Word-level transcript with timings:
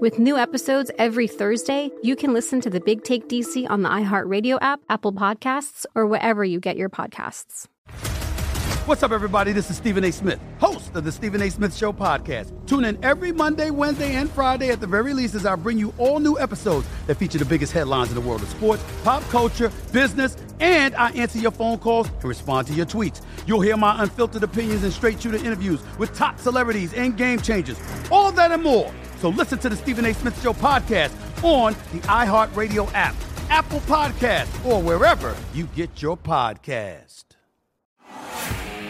With 0.00 0.20
new 0.20 0.36
episodes 0.36 0.92
every 0.96 1.26
Thursday, 1.26 1.90
you 2.04 2.14
can 2.14 2.32
listen 2.32 2.60
to 2.60 2.70
the 2.70 2.78
Big 2.78 3.02
Take 3.02 3.28
DC 3.28 3.68
on 3.68 3.82
the 3.82 3.88
iHeartRadio 3.88 4.58
app, 4.60 4.80
Apple 4.88 5.12
Podcasts, 5.12 5.86
or 5.96 6.06
wherever 6.06 6.44
you 6.44 6.60
get 6.60 6.76
your 6.76 6.88
podcasts. 6.88 7.66
What's 8.86 9.02
up, 9.02 9.10
everybody? 9.10 9.50
This 9.50 9.70
is 9.70 9.76
Stephen 9.76 10.04
A. 10.04 10.12
Smith, 10.12 10.38
host 10.60 10.94
of 10.94 11.02
the 11.02 11.10
Stephen 11.10 11.42
A. 11.42 11.50
Smith 11.50 11.76
Show 11.76 11.92
podcast. 11.92 12.52
Tune 12.68 12.84
in 12.84 13.04
every 13.04 13.32
Monday, 13.32 13.70
Wednesday, 13.70 14.14
and 14.14 14.30
Friday 14.30 14.68
at 14.70 14.80
the 14.80 14.86
very 14.86 15.12
least 15.14 15.34
as 15.34 15.44
I 15.44 15.56
bring 15.56 15.78
you 15.78 15.92
all 15.98 16.20
new 16.20 16.38
episodes 16.38 16.86
that 17.08 17.16
feature 17.16 17.38
the 17.38 17.44
biggest 17.44 17.72
headlines 17.72 18.10
in 18.10 18.14
the 18.14 18.20
world 18.20 18.42
of 18.42 18.48
sports, 18.50 18.84
pop 19.02 19.24
culture, 19.24 19.72
business, 19.92 20.36
and 20.60 20.94
I 20.94 21.10
answer 21.10 21.40
your 21.40 21.50
phone 21.50 21.76
calls 21.78 22.08
and 22.08 22.24
respond 22.24 22.68
to 22.68 22.72
your 22.72 22.86
tweets. 22.86 23.20
You'll 23.48 23.62
hear 23.62 23.76
my 23.76 24.00
unfiltered 24.00 24.44
opinions 24.44 24.84
and 24.84 24.92
straight 24.92 25.20
shooter 25.20 25.38
interviews 25.38 25.80
with 25.98 26.16
top 26.16 26.38
celebrities 26.38 26.94
and 26.94 27.16
game 27.16 27.40
changers. 27.40 27.80
All 28.12 28.30
that 28.30 28.52
and 28.52 28.62
more. 28.62 28.94
So 29.20 29.30
listen 29.30 29.58
to 29.58 29.68
the 29.68 29.74
Stephen 29.74 30.04
A. 30.04 30.14
Smith 30.14 30.40
Show 30.40 30.52
podcast 30.52 31.12
on 31.42 31.74
the 31.92 31.98
iHeartRadio 32.06 32.88
app, 32.94 33.16
Apple 33.50 33.80
Podcast, 33.80 34.64
or 34.64 34.80
wherever 34.80 35.36
you 35.52 35.66
get 35.74 36.00
your 36.00 36.16
podcast. 36.16 37.24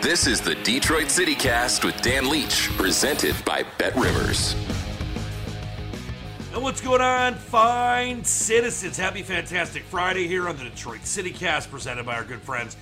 This 0.03 0.27
is 0.27 0.43
the 0.43 0.55
Detroit 0.56 1.11
City 1.11 1.34
Cast 1.34 1.83
with 1.83 2.00
Dan 2.03 2.28
Leach, 2.28 2.69
presented 2.77 3.34
by 3.47 3.65
Bet 3.78 3.97
Rivers. 3.97 4.55
And 6.53 6.62
what's 6.62 6.83
going 6.83 7.00
on, 7.00 7.34
fine 7.34 8.22
citizens? 8.22 8.99
Happy 8.99 9.22
Fantastic 9.22 9.83
Friday 9.84 10.27
here 10.27 10.47
on 10.47 10.59
the 10.59 10.65
Detroit 10.65 11.05
City 11.05 11.31
Cast, 11.31 11.71
presented 11.71 12.05
by 12.05 12.17
our 12.17 12.25
good 12.25 12.43
friends 12.43 12.77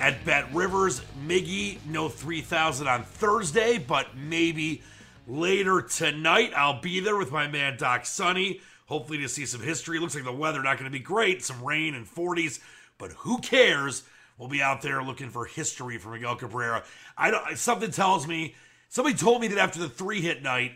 at 0.00 0.24
Bet 0.24 0.52
Rivers. 0.52 1.00
Miggy, 1.26 1.78
no 1.86 2.08
3000 2.08 2.88
on 2.88 3.04
Thursday, 3.04 3.78
but 3.78 4.16
maybe 4.16 4.82
later 5.28 5.82
tonight. 5.82 6.52
I'll 6.56 6.80
be 6.80 7.00
there 7.00 7.16
with 7.16 7.30
my 7.30 7.46
man 7.46 7.76
Doc 7.76 8.06
Sunny, 8.06 8.60
hopefully 8.86 9.18
to 9.18 9.28
see 9.28 9.46
some 9.46 9.60
history. 9.60 9.98
Looks 9.98 10.14
like 10.14 10.24
the 10.24 10.32
weather 10.32 10.62
not 10.62 10.78
going 10.78 10.90
to 10.90 10.98
be 10.98 11.02
great, 11.02 11.44
some 11.44 11.62
rain 11.62 11.94
and 11.94 12.06
40s, 12.06 12.60
but 12.96 13.12
who 13.12 13.38
cares? 13.38 14.02
We'll 14.38 14.48
be 14.48 14.62
out 14.62 14.82
there 14.82 15.02
looking 15.02 15.30
for 15.30 15.44
history 15.44 15.98
for 15.98 16.10
Miguel 16.10 16.36
Cabrera. 16.36 16.84
I 17.16 17.30
don't. 17.30 17.58
Something 17.58 17.90
tells 17.90 18.26
me. 18.26 18.54
Somebody 18.88 19.16
told 19.16 19.42
me 19.42 19.48
that 19.48 19.58
after 19.58 19.80
the 19.80 19.88
three 19.88 20.22
hit 20.22 20.42
night 20.42 20.72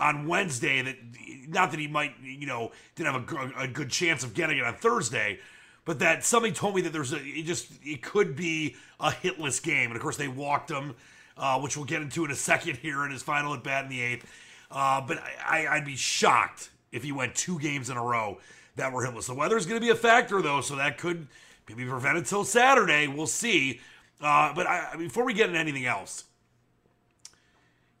on 0.00 0.26
Wednesday, 0.26 0.80
that 0.82 0.96
not 1.48 1.72
that 1.72 1.80
he 1.80 1.88
might, 1.88 2.14
you 2.22 2.46
know, 2.46 2.70
didn't 2.94 3.12
have 3.12 3.54
a, 3.56 3.64
a 3.64 3.68
good 3.68 3.90
chance 3.90 4.24
of 4.24 4.34
getting 4.34 4.58
it 4.58 4.64
on 4.64 4.74
Thursday, 4.74 5.40
but 5.84 5.98
that 5.98 6.24
somebody 6.24 6.54
told 6.54 6.76
me 6.76 6.82
that 6.82 6.92
there's 6.92 7.12
a. 7.12 7.16
It 7.16 7.42
just 7.42 7.72
it 7.82 8.02
could 8.02 8.36
be 8.36 8.76
a 9.00 9.10
hitless 9.10 9.60
game, 9.60 9.88
and 9.88 9.96
of 9.96 10.00
course 10.00 10.16
they 10.16 10.28
walked 10.28 10.70
him, 10.70 10.94
uh, 11.36 11.58
which 11.60 11.76
we'll 11.76 11.86
get 11.86 12.02
into 12.02 12.24
in 12.24 12.30
a 12.30 12.36
second 12.36 12.76
here 12.76 13.04
in 13.04 13.10
his 13.10 13.22
final 13.22 13.54
at 13.54 13.62
bat 13.62 13.84
in 13.84 13.90
the 13.90 14.00
eighth. 14.00 14.30
Uh, 14.70 15.00
but 15.00 15.18
I, 15.46 15.66
I'd 15.66 15.84
be 15.84 15.96
shocked 15.96 16.70
if 16.90 17.02
he 17.02 17.12
went 17.12 17.34
two 17.34 17.58
games 17.58 17.90
in 17.90 17.96
a 17.96 18.02
row 18.02 18.38
that 18.76 18.92
were 18.92 19.06
hitless. 19.06 19.26
The 19.26 19.34
weather 19.34 19.56
is 19.56 19.66
going 19.66 19.80
to 19.80 19.84
be 19.84 19.90
a 19.90 19.94
factor 19.94 20.40
though, 20.40 20.60
so 20.60 20.76
that 20.76 20.98
could 20.98 21.28
Maybe 21.68 21.88
prevented 21.88 22.26
till 22.26 22.44
Saturday. 22.44 23.06
We'll 23.08 23.26
see. 23.26 23.80
Uh, 24.20 24.52
but 24.54 24.66
I, 24.66 24.96
before 24.96 25.24
we 25.24 25.34
get 25.34 25.48
into 25.48 25.58
anything 25.58 25.86
else, 25.86 26.24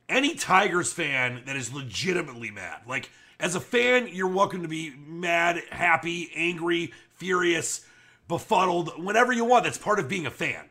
any 0.08 0.34
Tigers 0.34 0.92
fan 0.92 1.42
that 1.46 1.56
is 1.56 1.72
legitimately 1.72 2.50
mad, 2.50 2.82
like 2.86 3.10
as 3.40 3.54
a 3.54 3.60
fan, 3.60 4.08
you're 4.08 4.28
welcome 4.28 4.62
to 4.62 4.68
be 4.68 4.92
mad, 5.06 5.62
happy, 5.70 6.30
angry, 6.34 6.92
furious, 7.14 7.86
befuddled, 8.28 9.02
whenever 9.02 9.32
you 9.32 9.44
want. 9.44 9.64
That's 9.64 9.78
part 9.78 9.98
of 9.98 10.08
being 10.08 10.26
a 10.26 10.30
fan. 10.30 10.66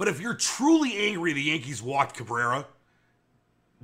But 0.00 0.08
if 0.08 0.18
you're 0.18 0.32
truly 0.32 0.96
angry, 0.96 1.34
the 1.34 1.42
Yankees 1.42 1.82
walked 1.82 2.16
Cabrera 2.16 2.66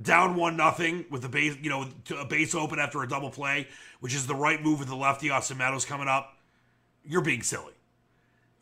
down 0.01 0.35
one 0.35 0.57
nothing 0.57 1.05
with 1.11 1.21
the 1.21 1.29
base, 1.29 1.55
you 1.61 1.69
know, 1.69 1.87
a 2.19 2.25
base 2.25 2.55
open 2.55 2.79
after 2.79 3.03
a 3.03 3.07
double 3.07 3.29
play, 3.29 3.67
which 3.99 4.15
is 4.15 4.25
the 4.25 4.33
right 4.33 4.59
move 4.59 4.79
with 4.79 4.87
the 4.87 4.95
lefty. 4.95 5.29
Austin 5.29 5.59
Meadows 5.59 5.85
coming 5.85 6.07
up. 6.07 6.33
You're 7.05 7.21
being 7.21 7.43
silly 7.43 7.73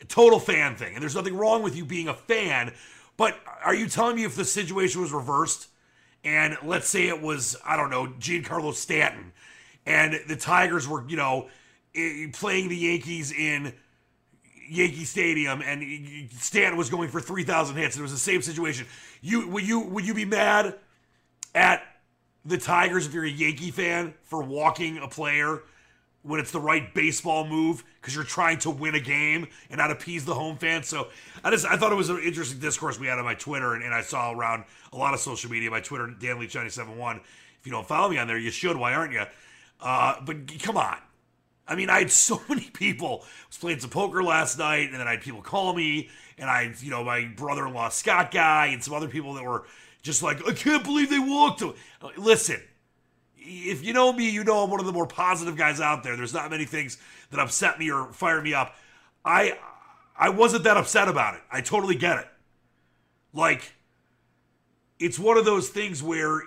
total 0.10 0.38
fan 0.38 0.76
thing. 0.76 0.94
And 0.94 1.02
there's 1.02 1.16
nothing 1.16 1.38
wrong 1.38 1.64
with 1.64 1.78
you 1.78 1.86
being 1.86 2.10
a 2.10 2.14
fan. 2.14 2.74
But 3.16 3.40
are 3.64 3.74
you 3.74 3.88
telling 3.88 4.18
me 4.18 4.26
if 4.26 4.36
the 4.36 4.44
situation 4.44 5.00
was 5.00 5.14
reversed 5.14 5.70
and 6.26 6.58
let's 6.62 6.90
say 6.90 7.08
it 7.08 7.22
was, 7.22 7.56
I 7.66 7.78
don't 7.78 7.90
know, 7.90 8.08
Giancarlo 8.20 8.74
Stanton 8.74 9.32
and 9.86 10.20
the 10.28 10.36
Tigers 10.36 10.90
were, 10.90 11.08
you 11.08 11.16
know, 11.16 11.48
playing 12.34 12.68
the 12.68 12.76
Yankees 12.76 13.32
in 13.32 13.74
Yankee 14.68 15.06
Stadium 15.06 15.62
and 15.62 16.30
Stan 16.32 16.78
was 16.78 16.90
going 16.90 17.10
for 17.10 17.22
3,000 17.22 17.76
hits 17.76 17.96
and 17.96 18.02
it 18.02 18.04
was 18.04 18.12
the 18.12 18.18
same 18.18 18.42
situation. 18.42 18.86
You 19.22 19.48
would 19.50 19.68
you 19.68 19.80
would 19.82 20.06
you 20.06 20.14
be 20.14 20.26
mad 20.26 20.76
at 21.54 21.84
the 22.44 22.58
Tigers 22.58 23.08
if 23.08 23.14
you're 23.14 23.26
a 23.26 23.30
Yankee 23.30 23.72
fan 23.72 24.14
for 24.24 24.42
walking 24.42 24.98
a 24.98 25.08
player 25.08 25.62
when 26.26 26.40
it's 26.40 26.52
the 26.52 26.60
right 26.60 26.94
baseball 26.94 27.46
move 27.46 27.84
because 28.02 28.16
you're 28.16 28.24
trying 28.24 28.58
to 28.58 28.72
win 28.72 28.96
a 28.96 29.00
game 29.00 29.48
and 29.70 29.78
not 29.78 29.92
appease 29.92 30.26
the 30.26 30.34
home 30.34 30.58
fans. 30.58 30.88
So 30.88 31.08
I 31.44 31.52
just 31.52 31.66
I 31.66 31.78
thought 31.78 31.92
it 31.92 31.96
was 31.96 32.10
an 32.10 32.20
interesting 32.20 32.60
discourse 32.60 33.00
we 33.00 33.08
had 33.08 33.20
on 33.20 33.26
my 33.26 33.36
Twitter 33.36 33.74
and, 33.76 33.84
and 33.84 33.94
I 33.94 34.02
saw 34.02 34.32
around 34.32 34.64
a 34.92 34.98
lot 34.98 35.14
of 35.14 35.20
social 35.20 35.52
media. 35.52 35.70
My 35.70 35.82
Twitter, 35.82 36.08
Dan 36.08 36.40
Leach 36.40 36.56
971. 36.56 37.18
If 37.18 37.66
you 37.66 37.72
don't 37.72 37.88
follow 37.88 38.10
me 38.10 38.18
on 38.18 38.28
there, 38.28 38.38
you 38.38 38.52
should. 38.52 38.76
Why 38.76 38.94
aren't 38.94 39.14
you? 39.14 39.24
Uh, 39.80 40.16
but 40.26 40.60
come 40.62 40.78
on. 40.78 40.98
I 41.68 41.76
mean, 41.76 41.90
I 41.90 42.00
had 42.00 42.12
so 42.12 42.42
many 42.50 42.70
people. 42.70 43.24
I 43.24 43.48
was 43.48 43.58
playing 43.58 43.80
some 43.80 43.90
poker 43.90 44.24
last 44.24 44.58
night, 44.58 44.90
and 44.92 45.00
then 45.00 45.08
I 45.08 45.12
had 45.12 45.22
people 45.22 45.42
call 45.42 45.74
me, 45.74 46.10
and 46.38 46.50
I, 46.50 46.74
you 46.80 46.92
know, 46.92 47.04
my 47.04 47.26
brother-in-law 47.26 47.90
Scott 47.90 48.32
guy, 48.32 48.68
and 48.68 48.84
some 48.84 48.94
other 48.94 49.08
people 49.08 49.34
that 49.34 49.44
were 49.44 49.66
just 50.02 50.22
like, 50.22 50.48
I 50.48 50.54
can't 50.54 50.84
believe 50.84 51.10
they 51.10 51.20
walked. 51.20 51.64
Listen, 52.18 52.62
if 53.38 53.84
you 53.84 53.94
know 53.94 54.14
me, 54.14 54.30
you 54.30 54.44
know 54.44 54.64
I'm 54.64 54.70
one 54.70 54.80
of 54.80 54.86
the 54.86 54.92
more 54.92 55.08
positive 55.08 55.56
guys 55.56 55.80
out 55.80 56.04
there. 56.04 56.16
There's 56.16 56.34
not 56.34 56.50
many 56.50 56.66
things 56.66 56.98
that 57.32 57.40
upset 57.40 57.80
me 57.80 57.92
or 57.92 58.12
fire 58.14 58.42
me 58.42 58.54
up. 58.54 58.76
I 59.24 59.58
I 60.18 60.30
wasn't 60.30 60.64
that 60.64 60.78
upset 60.78 61.08
about 61.08 61.36
it. 61.36 61.42
I 61.52 61.62
totally 61.62 61.96
get 61.96 62.20
it. 62.20 62.28
Like 63.34 63.74
it's 65.00 65.20
one 65.20 65.38
of 65.38 65.46
those 65.46 65.70
things 65.70 66.02
where 66.02 66.42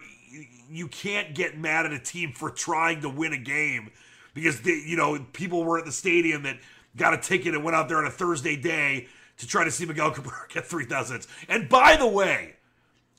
you 0.71 0.89
can't 0.89 1.35
get 1.35 1.59
mad 1.59 1.87
at 1.87 1.93
a 1.93 1.99
team 1.99 2.33
for 2.33 2.51
trying 2.51 3.03
to 3.03 3.09
win 3.09 3.33
a 3.33 3.39
game 3.39 3.91
because 4.39 4.61
they, 4.61 4.83
you 4.87 4.97
know 4.97 5.25
people 5.33 5.65
were 5.65 5.79
at 5.79 5.85
the 5.85 5.93
stadium 5.93 6.43
that 6.45 6.59
got 6.97 7.15
a 7.15 7.19
ticket 7.19 7.55
and 7.55 7.65
went 7.65 7.77
out 7.77 7.89
there 7.89 7.99
on 7.99 8.07
a 8.07 8.11
Thursday 8.11 8.57
day 8.57 9.09
to 9.39 9.47
try 9.47 9.65
to 9.65 9.71
see 9.71 9.85
Miguel 9.85 10.11
Cabrera 10.15 10.47
get 10.49 10.67
3,000 10.67 11.27
And 11.49 11.69
by 11.69 11.97
the 11.97 12.07
way, 12.07 12.57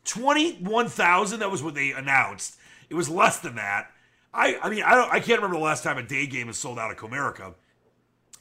21,000, 0.06 1.40
that 1.40 1.52
was 1.52 1.64
what 1.64 1.76
they 1.76 1.92
announced. 1.92 2.58
It 2.90 2.96
was 2.96 3.10
less 3.10 3.40
than 3.40 3.56
that. 3.56 3.92
I 4.34 4.58
I 4.62 4.70
mean 4.70 4.84
I 4.84 4.96
don't 4.96 5.12
I 5.12 5.20
can't 5.20 5.42
remember 5.42 5.58
the 5.58 5.64
last 5.64 5.84
time 5.84 5.98
a 5.98 6.04
day 6.04 6.28
game 6.28 6.50
is 6.50 6.58
sold 6.58 6.80
out 6.80 6.92
at 6.92 6.98
Comerica, 6.98 7.54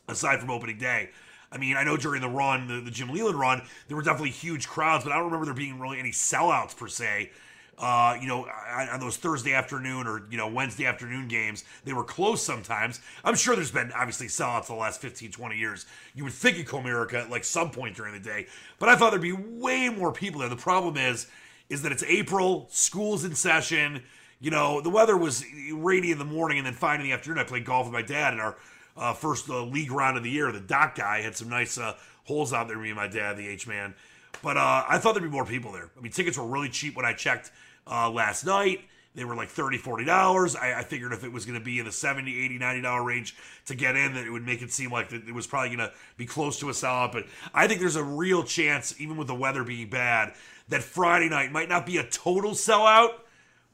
aside 0.06 0.40
from 0.40 0.50
opening 0.50 0.78
day. 0.78 1.10
I 1.50 1.56
mean, 1.56 1.78
I 1.78 1.84
know 1.84 1.96
during 1.96 2.20
the 2.20 2.28
run, 2.28 2.68
the, 2.68 2.80
the 2.82 2.90
Jim 2.90 3.08
Leyland 3.08 3.38
run, 3.38 3.62
there 3.86 3.96
were 3.96 4.02
definitely 4.02 4.30
huge 4.30 4.68
crowds, 4.68 5.04
but 5.04 5.12
I 5.12 5.16
don't 5.16 5.24
remember 5.24 5.46
there 5.46 5.54
being 5.54 5.78
really 5.78 5.98
any 5.98 6.10
sellouts 6.10 6.76
per 6.76 6.88
se. 6.88 7.30
Uh, 7.78 8.18
you 8.20 8.26
know, 8.26 8.44
on, 8.72 8.98
those 8.98 9.16
Thursday 9.16 9.54
afternoon 9.54 10.06
or 10.08 10.22
you 10.30 10.36
know 10.36 10.48
Wednesday 10.48 10.84
afternoon 10.84 11.28
games, 11.28 11.64
they 11.84 11.92
were 11.92 12.02
close 12.02 12.42
sometimes. 12.42 13.00
I'm 13.22 13.36
sure 13.36 13.54
there's 13.54 13.70
been 13.70 13.92
obviously 13.92 14.26
sellouts 14.26 14.66
the 14.66 14.74
last 14.74 15.00
15, 15.00 15.30
20 15.30 15.56
years. 15.56 15.86
You 16.14 16.24
would 16.24 16.32
think 16.32 16.58
of 16.58 16.66
Comerica 16.66 17.14
at 17.14 17.30
like 17.30 17.44
some 17.44 17.70
point 17.70 17.94
during 17.94 18.14
the 18.14 18.20
day, 18.20 18.46
but 18.80 18.88
I 18.88 18.96
thought 18.96 19.10
there'd 19.10 19.22
be 19.22 19.32
way 19.32 19.88
more 19.90 20.12
people 20.12 20.40
there. 20.40 20.48
The 20.48 20.56
problem 20.56 20.96
is, 20.96 21.28
is 21.68 21.82
that 21.82 21.92
it's 21.92 22.02
April, 22.02 22.66
school's 22.70 23.24
in 23.24 23.34
session. 23.34 24.02
You 24.40 24.50
know, 24.50 24.80
the 24.80 24.90
weather 24.90 25.16
was 25.16 25.44
rainy 25.72 26.10
in 26.10 26.18
the 26.18 26.24
morning 26.24 26.58
and 26.58 26.66
then 26.66 26.74
fine 26.74 27.00
in 27.00 27.06
the 27.06 27.12
afternoon. 27.12 27.38
I 27.38 27.44
played 27.44 27.64
golf 27.64 27.86
with 27.86 27.92
my 27.92 28.02
dad 28.02 28.32
in 28.32 28.40
our 28.40 28.56
uh, 28.96 29.12
first 29.12 29.48
uh, 29.48 29.62
league 29.64 29.92
round 29.92 30.16
of 30.16 30.22
the 30.22 30.30
year. 30.30 30.50
The 30.50 30.60
doc 30.60 30.96
guy 30.96 31.22
had 31.22 31.36
some 31.36 31.48
nice 31.48 31.78
uh, 31.78 31.94
holes 32.24 32.52
out 32.52 32.68
there. 32.68 32.78
Me 32.78 32.88
and 32.88 32.96
my 32.96 33.08
dad, 33.08 33.36
the 33.36 33.46
H 33.46 33.66
man. 33.66 33.94
But 34.42 34.56
uh, 34.56 34.84
I 34.88 34.98
thought 34.98 35.14
there'd 35.14 35.24
be 35.24 35.30
more 35.30 35.44
people 35.44 35.72
there. 35.72 35.90
I 35.96 36.00
mean, 36.00 36.12
tickets 36.12 36.38
were 36.38 36.46
really 36.46 36.68
cheap 36.68 36.96
when 36.96 37.04
I 37.04 37.12
checked 37.12 37.50
uh, 37.90 38.10
last 38.10 38.44
night. 38.44 38.80
They 39.14 39.24
were 39.24 39.34
like 39.34 39.48
$30, 39.48 39.80
$40. 39.80 40.56
I, 40.56 40.78
I 40.78 40.84
figured 40.84 41.12
if 41.12 41.24
it 41.24 41.32
was 41.32 41.44
going 41.44 41.58
to 41.58 41.64
be 41.64 41.80
in 41.80 41.84
the 41.84 41.90
$70, 41.90 42.26
$80, 42.56 42.60
$90 42.60 43.04
range 43.04 43.34
to 43.66 43.74
get 43.74 43.96
in, 43.96 44.14
that 44.14 44.24
it 44.24 44.30
would 44.30 44.46
make 44.46 44.62
it 44.62 44.70
seem 44.70 44.92
like 44.92 45.12
it 45.12 45.34
was 45.34 45.46
probably 45.46 45.74
going 45.74 45.88
to 45.88 45.92
be 46.16 46.24
close 46.24 46.60
to 46.60 46.68
a 46.68 46.72
sellout. 46.72 47.12
But 47.12 47.26
I 47.52 47.66
think 47.66 47.80
there's 47.80 47.96
a 47.96 48.04
real 48.04 48.44
chance, 48.44 48.94
even 49.00 49.16
with 49.16 49.26
the 49.26 49.34
weather 49.34 49.64
being 49.64 49.90
bad, 49.90 50.34
that 50.68 50.84
Friday 50.84 51.28
night 51.28 51.50
might 51.50 51.68
not 51.68 51.84
be 51.84 51.96
a 51.96 52.04
total 52.04 52.52
sellout, 52.52 53.14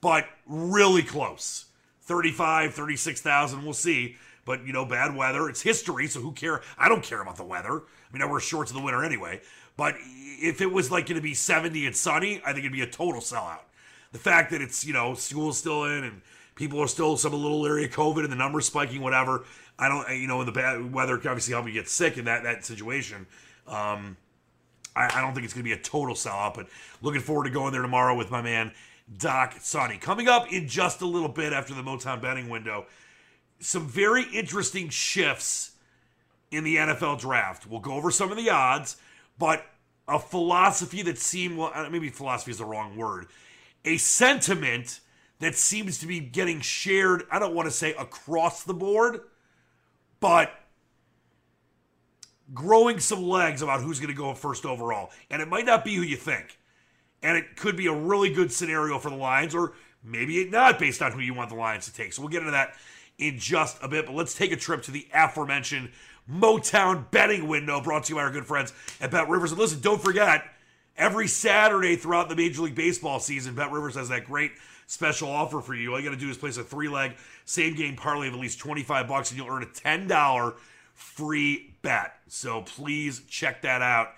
but 0.00 0.26
really 0.46 1.02
close. 1.02 1.66
35, 2.02 2.72
36,000, 2.72 3.64
we'll 3.64 3.74
see. 3.74 4.16
But, 4.46 4.66
you 4.66 4.72
know, 4.72 4.86
bad 4.86 5.14
weather. 5.14 5.48
It's 5.50 5.60
history, 5.60 6.06
so 6.06 6.20
who 6.20 6.32
care? 6.32 6.62
I 6.78 6.88
don't 6.88 7.02
care 7.02 7.20
about 7.20 7.36
the 7.36 7.44
weather. 7.44 7.80
I 7.80 8.12
mean, 8.12 8.22
I 8.22 8.26
wear 8.26 8.40
shorts 8.40 8.70
in 8.70 8.76
the 8.76 8.82
winter 8.82 9.04
anyway. 9.04 9.42
But 9.76 9.96
if 9.98 10.62
it 10.62 10.72
was 10.72 10.90
like 10.90 11.06
going 11.06 11.16
to 11.16 11.22
be 11.22 11.34
70 11.34 11.84
and 11.86 11.96
sunny, 11.96 12.40
I 12.46 12.52
think 12.52 12.60
it'd 12.60 12.72
be 12.72 12.82
a 12.82 12.86
total 12.86 13.20
sellout 13.20 13.60
the 14.14 14.20
fact 14.20 14.52
that 14.52 14.62
it's 14.62 14.86
you 14.86 14.94
know 14.94 15.14
school's 15.14 15.58
still 15.58 15.84
in 15.84 16.04
and 16.04 16.22
people 16.54 16.80
are 16.80 16.86
still 16.86 17.16
some 17.16 17.34
a 17.34 17.36
little 17.36 17.60
leery 17.60 17.84
of 17.84 17.90
COVID 17.90 18.22
and 18.22 18.30
the 18.32 18.36
numbers 18.36 18.64
spiking, 18.64 19.02
whatever. 19.02 19.44
I 19.76 19.88
don't, 19.88 20.08
you 20.16 20.28
know, 20.28 20.38
in 20.38 20.46
the 20.46 20.52
bad 20.52 20.92
weather 20.92 21.16
obviously 21.16 21.52
help 21.52 21.66
you 21.66 21.72
get 21.72 21.88
sick 21.88 22.16
in 22.16 22.24
that 22.26 22.44
that 22.44 22.64
situation. 22.64 23.26
Um, 23.66 24.16
I, 24.94 25.18
I 25.18 25.20
don't 25.20 25.34
think 25.34 25.44
it's 25.44 25.52
going 25.52 25.64
to 25.64 25.68
be 25.68 25.72
a 25.72 25.82
total 25.82 26.14
sellout, 26.14 26.54
but 26.54 26.68
looking 27.02 27.20
forward 27.20 27.44
to 27.44 27.50
going 27.50 27.72
there 27.72 27.82
tomorrow 27.82 28.14
with 28.14 28.30
my 28.30 28.40
man 28.40 28.72
Doc 29.18 29.56
Sonny. 29.58 29.98
Coming 29.98 30.28
up 30.28 30.50
in 30.52 30.68
just 30.68 31.00
a 31.00 31.06
little 31.06 31.28
bit 31.28 31.52
after 31.52 31.74
the 31.74 31.82
Motown 31.82 32.22
betting 32.22 32.48
window, 32.48 32.86
some 33.58 33.88
very 33.88 34.22
interesting 34.32 34.90
shifts 34.90 35.72
in 36.52 36.62
the 36.62 36.76
NFL 36.76 37.18
draft. 37.18 37.66
We'll 37.66 37.80
go 37.80 37.94
over 37.94 38.12
some 38.12 38.30
of 38.30 38.36
the 38.36 38.48
odds, 38.48 38.96
but 39.40 39.66
a 40.06 40.20
philosophy 40.20 41.02
that 41.02 41.18
seemed 41.18 41.58
well, 41.58 41.72
maybe 41.90 42.10
philosophy 42.10 42.52
is 42.52 42.58
the 42.58 42.64
wrong 42.64 42.96
word 42.96 43.26
a 43.84 43.96
sentiment 43.96 45.00
that 45.40 45.54
seems 45.54 45.98
to 45.98 46.06
be 46.06 46.20
getting 46.20 46.60
shared, 46.60 47.24
I 47.30 47.38
don't 47.38 47.54
want 47.54 47.66
to 47.66 47.72
say 47.72 47.94
across 47.94 48.64
the 48.64 48.74
board, 48.74 49.20
but 50.20 50.52
growing 52.52 53.00
some 53.00 53.22
legs 53.22 53.62
about 53.62 53.80
who's 53.80 53.98
going 53.98 54.14
to 54.14 54.16
go 54.16 54.32
first 54.34 54.64
overall. 54.64 55.10
And 55.30 55.42
it 55.42 55.48
might 55.48 55.66
not 55.66 55.84
be 55.84 55.94
who 55.94 56.02
you 56.02 56.16
think. 56.16 56.58
And 57.22 57.36
it 57.36 57.56
could 57.56 57.76
be 57.76 57.86
a 57.86 57.94
really 57.94 58.32
good 58.32 58.52
scenario 58.52 58.98
for 58.98 59.10
the 59.10 59.16
Lions, 59.16 59.54
or 59.54 59.72
maybe 60.02 60.44
not 60.48 60.78
based 60.78 61.00
on 61.00 61.12
who 61.12 61.20
you 61.20 61.34
want 61.34 61.48
the 61.48 61.56
Lions 61.56 61.86
to 61.86 61.94
take. 61.94 62.12
So 62.12 62.22
we'll 62.22 62.30
get 62.30 62.40
into 62.40 62.52
that 62.52 62.74
in 63.18 63.38
just 63.38 63.78
a 63.82 63.88
bit. 63.88 64.06
But 64.06 64.14
let's 64.14 64.34
take 64.34 64.52
a 64.52 64.56
trip 64.56 64.82
to 64.82 64.90
the 64.90 65.08
aforementioned 65.14 65.90
Motown 66.30 67.10
betting 67.10 67.48
window 67.48 67.80
brought 67.80 68.04
to 68.04 68.10
you 68.10 68.16
by 68.16 68.22
our 68.22 68.30
good 68.30 68.46
friends 68.46 68.72
at 69.00 69.10
Bet 69.10 69.28
Rivers. 69.28 69.52
And 69.52 69.60
listen, 69.60 69.80
don't 69.80 70.02
forget, 70.02 70.44
Every 70.96 71.26
Saturday 71.26 71.96
throughout 71.96 72.28
the 72.28 72.36
Major 72.36 72.62
League 72.62 72.76
Baseball 72.76 73.18
season, 73.18 73.54
Bet 73.54 73.72
Rivers 73.72 73.96
has 73.96 74.10
that 74.10 74.26
great 74.26 74.52
special 74.86 75.28
offer 75.28 75.60
for 75.60 75.74
you. 75.74 75.92
All 75.92 75.98
you 75.98 76.08
got 76.08 76.14
to 76.14 76.20
do 76.20 76.30
is 76.30 76.36
place 76.36 76.56
a 76.56 76.62
three 76.62 76.88
leg 76.88 77.16
same 77.44 77.74
game 77.74 77.96
parlay 77.96 78.28
of 78.28 78.34
at 78.34 78.40
least 78.40 78.58
25 78.60 79.08
bucks 79.08 79.30
and 79.30 79.38
you'll 79.38 79.48
earn 79.48 79.62
a 79.62 79.66
$10 79.66 80.54
free 80.94 81.74
bet. 81.82 82.14
So 82.28 82.62
please 82.62 83.22
check 83.28 83.62
that 83.62 83.82
out 83.82 84.10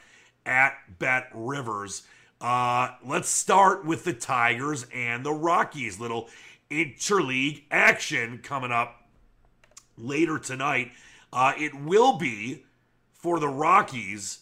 at 0.44 0.74
Bet 0.98 1.28
Rivers. 1.32 2.02
Uh, 2.40 2.90
let's 3.04 3.30
start 3.30 3.86
with 3.86 4.04
the 4.04 4.12
Tigers 4.12 4.86
and 4.94 5.24
the 5.24 5.32
Rockies. 5.32 5.98
Little 5.98 6.28
interleague 6.70 7.62
action 7.70 8.38
coming 8.42 8.70
up 8.70 9.02
later 9.96 10.38
tonight. 10.38 10.92
Uh, 11.32 11.52
it 11.58 11.74
will 11.74 12.18
be 12.18 12.64
for 13.12 13.40
the 13.40 13.48
Rockies 13.48 14.40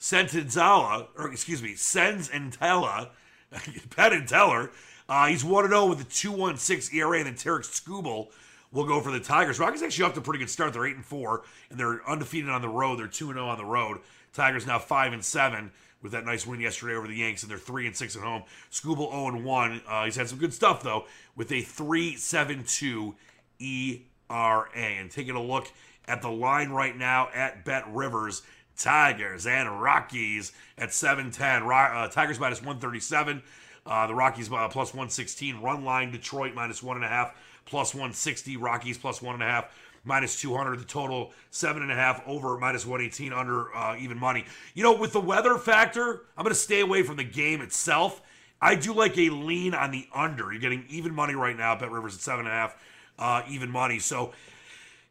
Sentenzala, 0.00 1.08
or 1.16 1.30
excuse 1.30 1.62
me, 1.62 1.74
Sens 1.74 2.28
and 2.28 2.52
Teller, 2.52 3.10
Penn 3.90 4.12
and 4.12 4.28
Teller. 4.28 4.70
Uh, 5.08 5.26
he's 5.28 5.44
1 5.44 5.68
0 5.68 5.86
with 5.86 6.00
a 6.00 6.04
2.16 6.04 6.92
ERA, 6.94 7.18
and 7.18 7.26
then 7.26 7.34
Tarik 7.34 7.64
Skubal 7.64 8.28
will 8.72 8.84
go 8.84 9.00
for 9.00 9.10
the 9.10 9.20
Tigers. 9.20 9.58
Rockies 9.58 9.82
actually 9.82 10.04
off 10.04 10.14
to 10.14 10.20
a 10.20 10.22
pretty 10.22 10.40
good 10.40 10.50
start. 10.50 10.72
They're 10.72 10.86
8 10.86 10.96
and 10.96 11.04
4, 11.04 11.42
and 11.70 11.78
they're 11.78 12.08
undefeated 12.08 12.50
on 12.50 12.60
the 12.60 12.68
road. 12.68 12.98
They're 12.98 13.06
2 13.06 13.32
0 13.32 13.46
on 13.46 13.56
the 13.56 13.64
road. 13.64 14.00
Tigers 14.32 14.66
now 14.66 14.78
5 14.78 15.12
and 15.12 15.24
7 15.24 15.70
with 16.02 16.12
that 16.12 16.24
nice 16.24 16.46
win 16.46 16.60
yesterday 16.60 16.94
over 16.94 17.06
the 17.06 17.16
Yanks, 17.16 17.42
and 17.42 17.50
they're 17.50 17.58
3 17.58 17.86
and 17.86 17.96
6 17.96 18.16
at 18.16 18.22
home. 18.22 18.42
Skubal 18.70 19.10
0 19.10 19.28
and 19.28 19.44
1. 19.44 19.82
Uh, 19.88 20.04
he's 20.04 20.16
had 20.16 20.28
some 20.28 20.38
good 20.38 20.52
stuff, 20.52 20.82
though, 20.82 21.06
with 21.36 21.50
a 21.52 21.62
3.72 21.62 23.14
ERA. 23.60 24.68
And 24.74 25.10
taking 25.10 25.36
a 25.36 25.42
look 25.42 25.72
at 26.08 26.22
the 26.22 26.30
line 26.30 26.70
right 26.70 26.96
now 26.96 27.28
at 27.34 27.64
Bet 27.64 27.84
Rivers. 27.92 28.42
Tigers 28.76 29.46
and 29.46 29.80
Rockies 29.80 30.52
at 30.78 30.92
710. 30.92 31.62
Uh, 31.62 32.08
Tigers 32.08 32.38
minus 32.38 32.60
137. 32.60 33.42
Uh, 33.84 34.06
the 34.06 34.14
Rockies 34.14 34.50
uh, 34.50 34.68
plus 34.68 34.92
116. 34.92 35.60
Run 35.60 35.84
line 35.84 36.10
Detroit 36.10 36.54
minus 36.54 36.80
1.5 36.80 37.30
plus 37.64 37.94
160. 37.94 38.56
Rockies 38.56 38.98
plus 38.98 39.20
1.5 39.20 39.66
minus 40.04 40.40
200. 40.40 40.80
The 40.80 40.84
total 40.84 41.32
7.5 41.52 42.22
over 42.26 42.58
minus 42.58 42.86
118 42.86 43.32
under 43.32 43.74
uh, 43.74 43.96
even 43.98 44.18
money. 44.18 44.44
You 44.74 44.82
know, 44.82 44.92
with 44.96 45.12
the 45.12 45.20
weather 45.20 45.56
factor, 45.56 46.22
I'm 46.36 46.44
going 46.44 46.54
to 46.54 46.60
stay 46.60 46.80
away 46.80 47.02
from 47.02 47.16
the 47.16 47.24
game 47.24 47.60
itself. 47.60 48.22
I 48.60 48.74
do 48.74 48.92
like 48.92 49.18
a 49.18 49.30
lean 49.30 49.74
on 49.74 49.90
the 49.90 50.08
under. 50.14 50.50
You're 50.50 50.60
getting 50.60 50.84
even 50.88 51.14
money 51.14 51.34
right 51.34 51.56
now. 51.56 51.76
Bet 51.76 51.90
Rivers 51.90 52.14
at 52.14 52.20
7.5 52.20 52.72
uh, 53.18 53.42
even 53.48 53.70
money. 53.70 53.98
So 53.98 54.32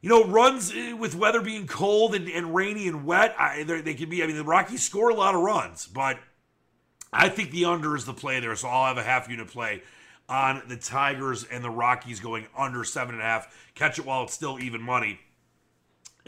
you 0.01 0.09
know, 0.09 0.25
runs 0.25 0.71
eh, 0.75 0.93
with 0.93 1.15
weather 1.15 1.41
being 1.41 1.67
cold 1.67 2.13
and, 2.15 2.29
and 2.29 2.53
rainy 2.53 2.87
and 2.87 3.05
wet, 3.05 3.35
I, 3.39 3.63
they 3.63 3.93
can 3.93 4.09
be. 4.09 4.23
I 4.23 4.27
mean, 4.27 4.35
the 4.35 4.43
Rockies 4.43 4.83
score 4.83 5.09
a 5.09 5.15
lot 5.15 5.35
of 5.35 5.41
runs, 5.41 5.87
but 5.87 6.19
I 7.11 7.29
think 7.29 7.51
the 7.51 7.65
under 7.65 7.95
is 7.95 8.05
the 8.05 8.13
play 8.13 8.39
there. 8.39 8.55
So 8.55 8.67
I'll 8.67 8.85
have 8.85 8.97
a 8.97 9.03
half 9.03 9.29
unit 9.29 9.47
play 9.47 9.81
on 10.27 10.63
the 10.67 10.77
Tigers 10.77 11.43
and 11.45 11.63
the 11.63 11.69
Rockies 11.69 12.19
going 12.19 12.47
under 12.57 12.83
seven 12.83 13.15
and 13.15 13.21
a 13.21 13.25
half. 13.25 13.71
Catch 13.75 13.99
it 13.99 14.05
while 14.05 14.23
it's 14.23 14.33
still 14.33 14.59
even 14.59 14.81
money. 14.81 15.19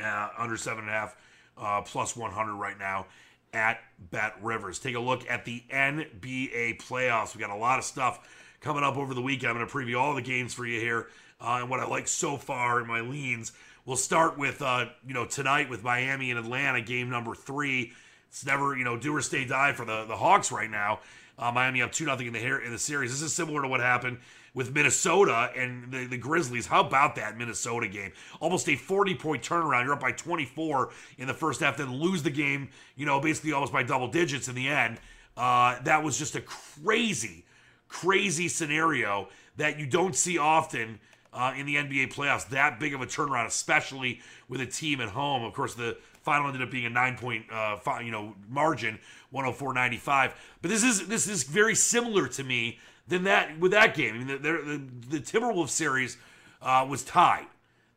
Uh, 0.01 0.29
under 0.37 0.57
seven 0.57 0.81
and 0.81 0.89
a 0.89 0.93
half, 0.93 1.15
uh, 1.57 1.81
plus 1.81 2.15
100 2.15 2.55
right 2.55 2.77
now 2.77 3.07
at 3.51 3.79
Bet 4.11 4.35
Rivers. 4.43 4.77
Take 4.77 4.95
a 4.95 4.99
look 4.99 5.27
at 5.27 5.43
the 5.43 5.63
NBA 5.71 6.79
playoffs. 6.79 7.35
We 7.35 7.41
got 7.41 7.49
a 7.49 7.55
lot 7.55 7.79
of 7.79 7.85
stuff 7.85 8.27
coming 8.61 8.83
up 8.83 8.95
over 8.95 9.15
the 9.15 9.21
weekend. 9.21 9.49
I'm 9.49 9.57
going 9.57 9.67
to 9.67 9.73
preview 9.73 9.99
all 9.99 10.13
the 10.13 10.21
games 10.21 10.53
for 10.53 10.67
you 10.67 10.79
here 10.79 11.07
uh, 11.39 11.57
and 11.61 11.69
what 11.69 11.79
I 11.79 11.87
like 11.87 12.07
so 12.07 12.37
far 12.37 12.81
in 12.81 12.87
my 12.87 13.01
leans. 13.01 13.51
We'll 13.85 13.97
start 13.97 14.37
with 14.37 14.61
uh, 14.61 14.87
you 15.05 15.13
know 15.13 15.25
tonight 15.25 15.69
with 15.69 15.83
Miami 15.83 16.31
and 16.31 16.39
Atlanta, 16.39 16.81
game 16.81 17.09
number 17.09 17.35
three. 17.35 17.93
It's 18.29 18.45
never 18.45 18.75
you 18.75 18.83
know 18.83 18.97
do 18.97 19.15
or 19.15 19.21
stay 19.21 19.45
die 19.45 19.73
for 19.73 19.85
the 19.85 20.05
the 20.05 20.15
Hawks 20.15 20.51
right 20.51 20.69
now. 20.69 20.99
Uh, 21.39 21.51
Miami 21.51 21.81
up 21.81 21.91
two 21.91 22.05
nothing 22.05 22.27
in 22.27 22.33
the 22.33 22.63
in 22.63 22.71
the 22.71 22.79
series. 22.79 23.11
This 23.11 23.21
is 23.21 23.33
similar 23.33 23.61
to 23.61 23.67
what 23.67 23.79
happened 23.79 24.17
with 24.57 24.73
Minnesota 24.73 25.51
and 25.55 25.93
the, 25.93 26.05
the 26.07 26.17
Grizzlies. 26.17 26.65
How 26.65 26.81
about 26.81 27.15
that 27.15 27.37
Minnesota 27.37 27.87
game? 27.87 28.11
Almost 28.39 28.67
a 28.67 28.75
40 28.75 29.13
point 29.15 29.43
turnaround. 29.43 29.83
You're 29.83 29.93
up 29.93 29.99
by 29.99 30.13
24 30.13 30.89
in 31.19 31.27
the 31.27 31.33
first 31.33 31.61
half, 31.61 31.77
then 31.77 31.93
lose 31.93 32.23
the 32.23 32.31
game, 32.31 32.69
you 32.95 33.05
know, 33.05 33.19
basically 33.19 33.51
almost 33.53 33.71
by 33.71 33.83
double 33.83 34.07
digits 34.07 34.47
in 34.47 34.55
the 34.55 34.67
end. 34.67 34.99
Uh, 35.37 35.79
that 35.83 36.03
was 36.03 36.17
just 36.17 36.35
a 36.35 36.41
crazy, 36.41 37.45
crazy 37.87 38.47
scenario 38.47 39.29
that 39.57 39.79
you 39.79 39.85
don't 39.85 40.15
see 40.15 40.39
often 40.39 40.99
uh, 41.33 41.53
in 41.55 41.65
the 41.65 41.75
NBA 41.75 42.13
playoffs. 42.13 42.49
That 42.49 42.79
big 42.79 42.93
of 42.93 43.01
a 43.01 43.05
turnaround, 43.05 43.47
especially 43.47 44.21
with 44.47 44.61
a 44.61 44.65
team 44.65 45.01
at 45.01 45.09
home. 45.09 45.43
Of 45.43 45.53
course, 45.53 45.75
the 45.75 45.97
final 46.21 46.47
ended 46.47 46.61
up 46.61 46.71
being 46.71 46.85
a 46.85 46.89
nine 46.89 47.17
point, 47.17 47.45
uh, 47.51 47.77
you 48.03 48.11
know, 48.11 48.35
margin, 48.49 48.99
104-95. 49.33 50.33
But 50.61 50.71
this 50.71 50.83
is 50.83 51.07
this 51.07 51.27
is 51.27 51.43
very 51.43 51.75
similar 51.75 52.27
to 52.29 52.43
me 52.43 52.79
than 53.07 53.23
that 53.23 53.59
with 53.59 53.71
that 53.71 53.95
game. 53.95 54.15
I 54.15 54.17
mean, 54.17 54.27
the, 54.27 54.37
the, 54.37 55.17
the 55.17 55.19
Timberwolves 55.19 55.69
series 55.69 56.17
uh, 56.61 56.85
was 56.89 57.03
tied. 57.03 57.47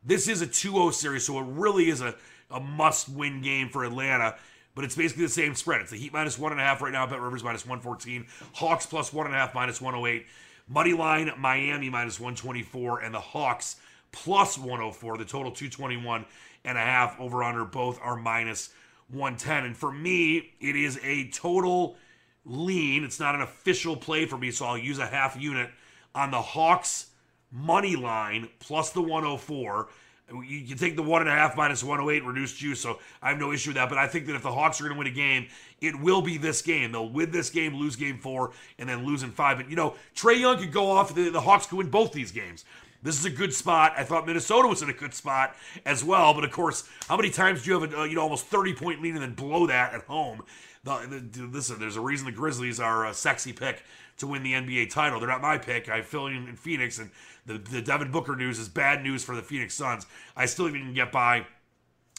This 0.04 0.28
is 0.28 0.40
a 0.40 0.46
2-0 0.46 0.94
series, 0.94 1.26
so 1.26 1.38
it 1.40 1.46
really 1.46 1.90
is 1.90 2.00
a, 2.00 2.14
a 2.50 2.60
must-win 2.60 3.42
game 3.42 3.68
for 3.68 3.84
Atlanta. 3.84 4.36
But 4.74 4.84
it's 4.84 4.94
basically 4.94 5.24
the 5.24 5.30
same 5.30 5.54
spread. 5.54 5.82
It's 5.82 5.90
the 5.90 5.96
Heat 5.96 6.12
minus 6.12 6.38
one 6.38 6.52
and 6.52 6.60
a 6.60 6.64
half 6.64 6.80
right 6.80 6.92
now. 6.92 7.06
Bet 7.06 7.20
Rivers 7.20 7.42
minus 7.42 7.66
114. 7.66 8.26
Hawks 8.54 8.86
plus 8.86 9.12
one 9.12 9.26
and 9.26 9.34
a 9.34 9.38
half 9.38 9.54
minus 9.54 9.80
108. 9.80 10.26
Money 10.70 10.92
line 10.92 11.32
Miami 11.36 11.90
minus 11.90 12.20
124 12.20 13.00
and 13.00 13.12
the 13.12 13.20
Hawks 13.20 13.76
plus 14.12 14.56
104. 14.56 15.18
The 15.18 15.24
total 15.24 15.50
221 15.50 16.24
and 16.64 16.78
a 16.78 16.80
half 16.80 17.18
over 17.20 17.42
under 17.42 17.64
both 17.64 17.98
are 18.00 18.14
minus 18.14 18.70
110. 19.08 19.64
And 19.64 19.76
for 19.76 19.90
me, 19.90 20.52
it 20.60 20.76
is 20.76 21.00
a 21.02 21.28
total 21.30 21.96
lean. 22.44 23.02
It's 23.02 23.18
not 23.18 23.34
an 23.34 23.40
official 23.40 23.96
play 23.96 24.26
for 24.26 24.38
me, 24.38 24.52
so 24.52 24.64
I'll 24.64 24.78
use 24.78 25.00
a 25.00 25.06
half 25.06 25.36
unit 25.36 25.70
on 26.14 26.30
the 26.30 26.40
Hawks 26.40 27.06
money 27.50 27.96
line 27.96 28.48
plus 28.60 28.90
the 28.90 29.02
104. 29.02 29.88
You 30.32 30.66
can 30.66 30.78
take 30.78 30.96
the 30.96 31.02
one 31.02 31.22
and 31.22 31.30
a 31.30 31.34
half 31.34 31.56
minus 31.56 31.82
108 31.82 32.24
reduced 32.24 32.56
juice, 32.56 32.80
so 32.80 33.00
I 33.20 33.30
have 33.30 33.38
no 33.38 33.52
issue 33.52 33.70
with 33.70 33.76
that. 33.76 33.88
But 33.88 33.98
I 33.98 34.06
think 34.06 34.26
that 34.26 34.36
if 34.36 34.42
the 34.42 34.52
Hawks 34.52 34.80
are 34.80 34.84
going 34.84 34.94
to 34.94 34.98
win 34.98 35.08
a 35.08 35.10
game, 35.10 35.48
it 35.80 35.98
will 35.98 36.22
be 36.22 36.38
this 36.38 36.62
game. 36.62 36.92
They'll 36.92 37.08
win 37.08 37.30
this 37.30 37.50
game, 37.50 37.74
lose 37.74 37.96
game 37.96 38.18
four, 38.18 38.52
and 38.78 38.88
then 38.88 39.04
lose 39.04 39.22
in 39.22 39.30
five. 39.32 39.56
But 39.56 39.68
you 39.68 39.76
know, 39.76 39.94
Trae 40.14 40.38
Young 40.38 40.58
could 40.58 40.72
go 40.72 40.90
off. 40.90 41.14
The, 41.14 41.30
the 41.30 41.40
Hawks 41.40 41.66
could 41.66 41.78
win 41.78 41.90
both 41.90 42.12
these 42.12 42.32
games. 42.32 42.64
This 43.02 43.18
is 43.18 43.24
a 43.24 43.30
good 43.30 43.54
spot. 43.54 43.94
I 43.96 44.04
thought 44.04 44.26
Minnesota 44.26 44.68
was 44.68 44.82
in 44.82 44.90
a 44.90 44.94
good 44.94 45.14
spot 45.14 45.56
as 45.86 46.04
well. 46.04 46.34
But 46.34 46.44
of 46.44 46.50
course, 46.50 46.88
how 47.08 47.16
many 47.16 47.30
times 47.30 47.64
do 47.64 47.70
you 47.70 47.80
have 47.80 47.92
a 47.92 48.00
uh, 48.00 48.04
you 48.04 48.14
know 48.14 48.22
almost 48.22 48.46
30 48.46 48.74
point 48.74 49.02
lead 49.02 49.14
and 49.14 49.22
then 49.22 49.34
blow 49.34 49.66
that 49.66 49.94
at 49.94 50.02
home? 50.02 50.42
The, 50.84 51.22
the, 51.32 51.42
listen, 51.42 51.78
there's 51.78 51.96
a 51.96 52.00
reason 52.00 52.26
the 52.26 52.32
Grizzlies 52.32 52.80
are 52.80 53.06
a 53.06 53.12
sexy 53.12 53.52
pick 53.52 53.82
to 54.20 54.26
win 54.26 54.42
the 54.42 54.52
NBA 54.52 54.90
title. 54.90 55.18
They're 55.18 55.28
not 55.28 55.42
my 55.42 55.58
pick. 55.58 55.88
I 55.88 56.02
fill 56.02 56.26
in 56.26 56.56
Phoenix, 56.56 56.98
and 56.98 57.10
the, 57.46 57.58
the 57.58 57.82
Devin 57.82 58.10
Booker 58.10 58.36
news 58.36 58.58
is 58.58 58.68
bad 58.68 59.02
news 59.02 59.24
for 59.24 59.34
the 59.34 59.42
Phoenix 59.42 59.74
Suns. 59.74 60.06
I 60.36 60.46
still 60.46 60.68
even 60.68 60.94
get 60.94 61.10
by 61.10 61.46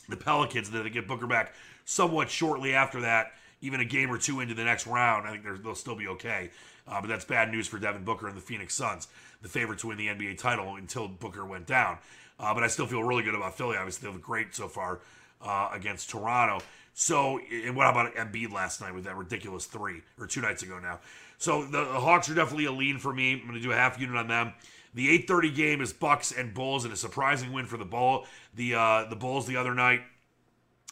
the 0.10 0.18
Pelicans, 0.18 0.68
and 0.68 0.76
then 0.76 0.84
they 0.84 0.90
get 0.90 1.08
Booker 1.08 1.28
back 1.28 1.54
somewhat 1.86 2.30
shortly 2.30 2.74
after 2.74 3.02
that, 3.02 3.32
even 3.62 3.80
a 3.80 3.86
game 3.86 4.12
or 4.12 4.18
two 4.18 4.40
into 4.40 4.54
the 4.54 4.64
next 4.64 4.86
round. 4.88 5.28
I 5.28 5.32
think 5.32 5.64
they'll 5.64 5.76
still 5.76 5.96
be 5.96 6.08
okay. 6.10 6.50
Uh, 6.88 7.00
but 7.00 7.08
that's 7.08 7.26
bad 7.26 7.52
news 7.52 7.68
for 7.68 7.80
Devin 7.80 8.04
Booker 8.04 8.28
and 8.28 8.36
the 8.36 8.42
Phoenix 8.42 8.74
Suns, 8.74 9.08
the 9.42 9.48
favorite 9.48 9.80
to 9.80 9.88
win 9.88 9.98
the 9.98 10.08
NBA 10.08 10.38
title 10.38 10.76
until 10.76 11.08
Booker 11.08 11.46
went 11.46 11.68
down. 11.68 11.98
Uh, 12.40 12.54
but 12.54 12.64
I 12.64 12.68
still 12.68 12.88
feel 12.88 13.04
really 13.04 13.24
good 13.24 13.36
about 13.36 13.56
Philly. 13.56 13.78
Obviously, 13.78 14.08
they 14.08 14.14
look 14.14 14.24
great 14.24 14.56
so 14.56 14.68
far 14.68 15.00
uh, 15.42 15.70
against 15.72 16.10
Toronto. 16.10 16.60
So, 16.94 17.40
and 17.52 17.76
what 17.76 17.88
about 17.88 18.14
Embiid 18.16 18.52
last 18.52 18.82
night 18.82 18.94
with 18.94 19.06
that 19.06 19.16
ridiculous 19.16 19.66
three 19.66 20.02
or 20.20 20.28
two 20.28 20.42
nights 20.42 20.64
ago 20.64 20.80
now? 20.80 21.00
So 21.42 21.64
the, 21.64 21.86
the 21.86 22.00
Hawks 22.00 22.30
are 22.30 22.36
definitely 22.36 22.66
a 22.66 22.72
lean 22.72 23.00
for 23.00 23.12
me. 23.12 23.34
I'm 23.34 23.42
going 23.42 23.54
to 23.54 23.60
do 23.60 23.72
a 23.72 23.76
half 23.76 24.00
unit 24.00 24.16
on 24.16 24.28
them. 24.28 24.54
The 24.94 25.08
8:30 25.26 25.56
game 25.56 25.82
is 25.82 25.92
Bucks 25.92 26.32
and 26.32 26.54
Bulls, 26.54 26.86
and 26.86 26.94
a 26.94 26.96
surprising 26.98 27.52
win 27.52 27.66
for 27.66 27.78
the 27.78 27.86
Bull. 27.86 28.28
The 28.54 28.76
uh, 28.76 29.06
the 29.10 29.16
Bulls 29.16 29.48
the 29.48 29.58
other 29.58 29.74
night. 29.74 30.02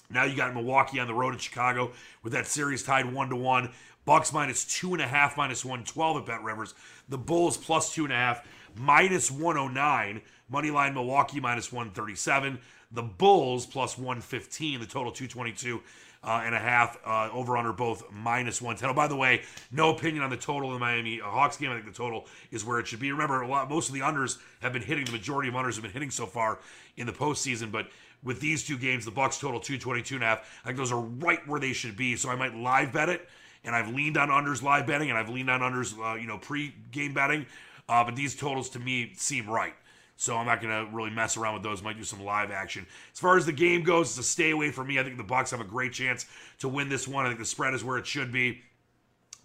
Now 0.10 0.24
you 0.24 0.36
got 0.36 0.51
Milwaukee 0.56 1.00
on 1.00 1.06
the 1.06 1.13
road 1.13 1.34
in 1.34 1.39
Chicago 1.39 1.91
with 2.24 2.34
that 2.34 2.48
series 2.48 2.82
tied 2.82 3.13
one 3.13 3.29
to 3.29 3.36
one. 3.36 3.70
Bucks 4.06 4.34
minus 4.34 4.65
two 4.65 4.94
and 4.94 5.03
a 5.03 5.08
half, 5.08 5.38
minus 5.38 5.63
one 5.63 5.84
twelve 5.84 6.18
at 6.18 6.25
Bet 6.25 6.41
Rivers. 6.41 6.74
The 7.10 7.18
Bulls 7.20 7.56
plus 7.56 7.94
two 7.94 8.06
and 8.06 8.13
a 8.13 8.15
half, 8.15 8.44
minus 8.75 9.29
one 9.29 9.56
oh 9.56 9.68
nine. 9.68 10.20
Money 10.50 10.72
line 10.72 10.96
Milwaukee 10.96 11.39
minus 11.39 11.72
one 11.72 11.91
thirty 11.91 12.15
seven. 12.15 12.58
The 12.91 13.03
Bulls 13.03 13.68
plus 13.68 14.00
one 14.00 14.20
fifteen. 14.20 14.79
The 14.79 14.88
total 14.88 15.12
two 15.12 15.27
twenty 15.27 15.51
two 15.51 15.84
uh, 16.23 16.41
and 16.45 16.53
a 16.53 16.59
half. 16.59 16.97
Uh, 17.05 17.29
over 17.31 17.57
under 17.57 17.73
both 17.73 18.03
minus 18.11 18.61
110. 18.61 18.89
Oh, 18.89 18.93
by 18.93 19.07
the 19.07 19.15
way, 19.15 19.43
no 19.71 19.91
opinion 19.91 20.23
on 20.23 20.29
the 20.29 20.38
total 20.38 20.69
in 20.69 20.73
the 20.75 20.79
Miami 20.79 21.19
Hawks 21.19 21.57
game. 21.57 21.71
I 21.71 21.75
think 21.75 21.85
the 21.85 21.91
total 21.91 22.27
is 22.51 22.65
where 22.65 22.79
it 22.79 22.88
should 22.88 22.99
be. 22.99 23.11
Remember, 23.11 23.41
a 23.41 23.47
lot, 23.47 23.69
most 23.69 23.89
of 23.89 23.93
the 23.93 24.01
unders 24.01 24.38
have 24.61 24.73
been 24.73 24.81
hitting. 24.81 25.05
The 25.05 25.11
majority 25.11 25.49
of 25.49 25.55
unders 25.55 25.75
have 25.75 25.83
been 25.83 25.91
hitting 25.91 26.11
so 26.11 26.25
far 26.25 26.59
in 26.97 27.05
the 27.05 27.13
postseason, 27.13 27.71
but 27.71 27.88
with 28.23 28.41
these 28.41 28.65
two 28.65 28.77
games, 28.77 29.05
the 29.05 29.11
Bucks 29.11 29.39
total 29.39 29.59
222 29.59 30.15
and 30.15 30.23
a 30.23 30.27
half. 30.27 30.59
I 30.63 30.67
think 30.67 30.77
those 30.77 30.91
are 30.91 30.99
right 30.99 31.45
where 31.47 31.59
they 31.59 31.73
should 31.73 31.95
be. 31.95 32.15
So 32.15 32.29
I 32.29 32.35
might 32.35 32.53
live 32.53 32.91
bet 32.91 33.09
it. 33.09 33.27
And 33.65 33.75
I've 33.75 33.93
leaned 33.93 34.15
on 34.15 34.29
unders 34.29 34.63
live 34.63 34.88
betting, 34.88 35.09
and 35.09 35.19
I've 35.19 35.27
leaned 35.27 35.49
on 35.49 35.59
unders, 35.59 35.97
uh, 35.99 36.15
you 36.15 36.27
know, 36.27 36.38
pre-game 36.38 37.13
betting. 37.13 37.45
Uh, 37.89 38.05
but 38.05 38.15
these 38.15 38.33
totals 38.33 38.69
to 38.69 38.79
me 38.79 39.11
seem 39.17 39.49
right. 39.49 39.73
So 40.19 40.35
I'm 40.35 40.45
not 40.45 40.61
going 40.61 40.85
to 40.85 40.93
really 40.93 41.11
mess 41.11 41.38
around 41.38 41.53
with 41.53 41.63
those. 41.63 41.81
Might 41.81 41.95
do 41.95 42.03
some 42.03 42.21
live 42.25 42.51
action. 42.51 42.85
As 43.13 43.19
far 43.19 43.38
as 43.38 43.45
the 43.45 43.53
game 43.53 43.83
goes, 43.83 44.09
it's 44.09 44.17
a 44.17 44.23
stay 44.23 44.51
away 44.51 44.69
for 44.69 44.83
me. 44.83 44.99
I 44.99 45.03
think 45.03 45.15
the 45.15 45.23
Bucks 45.23 45.51
have 45.51 45.61
a 45.61 45.63
great 45.65 45.93
chance 45.93 46.25
to 46.59 46.67
win 46.67 46.89
this 46.89 47.07
one. 47.07 47.23
I 47.23 47.29
think 47.29 47.39
the 47.39 47.45
spread 47.45 47.73
is 47.73 47.85
where 47.85 47.97
it 47.97 48.05
should 48.05 48.29
be. 48.29 48.61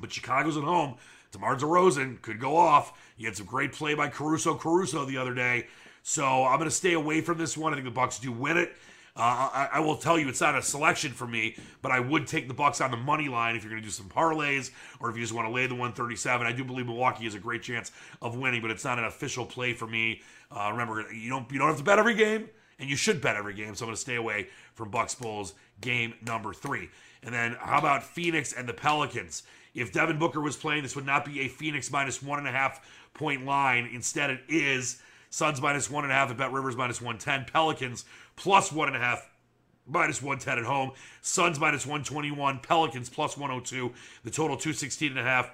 But 0.00 0.12
Chicago's 0.12 0.57
at 0.57 0.64
home. 0.64 0.97
DeMar 1.31 1.54
DeRozan 1.54 2.21
could 2.23 2.40
go 2.40 2.57
off. 2.57 2.93
He 3.16 3.25
had 3.25 3.37
some 3.37 3.47
great 3.47 3.73
play 3.73 3.95
by 3.95 4.09
Caruso 4.09 4.57
Caruso 4.57 5.04
the 5.04 5.16
other 5.16 5.33
day. 5.33 5.69
So 6.02 6.45
I'm 6.45 6.59
going 6.59 6.69
to 6.69 6.75
stay 6.75 6.95
away 6.95 7.21
from 7.21 7.38
this 7.38 7.57
one. 7.57 7.73
I 7.73 7.76
think 7.76 7.85
the 7.85 7.93
Bucks 7.93 8.19
do 8.19 8.33
win 8.33 8.57
it. 8.57 8.75
Uh, 9.16 9.49
I, 9.54 9.69
I, 9.75 9.81
will 9.81 9.95
tell 9.95 10.19
you, 10.19 10.28
it's 10.28 10.40
not 10.40 10.57
a 10.57 10.62
selection 10.62 11.12
for 11.12 11.25
me, 11.25 11.57
but 11.83 11.93
I 11.93 12.00
would 12.00 12.26
take 12.26 12.49
the 12.49 12.54
Bucks 12.54 12.81
on 12.81 12.90
the 12.90 12.97
money 12.97 13.28
line 13.28 13.54
if 13.54 13.62
you're 13.62 13.71
going 13.71 13.81
to 13.81 13.87
do 13.87 13.93
some 13.93 14.09
parlays, 14.09 14.73
or 14.99 15.09
if 15.09 15.14
you 15.14 15.23
just 15.23 15.33
want 15.33 15.47
to 15.47 15.54
lay 15.54 15.69
the 15.69 15.75
137. 15.75 16.45
I 16.45 16.50
do 16.50 16.64
believe 16.64 16.87
Milwaukee 16.87 17.23
has 17.23 17.37
a 17.37 17.38
great 17.38 17.62
chance 17.62 17.93
of 18.21 18.37
winning, 18.37 18.61
but 18.61 18.73
it's 18.73 18.85
not 18.85 18.99
an 18.99 19.04
official 19.04 19.47
play 19.47 19.73
for 19.73 19.87
me. 19.87 20.21
Uh, 20.55 20.71
remember, 20.71 21.13
you 21.13 21.29
don't 21.29 21.51
you 21.51 21.59
don't 21.59 21.69
have 21.69 21.79
to 21.79 21.85
bet 21.85 21.99
every 21.99 22.15
game, 22.15 22.49
and 22.79 22.89
you 22.89 22.97
should 22.97 23.21
bet 23.21 23.37
every 23.37 23.55
game. 23.55 23.75
So 23.75 23.85
I'm 23.85 23.89
going 23.89 23.97
to 23.97 24.01
stay 24.01 24.17
away 24.17 24.49
from 24.75 24.91
Bucks 24.91 25.15
Bulls 25.15 25.55
game 25.81 26.15
number 26.25 26.53
three. 26.53 26.91
And 27.23 27.35
then 27.35 27.57
how 27.59 27.79
about 27.79 28.05
Phoenix 28.05 28.53
and 28.53 28.69
the 28.69 28.75
Pelicans? 28.75 29.43
If 29.75 29.93
Devin 29.93 30.19
Booker 30.19 30.41
was 30.41 30.57
playing, 30.57 30.85
this 30.85 30.95
would 30.95 31.07
not 31.07 31.25
be 31.25 31.41
a 31.41 31.49
Phoenix 31.49 31.91
minus 31.91 32.23
one 32.23 32.39
and 32.39 32.47
a 32.47 32.53
half 32.53 32.87
point 33.15 33.45
line. 33.45 33.91
Instead, 33.93 34.31
it 34.31 34.41
is 34.49 35.03
Suns 35.35 35.61
minus 35.61 35.91
one 35.91 36.05
and 36.05 36.13
a 36.13 36.15
half 36.15 36.31
at 36.31 36.37
Bet 36.37 36.53
Rivers 36.53 36.77
minus 36.77 37.01
110. 37.01 37.53
Pelicans 37.53 38.05
plus 38.37 38.71
one 38.71 38.87
and 38.87 38.97
a 38.97 39.01
half 39.01 39.29
minus 39.85 40.23
110 40.23 40.59
at 40.59 40.65
home. 40.65 40.93
Suns 41.23 41.59
minus 41.59 41.85
121. 41.85 42.61
Pelicans 42.61 43.11
plus 43.11 43.37
102. 43.37 43.93
The 44.23 44.31
total 44.31 44.57
216 44.57 45.11
and 45.11 45.19
a 45.19 45.25
half. 45.25 45.51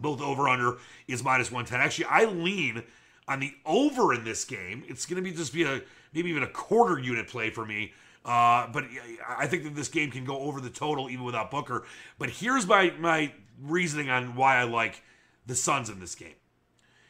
Both 0.00 0.22
over 0.22 0.48
under 0.48 0.78
is 1.06 1.22
minus 1.22 1.52
110. 1.52 1.78
Actually, 1.78 2.06
I 2.06 2.24
lean 2.24 2.82
on 3.28 3.40
the 3.40 3.52
over 3.64 4.14
in 4.14 4.24
this 4.24 4.44
game. 4.44 4.82
It's 4.88 5.06
going 5.06 5.22
to 5.22 5.30
be 5.30 5.36
just 5.36 5.52
be 5.52 5.62
a 5.62 5.82
maybe 6.12 6.30
even 6.30 6.42
a 6.42 6.48
quarter 6.48 6.98
unit 6.98 7.28
play 7.28 7.50
for 7.50 7.64
me. 7.64 7.92
Uh, 8.24 8.66
but 8.72 8.84
I 9.28 9.46
think 9.46 9.64
that 9.64 9.74
this 9.74 9.88
game 9.88 10.10
can 10.10 10.24
go 10.24 10.38
over 10.38 10.60
the 10.60 10.70
total 10.70 11.08
even 11.08 11.24
without 11.24 11.50
Booker. 11.50 11.84
But 12.18 12.30
here's 12.30 12.66
my 12.66 12.92
my 12.98 13.32
reasoning 13.62 14.10
on 14.10 14.34
why 14.34 14.56
I 14.56 14.64
like 14.64 15.02
the 15.46 15.54
Suns 15.54 15.88
in 15.88 16.00
this 16.00 16.14
game. 16.14 16.34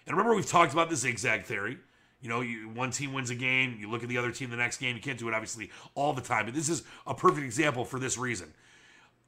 And 0.06 0.16
remember, 0.16 0.34
we've 0.34 0.46
talked 0.46 0.72
about 0.72 0.90
the 0.90 0.96
zigzag 0.96 1.44
theory. 1.44 1.78
You 2.20 2.28
know, 2.28 2.40
you, 2.40 2.68
one 2.68 2.90
team 2.90 3.12
wins 3.12 3.30
a 3.30 3.34
game, 3.34 3.76
you 3.78 3.88
look 3.90 4.02
at 4.02 4.08
the 4.08 4.18
other 4.18 4.32
team 4.32 4.50
the 4.50 4.56
next 4.56 4.78
game. 4.78 4.96
You 4.96 5.02
can't 5.02 5.18
do 5.18 5.28
it, 5.28 5.34
obviously, 5.34 5.70
all 5.94 6.12
the 6.12 6.22
time. 6.22 6.46
But 6.46 6.54
this 6.54 6.68
is 6.68 6.82
a 7.06 7.14
perfect 7.14 7.44
example 7.44 7.84
for 7.84 7.98
this 8.00 8.18
reason. 8.18 8.52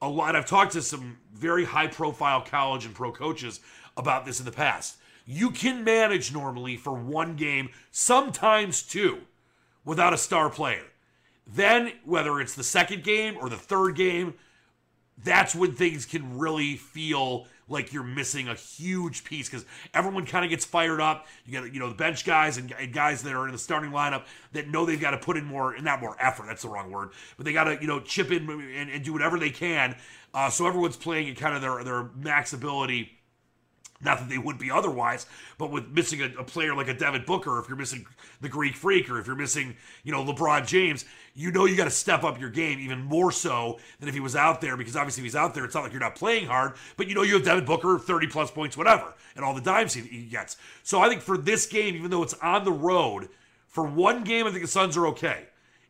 A 0.03 0.09
lot, 0.09 0.35
I've 0.35 0.47
talked 0.47 0.73
to 0.73 0.83
some 0.83 1.19
very 1.33 1.65
high 1.65 1.87
profile 1.87 2.41
college 2.41 2.87
and 2.87 2.95
pro 2.95 3.13
coaches 3.13 3.61
about 3.97 4.25
this 4.25 4.41
in 4.41 4.47
the 4.47 4.53
past. 4.53 4.97
You 5.33 5.53
can 5.53 5.85
manage 5.85 6.33
normally 6.33 6.77
for 6.77 6.93
one 6.93 7.37
game, 7.37 7.69
sometimes 7.93 8.83
two, 8.83 9.19
without 9.85 10.13
a 10.13 10.19
star 10.19 10.51
player. 10.51 10.83
Then, 11.47 11.93
whether 12.05 12.41
it's 12.41 12.57
the 12.57 12.65
second 12.65 13.05
game 13.05 13.37
or 13.41 13.49
the 13.49 13.57
third 13.57 13.95
game, 13.95 14.35
that's 15.23 15.55
when 15.55 15.77
things 15.77 16.05
can 16.05 16.37
really 16.37 16.75
feel 16.75 17.47
like 17.69 17.93
you're 17.93 18.03
missing 18.03 18.49
a 18.49 18.57
huge 18.57 19.23
piece 19.23 19.49
because 19.49 19.65
everyone 19.95 20.27
kind 20.27 20.45
of 20.45 20.51
gets 20.51 20.65
fired 20.65 21.01
up. 21.01 21.29
You 21.47 21.61
got 21.61 21.73
you 21.73 21.79
know 21.79 21.91
the 21.91 21.95
bench 21.95 22.25
guys 22.25 22.57
and, 22.57 22.75
guys 22.93 23.23
that 23.23 23.33
are 23.33 23.47
in 23.47 23.53
the 23.53 23.59
starting 23.59 23.93
lineup 23.93 24.25
that 24.51 24.69
know 24.69 24.85
they've 24.85 25.01
got 25.01 25.13
to 25.13 25.19
put 25.19 25.37
in 25.37 25.45
more, 25.45 25.75
and 25.75 25.85
not 25.85 26.01
more 26.01 26.17
effort. 26.19 26.47
That's 26.49 26.63
the 26.63 26.71
wrong 26.71 26.91
word, 26.91 27.11
but 27.37 27.47
they 27.47 27.53
got 27.53 27.65
to 27.65 27.79
you 27.81 27.87
know 27.87 28.01
chip 28.01 28.33
in 28.33 28.51
and, 28.51 28.91
and 28.91 29.05
do 29.05 29.13
whatever 29.13 29.39
they 29.39 29.51
can. 29.51 29.95
Uh, 30.35 30.51
so 30.51 30.67
everyone's 30.67 30.97
playing 30.97 31.31
at 31.31 31.37
kind 31.37 31.55
of 31.55 31.63
their 31.63 31.85
their 31.85 32.11
max 32.17 32.53
ability 32.53 33.13
not 34.03 34.19
that 34.19 34.29
they 34.29 34.39
would 34.39 34.59
be 34.59 34.71
otherwise, 34.71 35.27
but 35.59 35.71
with 35.71 35.89
missing 35.89 36.23
a, 36.23 36.27
a, 36.39 36.45
player 36.45 36.75
like 36.75 36.89
a 36.89 36.95
Devin 36.95 37.25
Booker, 37.27 37.59
if 37.59 37.69
you're 37.69 37.77
missing 37.77 38.07
the 38.41 38.49
Greek 38.49 38.75
Freak, 38.75 39.11
or 39.11 39.19
if 39.19 39.27
you're 39.27 39.37
missing, 39.37 39.77
you 40.05 40.13
know, 40.13 40.25
LeBron 40.25 40.67
James, 40.67 41.05
you 41.35 41.51
know 41.51 41.67
you 41.67 41.77
got 41.77 41.85
to 41.85 41.91
step 41.91 42.25
up 42.25 42.41
your 42.41 42.51
game 42.51 42.79
even 42.81 43.03
more 43.03 43.31
so 43.31 43.79
than 43.99 44.09
if 44.09 44.15
he 44.15 44.21
was 44.21 44.35
out 44.35 44.61
there, 44.61 44.77
because 44.77 44.97
obviously 44.97 45.21
if 45.21 45.25
he's 45.25 45.37
out 45.37 45.55
there, 45.55 45.65
it's 45.65 45.75
not 45.75 45.85
like 45.85 45.93
you're 45.93 46.01
not 46.01 46.15
playing 46.15 46.47
hard, 46.47 46.75
but 46.97 47.09
you 47.09 47.15
know 47.15 47.23
you 47.23 47.35
have 47.35 47.45
Devin 47.45 47.65
Booker, 47.65 47.99
30 47.99 48.27
plus 48.29 48.51
points, 48.51 48.77
whatever, 48.77 49.15
and 49.37 49.45
all 49.45 49.55
the 49.55 49.61
dimes 49.61 49.95
he, 49.95 50.03
he 50.03 50.23
gets. 50.25 50.57
So 50.83 51.01
I 51.01 51.09
think 51.09 51.21
for 51.21 51.37
this 51.37 51.67
game, 51.67 51.95
even 51.95 52.11
though 52.11 52.23
it's 52.23 52.35
on 52.35 52.65
the 52.65 52.73
road, 52.73 53.29
for 53.69 53.85
one 53.85 54.25
game, 54.25 54.47
I 54.47 54.51
think 54.51 54.63
the 54.63 54.69
Suns 54.69 54.97
are 54.97 55.07
okay. 55.09 55.47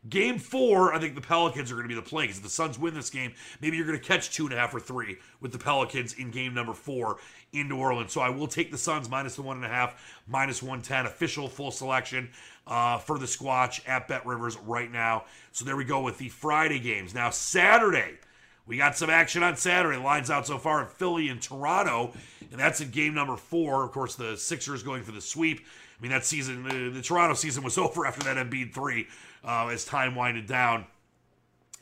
Game 0.09 0.39
four, 0.39 0.95
I 0.95 0.99
think 0.99 1.13
the 1.13 1.21
Pelicans 1.21 1.71
are 1.71 1.75
going 1.75 1.87
to 1.87 1.93
be 1.93 1.93
the 1.93 2.01
play 2.01 2.23
because 2.23 2.37
if 2.37 2.43
the 2.43 2.49
Suns 2.49 2.79
win 2.79 2.95
this 2.95 3.11
game, 3.11 3.33
maybe 3.61 3.77
you're 3.77 3.85
going 3.85 3.99
to 3.99 4.03
catch 4.03 4.31
two 4.31 4.45
and 4.45 4.53
a 4.53 4.57
half 4.57 4.73
or 4.73 4.79
three 4.79 5.17
with 5.41 5.51
the 5.51 5.59
Pelicans 5.59 6.13
in 6.13 6.31
game 6.31 6.55
number 6.55 6.73
four 6.73 7.17
in 7.53 7.69
New 7.69 7.77
Orleans. 7.77 8.11
So 8.11 8.19
I 8.19 8.29
will 8.29 8.47
take 8.47 8.71
the 8.71 8.79
Suns 8.79 9.07
minus 9.11 9.35
the 9.35 9.43
one 9.43 9.57
and 9.57 9.65
a 9.65 9.69
half, 9.69 10.21
minus 10.27 10.63
110, 10.63 11.05
official 11.05 11.47
full 11.47 11.69
selection 11.69 12.31
uh, 12.65 12.97
for 12.97 13.19
the 13.19 13.27
Squatch 13.27 13.87
at 13.87 14.07
Bet 14.07 14.25
Rivers 14.25 14.57
right 14.57 14.91
now. 14.91 15.25
So 15.51 15.65
there 15.65 15.77
we 15.77 15.85
go 15.85 16.01
with 16.01 16.17
the 16.17 16.29
Friday 16.29 16.79
games. 16.79 17.13
Now, 17.13 17.29
Saturday. 17.29 18.17
We 18.65 18.77
got 18.77 18.97
some 18.97 19.09
action 19.09 19.43
on 19.43 19.55
Saturday. 19.55 19.97
Lines 19.97 20.31
out 20.31 20.47
so 20.47 20.57
far 20.57 20.81
in 20.81 20.87
Philly 20.87 21.29
and 21.29 21.41
Toronto, 21.41 22.13
and 22.51 22.59
that's 22.59 22.79
in 22.79 22.89
game 22.89 23.13
number 23.13 23.35
four. 23.35 23.83
Of 23.83 23.91
course, 23.91 24.15
the 24.15 24.37
Sixers 24.37 24.81
going 24.81 25.03
for 25.03 25.11
the 25.11 25.21
sweep. 25.21 25.59
I 25.59 26.01
mean, 26.01 26.11
that 26.11 26.25
season, 26.25 26.63
the, 26.63 26.89
the 26.89 27.01
Toronto 27.01 27.33
season 27.33 27.63
was 27.63 27.77
over 27.77 28.05
after 28.05 28.23
that 28.23 28.37
Embiid 28.37 28.73
three 28.73 29.07
uh, 29.43 29.67
as 29.67 29.85
time 29.85 30.15
winded 30.15 30.47
down 30.47 30.85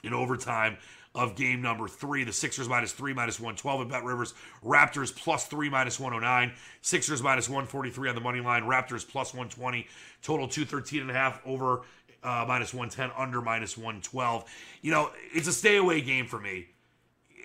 in 0.04 0.14
overtime. 0.14 0.78
of 1.16 1.36
game 1.36 1.62
number 1.62 1.88
three. 1.88 2.24
The 2.24 2.32
Sixers 2.32 2.70
minus 2.70 2.92
three, 2.92 3.14
minus 3.14 3.40
112 3.40 3.82
at 3.82 3.90
Bet 3.90 4.04
Rivers. 4.04 4.36
Raptors 4.64 5.14
plus 5.14 5.48
three, 5.48 5.70
minus 5.70 6.00
109. 6.00 6.54
Sixers 6.82 7.24
minus 7.24 7.50
143 7.50 8.10
on 8.10 8.16
the 8.16 8.22
money 8.22 8.42
line. 8.42 8.64
Raptors 8.64 9.08
plus 9.08 9.34
120. 9.34 9.88
Total 10.22 10.48
213 10.48 11.02
and 11.02 11.12
a 11.12 11.14
half 11.14 11.42
over 11.46 11.82
uh, 12.24 12.46
minus 12.48 12.74
110, 12.74 13.12
under 13.18 13.42
minus 13.42 13.78
112. 13.78 14.46
You 14.82 14.92
know, 14.92 15.12
it's 15.34 15.48
a 15.48 15.54
stay 15.54 15.78
away 15.78 16.02
game 16.02 16.26
for 16.28 16.40
me. 16.40 16.68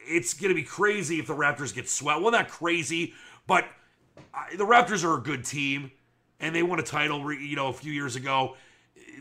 It's 0.06 0.34
going 0.34 0.50
to 0.50 0.54
be 0.54 0.62
crazy 0.62 1.18
if 1.18 1.26
the 1.26 1.34
Raptors 1.34 1.74
get 1.74 1.88
swept. 1.88 2.20
Well, 2.20 2.32
not 2.32 2.48
crazy, 2.48 3.14
but 3.46 3.64
uh, 4.34 4.56
the 4.56 4.64
Raptors 4.64 5.04
are 5.04 5.16
a 5.16 5.22
good 5.22 5.44
team, 5.44 5.90
and 6.40 6.54
they 6.54 6.62
won 6.62 6.78
a 6.78 6.82
title, 6.82 7.32
you 7.32 7.56
know, 7.56 7.68
a 7.68 7.72
few 7.72 7.92
years 7.92 8.16
ago. 8.16 8.56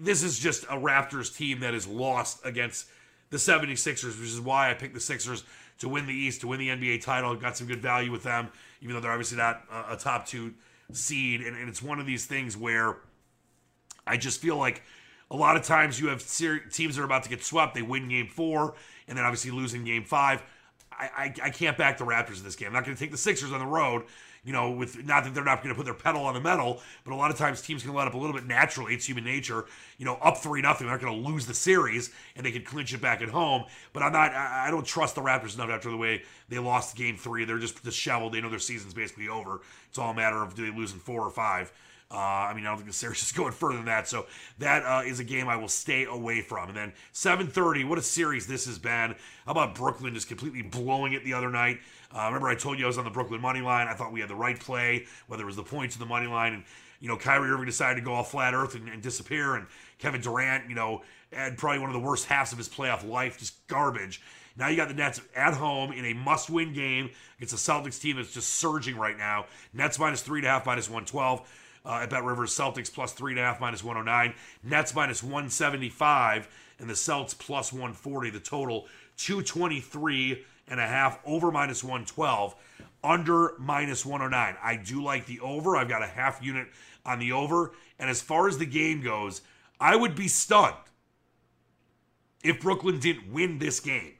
This 0.02 0.24
is 0.24 0.40
just 0.40 0.63
a 0.66 0.78
Raptors 0.78 1.36
team 1.36 1.60
that 1.62 1.74
is 1.74 1.88
lost 1.88 2.40
against 2.46 2.88
the 3.30 3.38
76ers, 3.38 4.20
which 4.20 4.30
is 4.30 4.40
why 4.40 4.70
I 4.70 4.74
picked 4.74 4.94
the 4.94 5.00
Sixers 5.00 5.44
to 5.80 5.90
win 5.90 6.06
the 6.06 6.13
East, 6.13 6.42
to 6.42 6.48
win 6.48 6.60
the 6.60 6.70
NBA 6.70 7.02
title. 7.02 7.36
Got 7.36 7.58
some 7.58 7.68
good 7.68 7.82
value 7.82 8.12
with 8.12 8.24
them, 8.24 8.50
even 8.82 8.94
though 8.96 9.02
they're 9.02 9.12
obviously 9.12 9.38
not 9.38 9.63
a, 9.90 9.96
top 9.96 10.25
two 10.25 10.54
seed. 10.92 11.42
And, 11.42 11.58
and, 11.58 11.68
it's 11.68 11.82
one 11.82 12.00
of 12.00 12.06
these 12.06 12.25
things 12.25 12.56
where 12.56 12.98
I 14.06 14.18
just 14.18 14.40
feel 14.40 14.58
like 14.58 14.84
a 15.32 15.36
lot 15.36 15.56
of 15.56 15.63
times 15.63 16.00
you 16.00 16.10
have 16.10 16.22
ser- 16.22 16.60
teams 16.60 16.96
that 16.96 17.02
are 17.02 17.06
about 17.06 17.24
to 17.24 17.30
get 17.30 17.44
swept. 17.44 17.74
They 17.74 17.82
win 17.82 18.08
game 18.08 18.28
four, 18.28 18.75
and 19.08 19.18
then 19.18 19.25
obviously 19.25 19.52
losing 19.52 19.84
game 19.84 20.04
five. 20.04 20.44
I, 20.92 21.10
I, 21.18 21.34
I 21.46 21.50
can't 21.50 21.75
back 21.75 21.98
the 21.98 22.06
Raptors 22.06 22.38
in 22.38 22.44
this 22.44 22.56
game. 22.56 22.68
I'm 22.68 22.74
not 22.74 22.86
going 22.86 22.96
to 22.96 23.04
take 23.04 23.12
the 23.12 23.18
Sixers 23.18 23.52
on 23.52 23.60
the 23.60 23.66
road 23.66 24.04
you 24.43 24.51
know, 24.51 24.71
with 24.71 25.05
not 25.05 25.23
that 25.23 25.33
they're 25.33 25.43
not 25.43 25.63
going 25.63 25.73
to 25.73 25.75
put 25.75 25.85
their 25.85 25.93
pedal 25.93 26.25
on 26.25 26.33
the 26.33 26.41
metal, 26.41 26.81
but 27.05 27.13
a 27.13 27.15
lot 27.15 27.31
of 27.31 27.38
times 27.38 27.62
teams 27.62 27.83
can 27.83 27.93
let 27.93 28.07
up 28.07 28.13
a 28.13 28.17
little 28.17 28.35
bit 28.35 28.45
naturally. 28.45 28.93
It's 28.93 29.05
human 29.05 29.23
nature. 29.23 29.65
You 29.97 30.05
know, 30.05 30.15
up 30.15 30.38
three 30.38 30.62
nothing, 30.62 30.88
they're 30.88 30.95
not 30.95 31.03
going 31.03 31.23
to 31.23 31.29
lose 31.29 31.45
the 31.45 31.53
series, 31.53 32.12
and 32.35 32.45
they 32.45 32.51
can 32.51 32.63
clinch 32.63 32.93
it 32.93 33.01
back 33.01 33.21
at 33.21 33.29
home. 33.29 33.63
But 33.93 34.03
I'm 34.03 34.12
not. 34.12 34.31
I 34.33 34.69
don't 34.69 34.85
trust 34.85 35.15
the 35.15 35.21
Raptors 35.21 35.55
enough 35.55 35.69
after 35.69 35.89
the 35.89 35.97
way 35.97 36.23
they 36.50 36.59
lost 36.59 36.95
Game 36.95 37.17
Three. 37.17 37.45
They're 37.45 37.59
just 37.59 37.83
disheveled. 37.83 38.33
They 38.33 38.41
know 38.41 38.50
their 38.50 38.59
season's 38.59 38.93
basically 38.93 39.29
over. 39.29 39.62
It's 39.89 39.97
all 39.97 40.12
a 40.12 40.15
matter 40.15 40.41
of 40.41 40.55
do 40.55 40.69
they 40.69 40.77
lose 40.77 40.91
in 40.91 41.00
four 41.00 41.21
or 41.21 41.31
five. 41.31 41.71
Uh, 42.13 42.17
I 42.17 42.53
mean, 42.53 42.63
I 42.65 42.69
don't 42.69 42.77
think 42.77 42.89
the 42.89 42.93
series 42.93 43.21
is 43.23 43.31
going 43.31 43.53
further 43.53 43.77
than 43.77 43.85
that. 43.85 44.07
So 44.07 44.27
that 44.59 44.83
uh, 44.83 45.01
is 45.05 45.19
a 45.19 45.23
game 45.23 45.47
I 45.47 45.55
will 45.55 45.67
stay 45.67 46.05
away 46.05 46.41
from. 46.41 46.69
And 46.69 46.77
then 46.77 46.93
7:30, 47.13 47.88
what 47.88 47.97
a 47.97 48.03
series 48.03 48.45
this 48.45 48.65
has 48.65 48.77
been. 48.77 49.15
How 49.45 49.51
about 49.51 49.75
Brooklyn 49.75 50.13
just 50.13 50.27
completely 50.27 50.62
blowing 50.62 51.13
it 51.13 51.23
the 51.23 51.33
other 51.33 51.50
night? 51.50 51.79
Uh, 52.13 52.25
remember, 52.25 52.48
I 52.48 52.55
told 52.55 52.77
you 52.77 52.86
I 52.86 52.88
was 52.88 52.98
on 52.98 53.05
the 53.05 53.10
Brooklyn 53.10 53.41
money 53.41 53.62
line. 53.62 53.88
I 53.88 53.93
thought 53.93 54.12
we 54.12 54.20
had 54.20 54.29
the 54.29 54.36
right 54.36 54.60
play, 54.60 55.05
whether 55.27 55.43
it 55.43 55.48
was 55.48 55.55
the 55.55 55.63
points 55.63 55.96
or 55.96 56.00
the 56.00 56.05
money 56.05 56.27
line. 56.27 56.53
And, 56.53 56.63
you 57.00 57.08
know, 57.08 57.17
Kyrie 57.17 57.50
Irving 57.50 57.65
decided 57.65 58.00
to 58.00 58.05
go 58.05 58.13
all 58.13 58.24
flat 58.24 58.53
earth 58.53 58.75
and, 58.75 58.88
and 58.88 59.01
disappear. 59.01 59.55
And 59.55 59.65
Kevin 59.98 60.22
Durant, 60.22 60.70
you 60.70 60.75
know, 60.75 61.01
had 61.32 61.58
probably 61.58 61.79
one 61.79 61.89
of 61.89 61.93
the 61.93 62.08
worst 62.08 62.27
halves 62.27 62.51
of 62.51 62.58
his 62.58 62.70
playoff 62.70 63.08
life, 63.08 63.39
just 63.39 63.65
garbage. 63.67 64.22
Now 64.55 64.67
you 64.67 64.77
got 64.77 64.88
the 64.88 64.93
Nets 64.93 65.20
at 65.36 65.55
home 65.55 65.91
in 65.91 66.05
a 66.05 66.13
must 66.13 66.50
win 66.50 66.74
game 66.74 67.10
against 67.38 67.53
a 67.53 67.58
Celtics 67.58 68.00
team 68.00 68.17
that's 68.17 68.32
just 68.32 68.50
surging 68.50 68.96
right 68.96 69.17
now. 69.17 69.46
Nets 69.74 69.98
minus 69.98 70.22
three 70.22 70.39
and 70.39 70.48
a 70.48 70.51
half, 70.51 70.65
minus 70.65 70.88
112. 70.88 71.60
Uh, 71.86 72.00
at 72.03 72.10
Bet 72.10 72.24
Rivers, 72.24 72.55
Celtics 72.55 72.93
plus 72.93 73.12
three 73.12 73.34
and 73.34 73.39
a 73.39 73.43
half, 73.43 73.60
minus 73.60 73.84
109. 73.84 74.34
Nets 74.63 74.96
minus 74.96 75.22
175, 75.22 76.48
and 76.79 76.89
the 76.89 76.96
Celts 76.96 77.34
plus 77.34 77.74
140. 77.74 78.29
The 78.29 78.39
total 78.39 78.88
223 79.17 80.46
and 80.67 80.79
a 80.79 80.88
half 80.88 81.20
over 81.25 81.51
minus 81.51 81.84
112 81.84 82.55
under 83.03 83.53
minus 83.60 84.05
109 84.05 84.55
i 84.63 84.75
do 84.75 85.03
like 85.03 85.25
the 85.25 85.39
over. 85.41 85.75
I've 85.75 85.89
got 85.89 86.03
a 86.03 86.08
half 86.08 86.43
unit 86.43 86.67
on 87.05 87.20
the 87.20 87.34
over. 87.34 87.74
And 88.00 88.10
as 88.10 88.22
far 88.22 88.48
as 88.48 88.58
the 88.58 88.65
game 88.65 89.01
goes 89.01 89.41
i 89.79 89.96
would 89.96 90.15
be 90.15 90.27
stunned 90.27 90.75
if 92.43 92.62
brooklyn 92.62 93.00
didn't 93.00 93.32
win 93.32 93.60
this 93.60 93.79
game. 93.79 94.13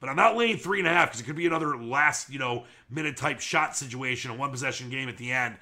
But 0.00 0.08
i'm 0.08 0.16
not 0.16 0.36
laying 0.36 0.56
three 0.56 0.78
and 0.78 0.88
a 0.88 0.92
half 0.92 1.08
because 1.08 1.20
it 1.20 1.24
could 1.24 1.36
be 1.36 1.46
another 1.46 1.76
last 1.76 2.30
you 2.30 2.38
know 2.38 2.64
minute 2.90 3.16
type 3.16 3.40
shot 3.40 3.76
situation 3.76 4.30
a 4.30 4.34
one 4.34 4.50
possession 4.50 4.88
game 4.90 5.08
at 5.08 5.16
the 5.18 5.32
end 5.32 5.56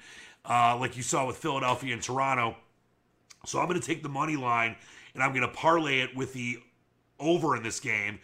uh, 0.47 0.77
like 0.77 0.95
you 0.95 1.03
saw 1.03 1.25
with 1.25 1.37
philadelphia 1.37 1.93
and 1.93 2.01
toronto. 2.01 2.55
So 3.45 3.59
i'm 3.59 3.67
going 3.67 3.79
to 3.79 3.85
take 3.85 4.01
the 4.01 4.09
money 4.09 4.37
line 4.37 4.75
and 5.13 5.21
i'm 5.21 5.33
going 5.33 5.47
to 5.47 5.53
parlay 5.53 5.99
it 5.99 6.15
with 6.15 6.33
the 6.33 6.59
over 7.19 7.55
in 7.55 7.63
this 7.63 7.79
game 7.79 8.19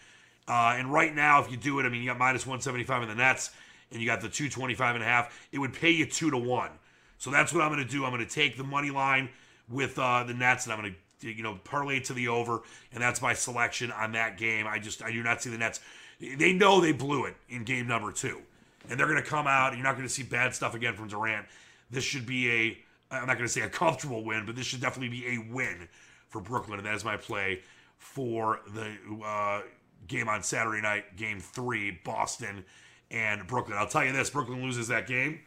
uh, 0.51 0.75
and 0.75 0.91
right 0.91 1.15
now, 1.15 1.41
if 1.41 1.50
you 1.50 1.55
do 1.55 1.79
it, 1.79 1.86
I 1.86 1.89
mean, 1.89 2.02
you 2.02 2.10
got 2.10 2.17
minus 2.17 2.45
175 2.45 3.04
in 3.04 3.08
the 3.08 3.15
Nets, 3.15 3.52
and 3.89 4.02
you 4.02 4.06
got 4.06 4.19
the 4.19 4.28
225 4.28 4.95
and 4.95 5.02
a 5.02 5.08
half. 5.08 5.47
It 5.54 5.60
would 5.60 5.71
pay 5.71 5.91
you 5.91 6.06
two 6.06 6.30
to 6.30 6.38
one. 6.38 6.71
So 7.19 7.32
that's 7.32 7.54
what 7.54 7.63
I'm 7.63 7.71
going 7.71 7.86
to 7.86 7.89
do. 7.89 8.04
I'm 8.04 8.12
going 8.12 8.28
to 8.28 8.30
take 8.30 8.58
the 8.58 8.65
money 8.65 8.91
line 8.91 9.30
with 9.69 9.97
uh, 9.97 10.25
the 10.25 10.34
Nets, 10.34 10.65
and 10.65 10.73
I'm 10.73 10.82
going 10.82 10.93
to 11.21 11.32
you 11.32 11.41
know 11.41 11.58
parlay 11.63 11.97
it 11.97 12.04
to 12.06 12.13
the 12.13 12.28
over, 12.28 12.63
and 12.91 13.02
that's 13.02 13.21
my 13.21 13.34
selection 13.34 13.93
on 13.93 14.12
that 14.12 14.38
game. 14.38 14.67
I 14.67 14.78
just 14.78 15.02
I 15.02 15.13
do 15.13 15.23
not 15.23 15.41
see 15.41 15.49
the 15.49 15.58
Nets. 15.58 15.80
They 16.19 16.52
know 16.52 16.82
they 16.82 16.91
blew 16.91 17.23
it 17.28 17.38
in 17.47 17.63
game 17.63 17.88
number 17.88 18.12
two, 18.12 18.41
and 18.89 18.99
they're 18.99 19.08
going 19.08 19.23
to 19.23 19.30
come 19.30 19.47
out. 19.47 19.69
and 19.69 19.78
You're 19.78 19.88
not 19.88 19.95
going 19.95 20.08
to 20.08 20.13
see 20.13 20.23
bad 20.23 20.54
stuff 20.54 20.75
again 20.75 20.95
from 20.95 21.08
Durant. 21.08 21.45
This 21.91 22.04
should 22.04 22.25
be 22.25 22.52
a 22.52 22.78
I'm 23.10 23.28
not 23.28 23.38
going 23.38 23.47
to 23.47 23.54
say 23.54 23.62
a 23.62 23.69
comfortable 23.69 24.25
win, 24.25 24.45
but 24.45 24.58
this 24.58 24.65
should 24.65 24.82
definitely 24.82 25.17
be 25.17 25.28
a 25.28 25.54
win 25.54 25.88
for 26.28 26.41
Brooklyn, 26.41 26.78
and 26.80 26.86
that 26.86 26.95
is 26.95 27.06
my 27.06 27.15
play 27.15 27.62
for 27.99 28.60
the 28.73 28.97
uh, 29.25 29.62
game 30.07 30.27
on 30.27 30.43
Saturday 30.43 30.81
night, 30.81 31.15
game 31.17 31.39
three, 31.39 31.99
Boston 32.03 32.65
and 33.09 33.45
Brooklyn. 33.47 33.77
I'll 33.77 33.87
tell 33.87 34.05
you 34.05 34.11
this 34.11 34.29
Brooklyn 34.29 34.61
loses 34.63 34.87
that 34.87 35.07
game, 35.07 35.39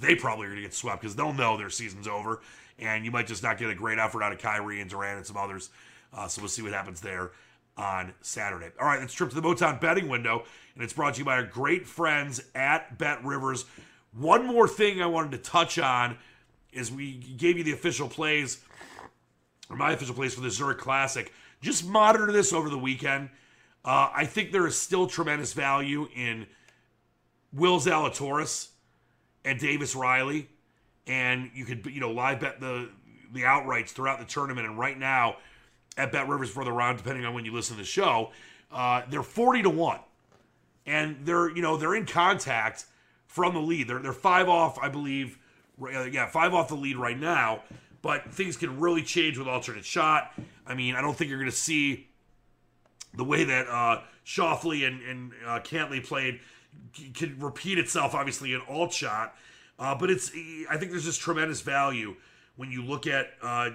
they 0.00 0.14
probably 0.14 0.46
are 0.46 0.50
going 0.50 0.62
to 0.62 0.68
get 0.68 0.74
swept 0.74 1.00
because 1.00 1.16
they'll 1.16 1.32
know 1.32 1.56
their 1.56 1.70
season's 1.70 2.08
over. 2.08 2.40
And 2.78 3.04
you 3.04 3.10
might 3.10 3.26
just 3.26 3.42
not 3.42 3.58
get 3.58 3.70
a 3.70 3.74
great 3.74 3.98
effort 3.98 4.22
out 4.22 4.32
of 4.32 4.38
Kyrie 4.38 4.80
and 4.80 4.90
Durant 4.90 5.18
and 5.18 5.26
some 5.26 5.36
others. 5.36 5.70
Uh, 6.12 6.28
so 6.28 6.42
we'll 6.42 6.48
see 6.48 6.62
what 6.62 6.72
happens 6.72 7.00
there 7.00 7.30
on 7.76 8.12
Saturday. 8.20 8.70
All 8.80 8.86
right, 8.86 9.00
let's 9.00 9.14
trip 9.14 9.30
to 9.30 9.34
the 9.34 9.42
Motown 9.42 9.80
betting 9.80 10.08
window. 10.08 10.44
And 10.74 10.84
it's 10.84 10.92
brought 10.92 11.14
to 11.14 11.20
you 11.20 11.24
by 11.24 11.36
our 11.36 11.42
great 11.42 11.86
friends 11.86 12.42
at 12.54 12.98
Bet 12.98 13.24
Rivers. 13.24 13.64
One 14.12 14.46
more 14.46 14.68
thing 14.68 15.00
I 15.00 15.06
wanted 15.06 15.32
to 15.32 15.38
touch 15.38 15.78
on 15.78 16.18
is 16.72 16.90
we 16.90 17.12
gave 17.14 17.56
you 17.56 17.64
the 17.64 17.72
official 17.72 18.08
plays, 18.08 18.58
or 19.70 19.76
my 19.76 19.92
official 19.92 20.14
plays 20.14 20.34
for 20.34 20.42
the 20.42 20.50
Zurich 20.50 20.78
Classic. 20.78 21.32
Just 21.62 21.86
monitor 21.86 22.30
this 22.30 22.52
over 22.52 22.68
the 22.68 22.78
weekend. 22.78 23.30
Uh, 23.86 24.10
I 24.12 24.26
think 24.26 24.50
there 24.50 24.66
is 24.66 24.76
still 24.76 25.06
tremendous 25.06 25.52
value 25.52 26.08
in 26.14 26.46
Will 27.52 27.78
Zalatoris 27.78 28.70
and 29.44 29.60
Davis 29.60 29.94
Riley, 29.94 30.48
and 31.06 31.52
you 31.54 31.64
could 31.64 31.86
you 31.86 32.00
know 32.00 32.10
live 32.10 32.40
bet 32.40 32.60
the 32.60 32.90
the 33.32 33.42
outrights 33.42 33.90
throughout 33.90 34.18
the 34.18 34.24
tournament. 34.24 34.66
And 34.66 34.76
right 34.76 34.98
now, 34.98 35.36
at 35.96 36.10
Bet 36.10 36.28
Rivers 36.28 36.50
for 36.50 36.64
the 36.64 36.72
round, 36.72 36.98
depending 36.98 37.24
on 37.24 37.32
when 37.32 37.44
you 37.44 37.52
listen 37.52 37.76
to 37.76 37.82
the 37.82 37.86
show, 37.86 38.32
uh, 38.72 39.02
they're 39.08 39.22
forty 39.22 39.62
to 39.62 39.70
one, 39.70 40.00
and 40.84 41.18
they're 41.24 41.54
you 41.54 41.62
know 41.62 41.76
they're 41.76 41.94
in 41.94 42.06
contact 42.06 42.86
from 43.28 43.54
the 43.54 43.60
lead. 43.60 43.86
They're 43.86 44.00
they're 44.00 44.12
five 44.12 44.48
off, 44.48 44.78
I 44.80 44.88
believe. 44.88 45.38
Uh, 45.80 46.04
yeah, 46.04 46.26
five 46.26 46.54
off 46.54 46.68
the 46.68 46.74
lead 46.74 46.96
right 46.96 47.18
now. 47.18 47.62
But 48.02 48.32
things 48.32 48.56
can 48.56 48.80
really 48.80 49.02
change 49.02 49.38
with 49.38 49.46
alternate 49.46 49.84
shot. 49.84 50.32
I 50.66 50.74
mean, 50.74 50.96
I 50.96 51.00
don't 51.00 51.16
think 51.16 51.28
you're 51.28 51.38
going 51.38 51.50
to 51.50 51.56
see 51.56 52.08
the 53.16 53.24
way 53.24 53.44
that 53.44 53.66
uh, 53.68 54.02
Schauffele 54.24 54.86
and, 54.86 55.02
and 55.02 55.32
uh, 55.46 55.60
Cantlay 55.60 56.04
played 56.04 56.40
can 57.14 57.38
repeat 57.38 57.78
itself, 57.78 58.14
obviously, 58.14 58.52
in 58.52 58.60
alt 58.68 58.92
shot. 58.92 59.34
Uh, 59.78 59.94
but 59.94 60.10
it's 60.10 60.30
I 60.70 60.76
think 60.76 60.90
there's 60.90 61.04
just 61.04 61.20
tremendous 61.20 61.60
value 61.60 62.16
when 62.56 62.70
you 62.70 62.82
look 62.82 63.06
at 63.06 63.30
uh, 63.42 63.70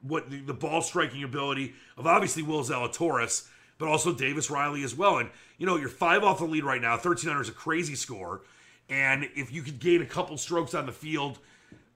what 0.00 0.30
the, 0.30 0.40
the, 0.40 0.54
ball 0.54 0.80
striking 0.80 1.22
ability 1.22 1.74
of 1.96 2.06
obviously 2.06 2.42
Will 2.42 2.62
Zalatoris, 2.62 3.46
but 3.78 3.88
also 3.88 4.14
Davis 4.14 4.50
Riley 4.50 4.82
as 4.82 4.94
well. 4.94 5.18
And 5.18 5.28
you 5.58 5.66
know 5.66 5.76
you're 5.76 5.90
five 5.90 6.24
off 6.24 6.38
the 6.38 6.46
lead 6.46 6.64
right 6.64 6.80
now. 6.80 6.92
1300 6.92 7.42
is 7.42 7.48
a 7.50 7.52
crazy 7.52 7.94
score, 7.94 8.42
and 8.88 9.28
if 9.34 9.52
you 9.52 9.62
could 9.62 9.78
gain 9.78 10.00
a 10.00 10.06
couple 10.06 10.36
strokes 10.38 10.74
on 10.74 10.86
the 10.86 10.92
field 10.92 11.38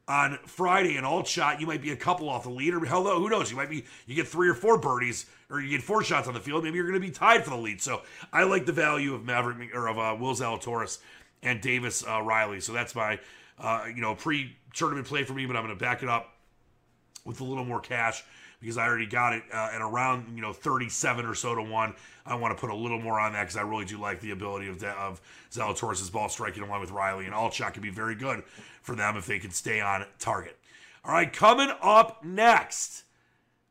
on 0.09 0.38
Friday 0.47 0.97
in 0.97 1.05
alt 1.05 1.27
shot, 1.27 1.61
you 1.61 1.66
might 1.66 1.83
be 1.83 1.90
a 1.90 1.97
couple 1.97 2.29
off 2.29 2.45
the 2.45 2.51
lead, 2.51 2.75
or 2.75 2.85
hell, 2.85 3.05
who 3.05 3.29
knows? 3.29 3.51
You 3.51 3.57
might 3.57 3.71
be 3.71 3.85
you 4.07 4.14
get 4.14 4.29
three 4.29 4.49
or 4.49 4.55
four 4.55 4.79
birdies, 4.79 5.27
or 5.51 5.61
you 5.61 5.71
get 5.71 5.83
four 5.83 6.03
shots 6.05 6.29
on 6.29 6.35
the 6.35 6.40
field. 6.40 6.62
Maybe 6.62 6.77
you're 6.77 6.87
going 6.87 7.01
to 7.01 7.07
be 7.07 7.12
tied 7.12 7.42
for 7.45 7.51
the 7.51 7.57
lead. 7.57 7.81
So 7.81 8.03
I 8.33 8.45
like 8.45 8.66
the 8.66 8.73
value 8.73 9.14
of 9.14 9.25
Maverick 9.25 9.75
or 9.75 9.88
of 9.88 9.99
uh, 9.99 10.16
Will 10.19 10.35
Zalatoris 10.35 10.99
and 11.42 11.61
Davis 11.61 12.05
uh, 12.07 12.23
Riley. 12.23 12.61
So 12.61 12.73
that's 12.73 12.95
my 12.95 13.19
uh, 13.59 13.87
you 13.88 14.01
know 14.01 14.14
pre-tournament 14.14 15.07
play 15.07 15.25
for 15.25 15.35
me, 15.35 15.47
but 15.47 15.57
I'm 15.57 15.64
going 15.64 15.77
to 15.77 15.81
back 15.83 16.03
it 16.03 16.09
up 16.09 16.33
with 17.25 17.40
a 17.40 17.45
little 17.45 17.64
more 17.64 17.81
cash 17.81 18.23
because 18.61 18.79
I 18.79 18.87
already 18.87 19.07
got 19.07 19.33
it 19.33 19.42
uh, 19.53 19.71
at 19.73 19.81
around 19.81 20.35
you 20.35 20.42
know 20.42 20.53
37 20.53 21.27
or 21.27 21.35
so 21.35 21.55
to 21.55 21.62
one. 21.62 21.95
I 22.25 22.35
want 22.35 22.57
to 22.57 22.61
put 22.61 22.71
a 22.71 22.75
little 22.75 23.01
more 23.01 23.21
on 23.21 23.33
that 23.35 23.42
because 23.42 23.57
I 23.57 23.62
really 23.62 23.85
do 23.85 23.99
like 23.99 24.21
the 24.21 24.33
ability 24.33 24.69
of 24.69 24.83
of 24.83 25.21
Zalatoris' 25.51 26.11
ball 26.11 26.29
striking 26.29 26.62
along 26.62 26.81
with 26.81 26.90
Riley, 26.90 27.27
and 27.27 27.35
alt 27.35 27.55
shot 27.55 27.75
can 27.75 27.83
be 27.83 27.90
very 27.90 28.14
good 28.14 28.42
for 28.83 28.95
them 28.95 29.16
if 29.16 29.27
they 29.27 29.38
can 29.38 29.51
stay 29.51 29.81
on 29.81 30.05
target. 30.19 30.57
All 31.05 31.12
right, 31.12 31.33
coming 31.33 31.71
up 31.83 32.25
next. 32.25 33.05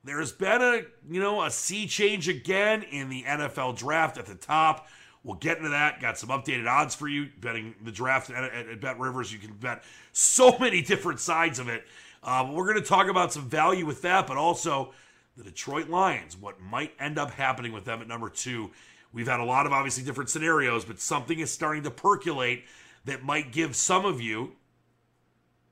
There's 0.03 0.31
been 0.31 0.61
a 0.61 0.83
you 1.09 1.19
know 1.19 1.43
a 1.43 1.51
sea 1.51 1.87
change 1.87 2.29
again 2.29 2.83
in 2.83 3.09
the 3.09 3.23
NFL 3.23 3.77
draft 3.77 4.17
at 4.17 4.25
the 4.25 4.35
top. 4.35 4.87
We'll 5.23 5.35
get 5.35 5.57
into 5.57 5.69
that. 5.69 5.99
Got 5.99 6.19
some 6.19 6.29
updated 6.29 6.69
odds 6.69 6.93
for 6.93 7.07
you 7.07 7.29
betting 7.41 7.73
the 7.83 7.91
draft 7.91 8.29
at, 8.29 8.43
at, 8.43 8.69
at 8.69 8.79
Bet 8.79 8.99
Rivers. 8.99 9.33
You 9.33 9.39
can 9.39 9.53
bet 9.53 9.83
so 10.11 10.55
many 10.59 10.83
different 10.83 11.19
sides 11.19 11.57
of 11.57 11.67
it. 11.67 11.83
Uh, 12.25 12.49
we're 12.51 12.65
going 12.65 12.81
to 12.81 12.87
talk 12.87 13.07
about 13.07 13.31
some 13.31 13.47
value 13.47 13.85
with 13.85 14.01
that, 14.01 14.27
but 14.27 14.35
also 14.35 14.91
the 15.37 15.43
Detroit 15.43 15.87
Lions, 15.87 16.35
what 16.35 16.59
might 16.59 16.91
end 16.99 17.17
up 17.17 17.31
happening 17.31 17.71
with 17.71 17.85
them 17.85 18.01
at 18.01 18.07
number 18.07 18.29
two 18.29 18.71
We've 19.15 19.27
had 19.27 19.39
a 19.39 19.45
lot 19.45 19.65
of 19.65 19.71
obviously 19.71 20.03
different 20.03 20.29
scenarios, 20.29 20.83
but 20.83 20.99
something 20.99 21.39
is 21.39 21.49
starting 21.49 21.83
to 21.83 21.89
percolate 21.89 22.65
that 23.05 23.23
might 23.23 23.53
give 23.53 23.73
some 23.73 24.03
of 24.03 24.19
you 24.19 24.57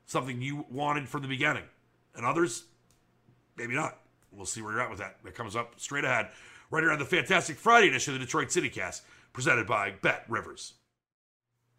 something 0.06 0.40
you 0.40 0.64
wanted 0.70 1.10
from 1.10 1.20
the 1.20 1.28
beginning, 1.28 1.64
and 2.14 2.24
others, 2.24 2.64
maybe 3.58 3.74
not. 3.74 3.98
We'll 4.32 4.46
see 4.46 4.62
where 4.62 4.72
you're 4.72 4.80
at 4.80 4.88
with 4.88 4.98
that. 5.00 5.16
That 5.24 5.34
comes 5.34 5.56
up 5.56 5.74
straight 5.76 6.04
ahead, 6.04 6.30
right 6.70 6.82
around 6.82 7.00
the 7.00 7.04
fantastic 7.04 7.58
Friday 7.58 7.88
edition 7.88 8.14
of 8.14 8.20
the 8.20 8.24
Detroit 8.24 8.50
City 8.50 8.70
Cast, 8.70 9.02
presented 9.34 9.66
by 9.66 9.92
Bet 10.00 10.24
Rivers. 10.26 10.72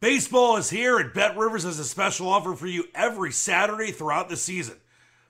Baseball 0.05 0.55
is 0.57 0.69
here, 0.69 0.99
and 0.99 1.11
Bet 1.11 1.35
Rivers 1.35 1.63
has 1.63 1.79
a 1.79 1.83
special 1.83 2.29
offer 2.29 2.53
for 2.53 2.67
you 2.67 2.83
every 2.93 3.31
Saturday 3.31 3.91
throughout 3.91 4.29
the 4.29 4.37
season. 4.37 4.75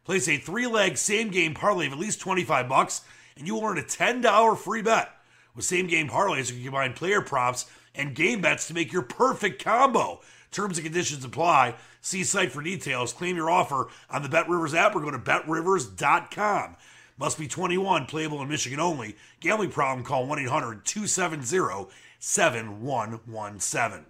Place 0.03 0.27
a 0.27 0.35
three-leg 0.35 0.97
same-game 0.97 1.53
parlay 1.53 1.87
of 1.87 1.93
at 1.93 1.97
least 1.97 2.19
25 2.19 2.67
bucks, 2.67 2.99
and 3.37 3.47
you 3.47 3.55
will 3.55 3.63
earn 3.63 3.77
a 3.77 3.83
$10 3.83 4.57
free 4.57 4.81
bet. 4.81 5.11
With 5.55 5.63
same-game 5.63 6.09
parlays, 6.09 6.49
you 6.49 6.55
can 6.55 6.65
combine 6.65 6.91
player 6.91 7.21
props 7.21 7.67
and 7.95 8.13
game 8.13 8.41
bets 8.41 8.67
to 8.67 8.73
make 8.73 8.91
your 8.91 9.03
perfect 9.03 9.63
combo. 9.63 10.19
Terms 10.51 10.77
and 10.77 10.83
conditions 10.83 11.23
apply. 11.23 11.75
See 12.01 12.25
site 12.25 12.51
for 12.51 12.61
details. 12.61 13.13
Claim 13.13 13.37
your 13.37 13.49
offer 13.49 13.87
on 14.09 14.23
the 14.23 14.29
Bet 14.29 14.49
Rivers 14.49 14.73
app 14.73 14.93
or 14.93 14.99
go 14.99 15.09
to 15.09 15.17
betrivers.com. 15.17 16.75
Must 17.17 17.39
be 17.39 17.47
21, 17.47 18.07
playable 18.07 18.41
in 18.41 18.49
Michigan 18.49 18.81
only. 18.81 19.15
Gambling 19.39 19.71
problem, 19.71 20.05
call 20.05 20.27
1 20.27 20.37
800 20.37 20.83
270 20.83 21.89
7117. 22.19 24.05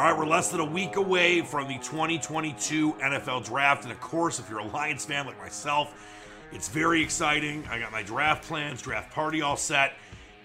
All 0.00 0.06
right, 0.06 0.16
we're 0.16 0.24
less 0.24 0.48
than 0.48 0.60
a 0.60 0.64
week 0.64 0.96
away 0.96 1.42
from 1.42 1.68
the 1.68 1.74
2022 1.74 2.94
NFL 2.94 3.44
draft. 3.44 3.82
And 3.82 3.92
of 3.92 4.00
course, 4.00 4.38
if 4.38 4.48
you're 4.48 4.60
a 4.60 4.66
Lions 4.68 5.04
fan 5.04 5.26
like 5.26 5.36
myself, 5.36 5.92
it's 6.52 6.68
very 6.68 7.02
exciting. 7.02 7.66
I 7.70 7.78
got 7.78 7.92
my 7.92 8.02
draft 8.02 8.44
plans, 8.44 8.80
draft 8.80 9.12
party 9.12 9.42
all 9.42 9.58
set. 9.58 9.92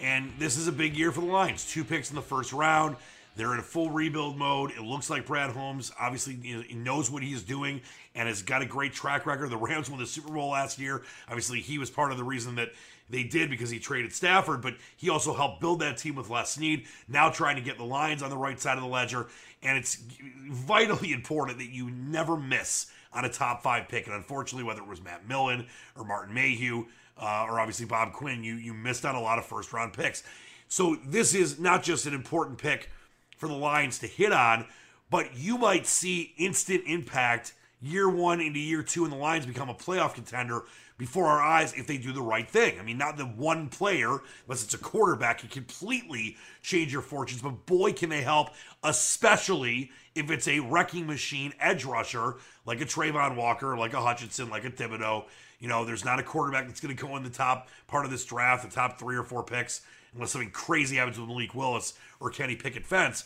And 0.01 0.33
this 0.37 0.57
is 0.57 0.67
a 0.67 0.73
big 0.73 0.97
year 0.97 1.09
for 1.13 1.21
the 1.21 1.27
Lions. 1.27 1.71
Two 1.71 1.85
picks 1.85 2.09
in 2.09 2.17
the 2.17 2.21
first 2.21 2.51
round. 2.51 2.97
They're 3.37 3.53
in 3.53 3.59
a 3.59 3.63
full 3.63 3.91
rebuild 3.91 4.37
mode. 4.37 4.71
It 4.71 4.81
looks 4.81 5.09
like 5.09 5.25
Brad 5.25 5.51
Holmes 5.51 5.89
obviously 5.97 6.35
he 6.35 6.75
knows 6.75 7.09
what 7.09 7.23
he's 7.23 7.41
doing 7.41 7.79
and 8.13 8.27
has 8.27 8.41
got 8.41 8.61
a 8.61 8.65
great 8.65 8.91
track 8.91 9.25
record. 9.25 9.51
The 9.51 9.57
Rams 9.57 9.89
won 9.89 10.01
the 10.01 10.05
Super 10.05 10.33
Bowl 10.33 10.49
last 10.49 10.79
year. 10.79 11.03
Obviously, 11.29 11.61
he 11.61 11.77
was 11.77 11.89
part 11.89 12.11
of 12.11 12.17
the 12.17 12.25
reason 12.25 12.55
that 12.55 12.71
they 13.09 13.23
did 13.23 13.49
because 13.49 13.69
he 13.69 13.79
traded 13.79 14.13
Stafford, 14.13 14.61
but 14.61 14.75
he 14.95 15.09
also 15.09 15.33
helped 15.33 15.61
build 15.61 15.79
that 15.81 15.97
team 15.97 16.15
with 16.15 16.29
Les 16.29 16.51
Snead. 16.51 16.85
Now 17.07 17.29
trying 17.29 17.55
to 17.55 17.61
get 17.61 17.77
the 17.77 17.83
Lions 17.83 18.23
on 18.23 18.29
the 18.29 18.37
right 18.37 18.59
side 18.59 18.77
of 18.77 18.83
the 18.83 18.89
ledger, 18.89 19.27
and 19.61 19.77
it's 19.77 20.01
vitally 20.49 21.11
important 21.11 21.59
that 21.59 21.69
you 21.69 21.89
never 21.91 22.37
miss 22.37 22.87
on 23.13 23.25
a 23.25 23.29
top 23.29 23.63
five 23.63 23.87
pick. 23.87 24.07
And 24.07 24.15
unfortunately, 24.15 24.63
whether 24.63 24.81
it 24.81 24.87
was 24.87 25.03
Matt 25.03 25.27
Millen 25.27 25.67
or 25.95 26.03
Martin 26.03 26.33
Mayhew 26.33 26.85
uh, 27.17 27.45
or 27.47 27.59
obviously 27.59 27.85
Bob 27.85 28.13
Quinn, 28.13 28.43
you 28.43 28.55
you 28.55 28.73
missed 28.73 29.05
on 29.05 29.15
a 29.15 29.21
lot 29.21 29.39
of 29.39 29.45
first 29.45 29.71
round 29.71 29.93
picks. 29.93 30.23
So 30.67 30.97
this 31.05 31.35
is 31.35 31.59
not 31.59 31.83
just 31.83 32.05
an 32.07 32.13
important 32.13 32.57
pick 32.57 32.89
for 33.37 33.47
the 33.47 33.53
Lions 33.53 33.99
to 33.99 34.07
hit 34.07 34.31
on, 34.31 34.65
but 35.09 35.37
you 35.37 35.57
might 35.57 35.85
see 35.85 36.33
instant 36.37 36.83
impact 36.87 37.53
year 37.81 38.09
one 38.09 38.41
into 38.41 38.59
year 38.59 38.81
two, 38.81 39.03
and 39.03 39.13
the 39.13 39.17
Lions 39.17 39.45
become 39.45 39.69
a 39.69 39.75
playoff 39.75 40.15
contender 40.15 40.63
before 40.97 41.27
our 41.27 41.41
eyes 41.41 41.73
if 41.73 41.87
they 41.87 41.97
do 41.97 42.13
the 42.13 42.21
right 42.21 42.49
thing. 42.49 42.79
I 42.79 42.83
mean, 42.83 42.97
not 42.97 43.17
the 43.17 43.25
one 43.25 43.67
player, 43.67 44.21
unless 44.45 44.63
it's 44.63 44.73
a 44.73 44.77
quarterback, 44.77 45.39
can 45.39 45.49
completely 45.49 46.37
change 46.61 46.93
your 46.93 47.01
fortunes, 47.01 47.41
but 47.41 47.65
boy, 47.65 47.93
can 47.93 48.09
they 48.09 48.21
help, 48.21 48.49
especially 48.83 49.91
if 50.15 50.31
it's 50.31 50.47
a 50.47 50.59
wrecking 50.61 51.05
machine 51.05 51.53
edge 51.59 51.83
rusher 51.83 52.35
like 52.65 52.81
a 52.81 52.85
Travon 52.85 53.35
Walker, 53.35 53.77
like 53.77 53.93
a 53.93 54.01
Hutchinson, 54.01 54.49
like 54.49 54.63
a 54.63 54.71
Thibodeaux. 54.71 55.25
You 55.59 55.67
know, 55.67 55.85
there's 55.85 56.05
not 56.05 56.19
a 56.19 56.23
quarterback 56.23 56.67
that's 56.67 56.79
going 56.79 56.95
to 56.95 57.01
go 57.01 57.15
in 57.17 57.23
the 57.23 57.29
top 57.29 57.69
part 57.87 58.05
of 58.05 58.11
this 58.11 58.25
draft, 58.25 58.63
the 58.63 58.73
top 58.73 58.97
three 58.97 59.15
or 59.15 59.23
four 59.23 59.43
picks, 59.43 59.81
unless 60.13 60.31
something 60.31 60.51
crazy 60.51 60.95
happens 60.95 61.19
with 61.19 61.27
Malik 61.27 61.53
Willis 61.53 61.93
or 62.19 62.29
Kenny 62.29 62.55
Pickett 62.55 62.85
Fence. 62.85 63.25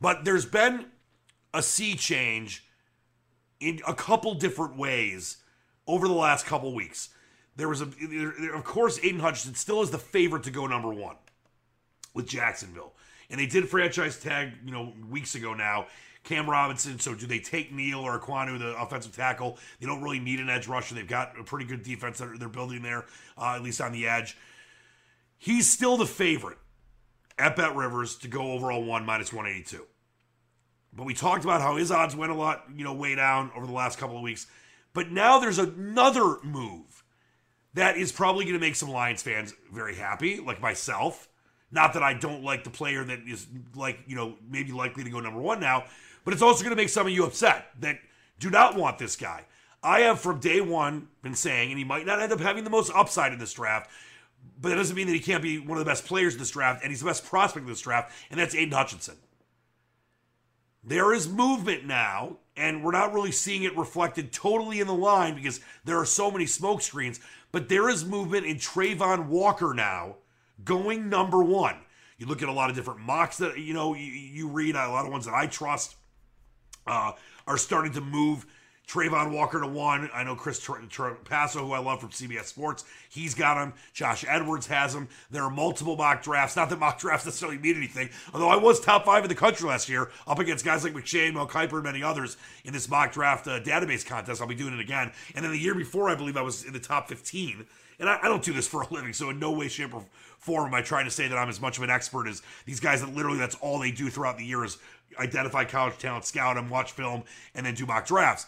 But 0.00 0.24
there's 0.24 0.46
been 0.46 0.86
a 1.52 1.62
sea 1.62 1.96
change 1.96 2.64
in 3.60 3.80
a 3.86 3.94
couple 3.94 4.34
different 4.34 4.76
ways 4.76 5.38
over 5.88 6.06
the 6.06 6.14
last 6.14 6.46
couple 6.46 6.72
weeks. 6.72 7.08
There 7.56 7.68
was 7.68 7.80
a, 7.80 7.88
of 8.54 8.62
course, 8.62 9.00
Aidan 9.02 9.18
Hutchinson 9.18 9.56
still 9.56 9.82
is 9.82 9.90
the 9.90 9.98
favorite 9.98 10.44
to 10.44 10.52
go 10.52 10.68
number 10.68 10.92
one 10.92 11.16
with 12.14 12.28
Jacksonville, 12.28 12.92
and 13.30 13.40
they 13.40 13.46
did 13.46 13.68
franchise 13.68 14.20
tag, 14.20 14.52
you 14.64 14.70
know, 14.70 14.92
weeks 15.10 15.34
ago 15.34 15.54
now. 15.54 15.86
Cam 16.24 16.48
Robinson. 16.48 16.98
So 16.98 17.14
do 17.14 17.26
they 17.26 17.38
take 17.38 17.72
Neal 17.72 18.00
or 18.00 18.20
Ekwonu, 18.20 18.58
the 18.58 18.80
offensive 18.80 19.16
tackle? 19.16 19.56
They 19.80 19.86
don't 19.86 20.02
really 20.02 20.18
need 20.18 20.40
an 20.40 20.50
edge 20.50 20.68
rusher. 20.68 20.94
They've 20.94 21.08
got 21.08 21.38
a 21.40 21.42
pretty 21.42 21.64
good 21.64 21.82
defense 21.82 22.18
that 22.18 22.38
they're 22.38 22.48
building 22.48 22.82
there, 22.82 23.06
uh, 23.38 23.54
at 23.54 23.62
least 23.62 23.80
on 23.80 23.92
the 23.92 24.06
edge. 24.06 24.36
He's 25.38 25.68
still 25.68 25.96
the 25.96 26.06
favorite 26.06 26.58
at 27.38 27.56
Bet 27.56 27.74
Rivers 27.74 28.16
to 28.16 28.28
go 28.28 28.52
overall 28.52 28.84
one 28.84 29.06
minus 29.06 29.32
182. 29.32 29.86
But 30.92 31.06
we 31.06 31.14
talked 31.14 31.44
about 31.44 31.60
how 31.60 31.76
his 31.76 31.90
odds 31.90 32.16
went 32.16 32.32
a 32.32 32.34
lot, 32.34 32.64
you 32.74 32.84
know, 32.84 32.92
way 32.92 33.14
down 33.14 33.50
over 33.56 33.66
the 33.66 33.72
last 33.72 33.98
couple 33.98 34.16
of 34.16 34.22
weeks. 34.22 34.46
But 34.98 35.12
now 35.12 35.38
there's 35.38 35.60
another 35.60 36.38
move 36.42 37.04
that 37.74 37.96
is 37.96 38.10
probably 38.10 38.44
going 38.46 38.54
to 38.54 38.60
make 38.60 38.74
some 38.74 38.90
Lions 38.90 39.22
fans 39.22 39.54
very 39.72 39.94
happy, 39.94 40.40
like 40.40 40.60
myself. 40.60 41.28
Not 41.70 41.92
that 41.92 42.02
I 42.02 42.14
don't 42.14 42.42
like 42.42 42.64
the 42.64 42.70
player 42.70 43.04
that 43.04 43.20
is 43.24 43.46
like, 43.76 44.00
you 44.08 44.16
know, 44.16 44.34
maybe 44.50 44.72
likely 44.72 45.04
to 45.04 45.10
go 45.10 45.20
number 45.20 45.38
one 45.38 45.60
now, 45.60 45.84
but 46.24 46.34
it's 46.34 46.42
also 46.42 46.64
going 46.64 46.76
to 46.76 46.82
make 46.82 46.88
some 46.88 47.06
of 47.06 47.12
you 47.12 47.24
upset 47.24 47.66
that 47.78 48.00
do 48.40 48.50
not 48.50 48.74
want 48.74 48.98
this 48.98 49.14
guy. 49.14 49.44
I 49.84 50.00
have 50.00 50.18
from 50.18 50.40
day 50.40 50.60
one 50.60 51.06
been 51.22 51.36
saying, 51.36 51.70
and 51.70 51.78
he 51.78 51.84
might 51.84 52.04
not 52.04 52.20
end 52.20 52.32
up 52.32 52.40
having 52.40 52.64
the 52.64 52.70
most 52.70 52.90
upside 52.92 53.32
in 53.32 53.38
this 53.38 53.52
draft, 53.52 53.88
but 54.60 54.70
that 54.70 54.74
doesn't 54.74 54.96
mean 54.96 55.06
that 55.06 55.12
he 55.12 55.20
can't 55.20 55.44
be 55.44 55.60
one 55.60 55.78
of 55.78 55.84
the 55.84 55.88
best 55.88 56.06
players 56.06 56.32
in 56.32 56.40
this 56.40 56.50
draft, 56.50 56.82
and 56.82 56.90
he's 56.90 57.02
the 57.02 57.06
best 57.06 57.24
prospect 57.24 57.62
in 57.62 57.70
this 57.70 57.82
draft, 57.82 58.10
and 58.32 58.40
that's 58.40 58.56
Aidan 58.56 58.72
Hutchinson. 58.72 59.14
There 60.82 61.12
is 61.12 61.28
movement 61.28 61.84
now, 61.84 62.38
and 62.58 62.82
we're 62.84 62.92
not 62.92 63.12
really 63.12 63.32
seeing 63.32 63.62
it 63.62 63.76
reflected 63.76 64.32
totally 64.32 64.80
in 64.80 64.86
the 64.86 64.94
line 64.94 65.34
because 65.34 65.60
there 65.84 65.98
are 65.98 66.04
so 66.04 66.30
many 66.30 66.46
smoke 66.46 66.82
screens, 66.82 67.20
but 67.52 67.68
there 67.68 67.88
is 67.88 68.04
movement 68.04 68.44
in 68.44 68.56
Travon 68.56 69.26
Walker 69.26 69.72
now 69.72 70.16
going 70.64 71.08
number 71.08 71.42
one. 71.42 71.76
You 72.18 72.26
look 72.26 72.42
at 72.42 72.48
a 72.48 72.52
lot 72.52 72.68
of 72.68 72.76
different 72.76 73.00
mocks 73.00 73.38
that 73.38 73.58
you 73.58 73.72
know 73.72 73.94
you, 73.94 74.04
you 74.04 74.48
read, 74.48 74.74
a 74.74 74.88
lot 74.88 75.06
of 75.06 75.12
ones 75.12 75.24
that 75.26 75.34
I 75.34 75.46
trust 75.46 75.94
uh, 76.86 77.12
are 77.46 77.56
starting 77.56 77.92
to 77.92 78.00
move 78.00 78.44
Travon 78.88 79.32
Walker 79.32 79.60
to 79.60 79.66
one. 79.66 80.08
I 80.14 80.24
know 80.24 80.34
Chris 80.34 80.58
Passo, 80.66 81.60
who 81.60 81.72
I 81.72 81.78
love 81.78 82.00
from 82.00 82.08
CBS 82.08 82.44
Sports, 82.44 82.84
he's 83.10 83.34
got 83.34 83.62
him. 83.62 83.74
Josh 83.92 84.24
Edwards 84.26 84.66
has 84.68 84.94
him. 84.94 85.08
There 85.30 85.42
are 85.42 85.50
multiple 85.50 85.94
mock 85.94 86.22
drafts. 86.22 86.56
Not 86.56 86.70
that 86.70 86.78
mock 86.78 86.98
drafts 86.98 87.26
necessarily 87.26 87.58
mean 87.58 87.76
anything, 87.76 88.08
although 88.32 88.48
I 88.48 88.56
was 88.56 88.80
top 88.80 89.04
five 89.04 89.24
in 89.24 89.28
the 89.28 89.34
country 89.34 89.68
last 89.68 89.90
year, 89.90 90.10
up 90.26 90.38
against 90.38 90.64
guys 90.64 90.84
like 90.84 90.94
McShay, 90.94 91.32
Mel 91.32 91.46
Kiper, 91.46 91.74
and 91.74 91.84
many 91.84 92.02
others 92.02 92.38
in 92.64 92.72
this 92.72 92.88
mock 92.88 93.12
draft 93.12 93.46
uh, 93.46 93.60
database 93.60 94.06
contest. 94.06 94.40
I'll 94.40 94.48
be 94.48 94.54
doing 94.54 94.72
it 94.72 94.80
again. 94.80 95.12
And 95.34 95.44
then 95.44 95.52
the 95.52 95.58
year 95.58 95.74
before, 95.74 96.08
I 96.08 96.14
believe 96.14 96.38
I 96.38 96.42
was 96.42 96.64
in 96.64 96.72
the 96.72 96.80
top 96.80 97.08
15. 97.08 97.66
And 98.00 98.08
I, 98.08 98.18
I 98.22 98.28
don't 98.28 98.42
do 98.42 98.54
this 98.54 98.66
for 98.66 98.82
a 98.82 98.94
living, 98.94 99.12
so 99.12 99.28
in 99.28 99.38
no 99.38 99.50
way, 99.50 99.68
shape, 99.68 99.92
or 99.92 100.04
form 100.38 100.68
am 100.68 100.74
I 100.74 100.80
trying 100.80 101.04
to 101.04 101.10
say 101.10 101.28
that 101.28 101.36
I'm 101.36 101.48
as 101.50 101.60
much 101.60 101.76
of 101.76 101.84
an 101.84 101.90
expert 101.90 102.26
as 102.26 102.42
these 102.64 102.80
guys 102.80 103.02
that 103.02 103.14
literally 103.14 103.38
that's 103.38 103.56
all 103.56 103.78
they 103.80 103.90
do 103.90 104.08
throughout 104.08 104.38
the 104.38 104.44
year 104.44 104.64
is 104.64 104.78
identify 105.18 105.64
college 105.64 105.98
talent, 105.98 106.24
scout 106.24 106.56
them, 106.56 106.70
watch 106.70 106.92
film, 106.92 107.24
and 107.54 107.66
then 107.66 107.74
do 107.74 107.84
mock 107.84 108.06
drafts 108.06 108.46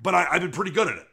but 0.00 0.14
I, 0.14 0.24
have 0.24 0.42
been 0.42 0.52
pretty 0.52 0.70
good 0.70 0.88
at 0.88 0.96
it. 0.96 1.06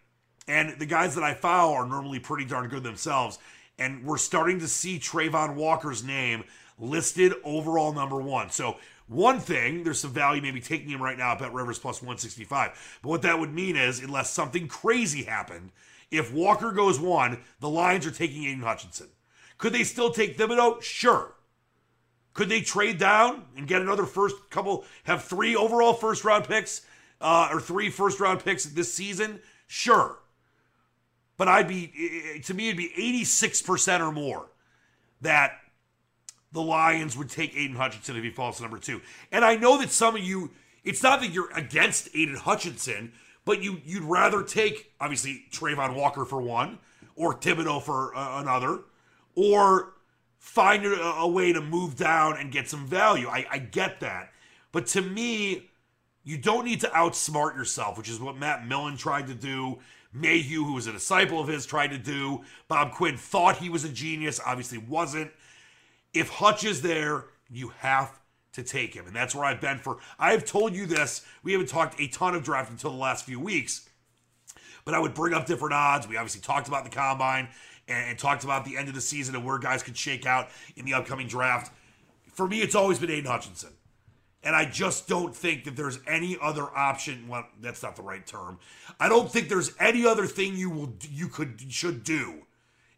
And 0.47 0.79
the 0.79 0.85
guys 0.85 1.15
that 1.15 1.23
I 1.23 1.33
follow 1.33 1.73
are 1.73 1.85
normally 1.85 2.19
pretty 2.19 2.45
darn 2.45 2.67
good 2.69 2.83
themselves. 2.83 3.37
And 3.77 4.03
we're 4.03 4.17
starting 4.17 4.59
to 4.59 4.67
see 4.67 4.99
Travon 4.99 5.55
Walker's 5.55 6.03
name 6.03 6.43
listed 6.77 7.33
overall 7.43 7.93
number 7.93 8.17
one. 8.17 8.49
So, 8.49 8.77
one 9.07 9.39
thing, 9.39 9.83
there's 9.83 9.99
some 9.99 10.11
value 10.11 10.39
maybe 10.39 10.61
taking 10.61 10.89
him 10.89 11.01
right 11.01 11.17
now 11.17 11.31
at 11.31 11.39
Bet 11.39 11.51
Rivers 11.51 11.79
plus 11.79 11.99
165. 11.99 12.99
But 13.01 13.09
what 13.09 13.21
that 13.23 13.39
would 13.39 13.51
mean 13.51 13.75
is, 13.75 14.03
unless 14.03 14.29
something 14.29 14.67
crazy 14.67 15.23
happened, 15.23 15.71
if 16.11 16.31
Walker 16.31 16.71
goes 16.71 16.99
one, 16.99 17.39
the 17.59 17.69
Lions 17.69 18.05
are 18.05 18.11
taking 18.11 18.45
Aidan 18.45 18.61
Hutchinson. 18.61 19.07
Could 19.57 19.73
they 19.73 19.83
still 19.83 20.11
take 20.11 20.37
Thibodeaux? 20.37 20.81
Sure. 20.83 21.33
Could 22.33 22.49
they 22.49 22.61
trade 22.61 22.99
down 22.99 23.45
and 23.57 23.67
get 23.67 23.81
another 23.81 24.05
first 24.05 24.35
couple, 24.51 24.85
have 25.03 25.23
three 25.23 25.55
overall 25.55 25.93
first 25.93 26.23
round 26.23 26.45
picks 26.45 26.81
uh, 27.21 27.49
or 27.51 27.59
three 27.59 27.89
first 27.89 28.19
round 28.19 28.43
picks 28.43 28.65
this 28.65 28.93
season, 28.93 29.39
sure. 29.67 30.19
But 31.37 31.47
I'd 31.47 31.67
be, 31.67 32.41
to 32.43 32.53
me, 32.53 32.69
it'd 32.69 32.77
be 32.77 32.89
86% 33.23 33.99
or 34.01 34.11
more 34.11 34.47
that 35.21 35.53
the 36.51 36.61
Lions 36.61 37.17
would 37.17 37.29
take 37.29 37.55
Aidan 37.55 37.77
Hutchinson 37.77 38.17
if 38.17 38.23
he 38.23 38.29
falls 38.29 38.57
to 38.57 38.63
number 38.63 38.77
two. 38.77 39.01
And 39.31 39.45
I 39.45 39.55
know 39.55 39.77
that 39.79 39.91
some 39.91 40.15
of 40.15 40.23
you, 40.23 40.51
it's 40.83 41.03
not 41.03 41.21
that 41.21 41.31
you're 41.31 41.51
against 41.53 42.09
Aidan 42.15 42.35
Hutchinson, 42.35 43.13
but 43.45 43.61
you, 43.61 43.81
you'd 43.85 44.03
rather 44.03 44.43
take, 44.43 44.91
obviously, 44.99 45.45
Travon 45.51 45.95
Walker 45.95 46.25
for 46.25 46.41
one, 46.41 46.79
or 47.15 47.35
Thibodeaux 47.35 47.83
for 47.83 48.15
uh, 48.15 48.41
another, 48.41 48.79
or 49.35 49.93
find 50.39 50.85
a, 50.85 51.01
a, 51.01 51.27
way 51.27 51.53
to 51.53 51.61
move 51.61 51.95
down 51.95 52.37
and 52.37 52.51
get 52.51 52.69
some 52.69 52.85
value. 52.87 53.27
I, 53.27 53.45
I 53.51 53.57
get 53.59 53.99
that. 53.99 54.31
But 54.71 54.87
to 54.87 55.01
me, 55.01 55.68
you 56.29 56.37
don't 56.37 56.63
need 56.63 56.79
to 56.81 56.87
outsmart 56.89 57.55
yourself, 57.55 57.97
which 57.97 58.07
is 58.07 58.19
what 58.19 58.37
Matt 58.37 58.67
Millen 58.67 58.97
tried 58.97 59.25
to 59.27 59.33
do. 59.33 59.79
Mayhew, 60.13 60.63
who 60.63 60.73
was 60.73 60.85
a 60.85 60.91
disciple 60.91 61.39
of 61.39 61.47
his, 61.47 61.65
tried 61.65 61.87
to 61.87 61.97
do. 61.97 62.43
Bob 62.67 62.91
Quinn 62.91 63.17
thought 63.17 63.57
he 63.57 63.67
was 63.67 63.83
a 63.83 63.89
genius, 63.89 64.39
obviously 64.45 64.77
wasn't. 64.77 65.31
If 66.13 66.29
Hutch 66.29 66.63
is 66.63 66.83
there, 66.83 67.25
you 67.49 67.69
have 67.79 68.19
to 68.53 68.61
take 68.61 68.93
him. 68.93 69.07
And 69.07 69.15
that's 69.15 69.33
where 69.33 69.43
I've 69.43 69.59
been 69.59 69.79
for. 69.79 69.97
I've 70.19 70.45
told 70.45 70.75
you 70.75 70.85
this. 70.85 71.25
We 71.41 71.53
haven't 71.53 71.69
talked 71.69 71.99
a 71.99 72.07
ton 72.07 72.35
of 72.35 72.43
draft 72.43 72.69
until 72.69 72.91
the 72.91 72.97
last 72.97 73.25
few 73.25 73.39
weeks. 73.39 73.89
But 74.85 74.93
I 74.93 74.99
would 74.99 75.15
bring 75.15 75.33
up 75.33 75.47
different 75.47 75.73
odds. 75.73 76.07
We 76.07 76.15
obviously 76.17 76.41
talked 76.41 76.67
about 76.67 76.83
the 76.83 76.91
combine 76.91 77.47
and, 77.87 78.11
and 78.11 78.19
talked 78.19 78.43
about 78.43 78.65
the 78.65 78.77
end 78.77 78.87
of 78.87 78.93
the 78.93 79.01
season 79.01 79.33
and 79.33 79.43
where 79.43 79.57
guys 79.57 79.81
could 79.81 79.97
shake 79.97 80.27
out 80.27 80.49
in 80.75 80.85
the 80.85 80.93
upcoming 80.93 81.27
draft. 81.27 81.73
For 82.33 82.47
me, 82.47 82.61
it's 82.61 82.75
always 82.75 82.99
been 82.99 83.09
Aidan 83.09 83.31
Hutchinson. 83.31 83.71
And 84.43 84.55
I 84.55 84.65
just 84.65 85.07
don't 85.07 85.35
think 85.35 85.65
that 85.65 85.75
there's 85.75 85.99
any 86.07 86.37
other 86.41 86.63
option. 86.63 87.27
Well, 87.27 87.45
that's 87.59 87.83
not 87.83 87.95
the 87.95 88.03
right 88.03 88.25
term. 88.25 88.59
I 88.99 89.09
don't 89.09 89.29
think 89.29 89.49
there's 89.49 89.73
any 89.79 90.05
other 90.05 90.27
thing 90.27 90.55
you 90.55 90.69
will 90.69 90.93
you 91.09 91.27
could 91.27 91.61
should 91.69 92.03
do 92.03 92.45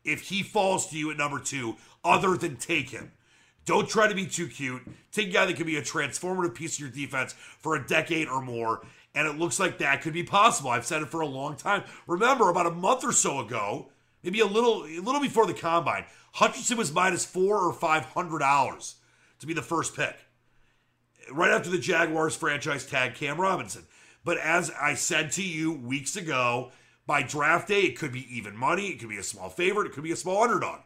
if 0.04 0.21
he 0.21 0.43
falls 0.43 0.89
to 0.89 0.97
you 0.97 1.10
at 1.12 1.17
number 1.17 1.39
two 1.39 1.77
other 2.04 2.38
than 2.38 2.58
take 2.58 2.89
him. 2.91 3.12
Don't 3.65 3.89
try 3.89 4.08
to 4.08 4.15
be 4.15 4.25
too 4.25 4.47
cute. 4.47 4.82
Take 5.12 5.30
a 5.30 5.32
guy 5.32 5.45
that 5.45 5.56
could 5.56 5.65
be 5.67 5.77
a 5.77 5.82
transformative 5.82 6.56
piece 6.56 6.75
of 6.75 6.80
your 6.82 6.89
defense 6.89 7.34
for 7.34 7.75
a 7.75 7.88
decade 7.88 8.27
or 8.27 8.41
more. 8.41 8.86
And 9.13 9.27
it 9.27 9.38
looks 9.38 9.60
like 9.60 9.77
that 9.80 10.01
could 10.01 10.13
be 10.13 10.23
possible. 10.23 10.69
I've 10.69 10.86
said 10.86 11.01
it 11.01 11.10
for 11.10 11.21
a 11.21 11.27
long 11.27 11.56
time. 11.56 11.84
Remember, 12.08 12.49
about 12.49 12.65
a 12.65 12.71
month 12.71 13.04
or 13.04 13.12
so 13.12 13.39
ago, 13.39 13.89
maybe 14.23 14.39
a 14.39 14.45
little 14.45 14.84
a 14.84 14.99
little 14.99 15.21
before 15.21 15.45
the 15.45 15.54
combine, 15.54 16.06
Hutchinson 16.34 16.77
was 16.77 16.91
minus 16.91 17.25
four 17.25 17.58
or 17.58 17.73
five 17.73 18.06
hundred 18.06 18.39
dollars 18.39 18.95
to 19.39 19.47
be 19.47 19.54
the 19.54 19.62
first 19.62 19.95
pick 19.95 20.15
right 21.34 21.52
after 21.52 21.70
the 21.70 21.78
Jaguars 21.78 22.36
franchise 22.36 22.86
tag 22.86 23.15
Cam 23.15 23.39
Robinson. 23.39 23.86
But 24.24 24.38
as 24.38 24.72
I 24.80 24.94
said 24.94 25.32
to 25.34 25.44
you 25.44 25.72
weeks 25.72 26.15
ago, 26.15 26.72
by 27.08 27.24
draft 27.24 27.67
day, 27.67 27.82
it 27.82 27.98
could 27.98 28.12
be 28.12 28.36
even 28.36 28.56
money, 28.56 28.88
it 28.88 29.00
could 29.00 29.10
be 29.10 29.17
a 29.17 29.24
small 29.24 29.50
favorite, 29.50 29.88
it 29.88 29.94
could 29.94 30.04
be 30.04 30.12
a 30.12 30.17
small 30.17 30.44
underdog. 30.44 30.82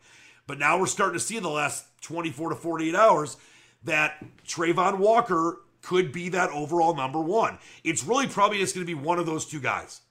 But 0.47 0.59
now 0.59 0.79
we're 0.79 0.85
starting 0.85 1.19
to 1.19 1.25
see 1.25 1.37
in 1.37 1.43
the 1.43 1.49
last 1.49 1.85
24 2.01 2.49
to 2.49 2.55
48 2.55 2.95
hours 2.95 3.37
that 3.83 4.23
Travon 4.45 4.99
Walker 4.99 5.59
could 5.81 6.11
be 6.11 6.29
that 6.29 6.49
overall 6.49 6.95
number 6.95 7.19
one. 7.19 7.59
It's 7.83 8.03
really 8.03 8.27
probably 8.27 8.59
just 8.59 8.73
going 8.73 8.85
to 8.85 8.95
be 8.95 8.99
one 8.99 9.19
of 9.19 9.25
those 9.25 9.45
two 9.45 9.59
guys. 9.59 10.01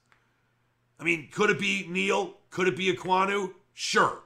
I 0.99 1.03
mean, 1.03 1.29
could 1.31 1.49
it 1.49 1.59
be 1.59 1.85
Neal? 1.89 2.35
Could 2.49 2.67
it 2.67 2.77
be 2.77 2.93
Ekwonu? 2.93 3.51
Sure. 3.73 4.21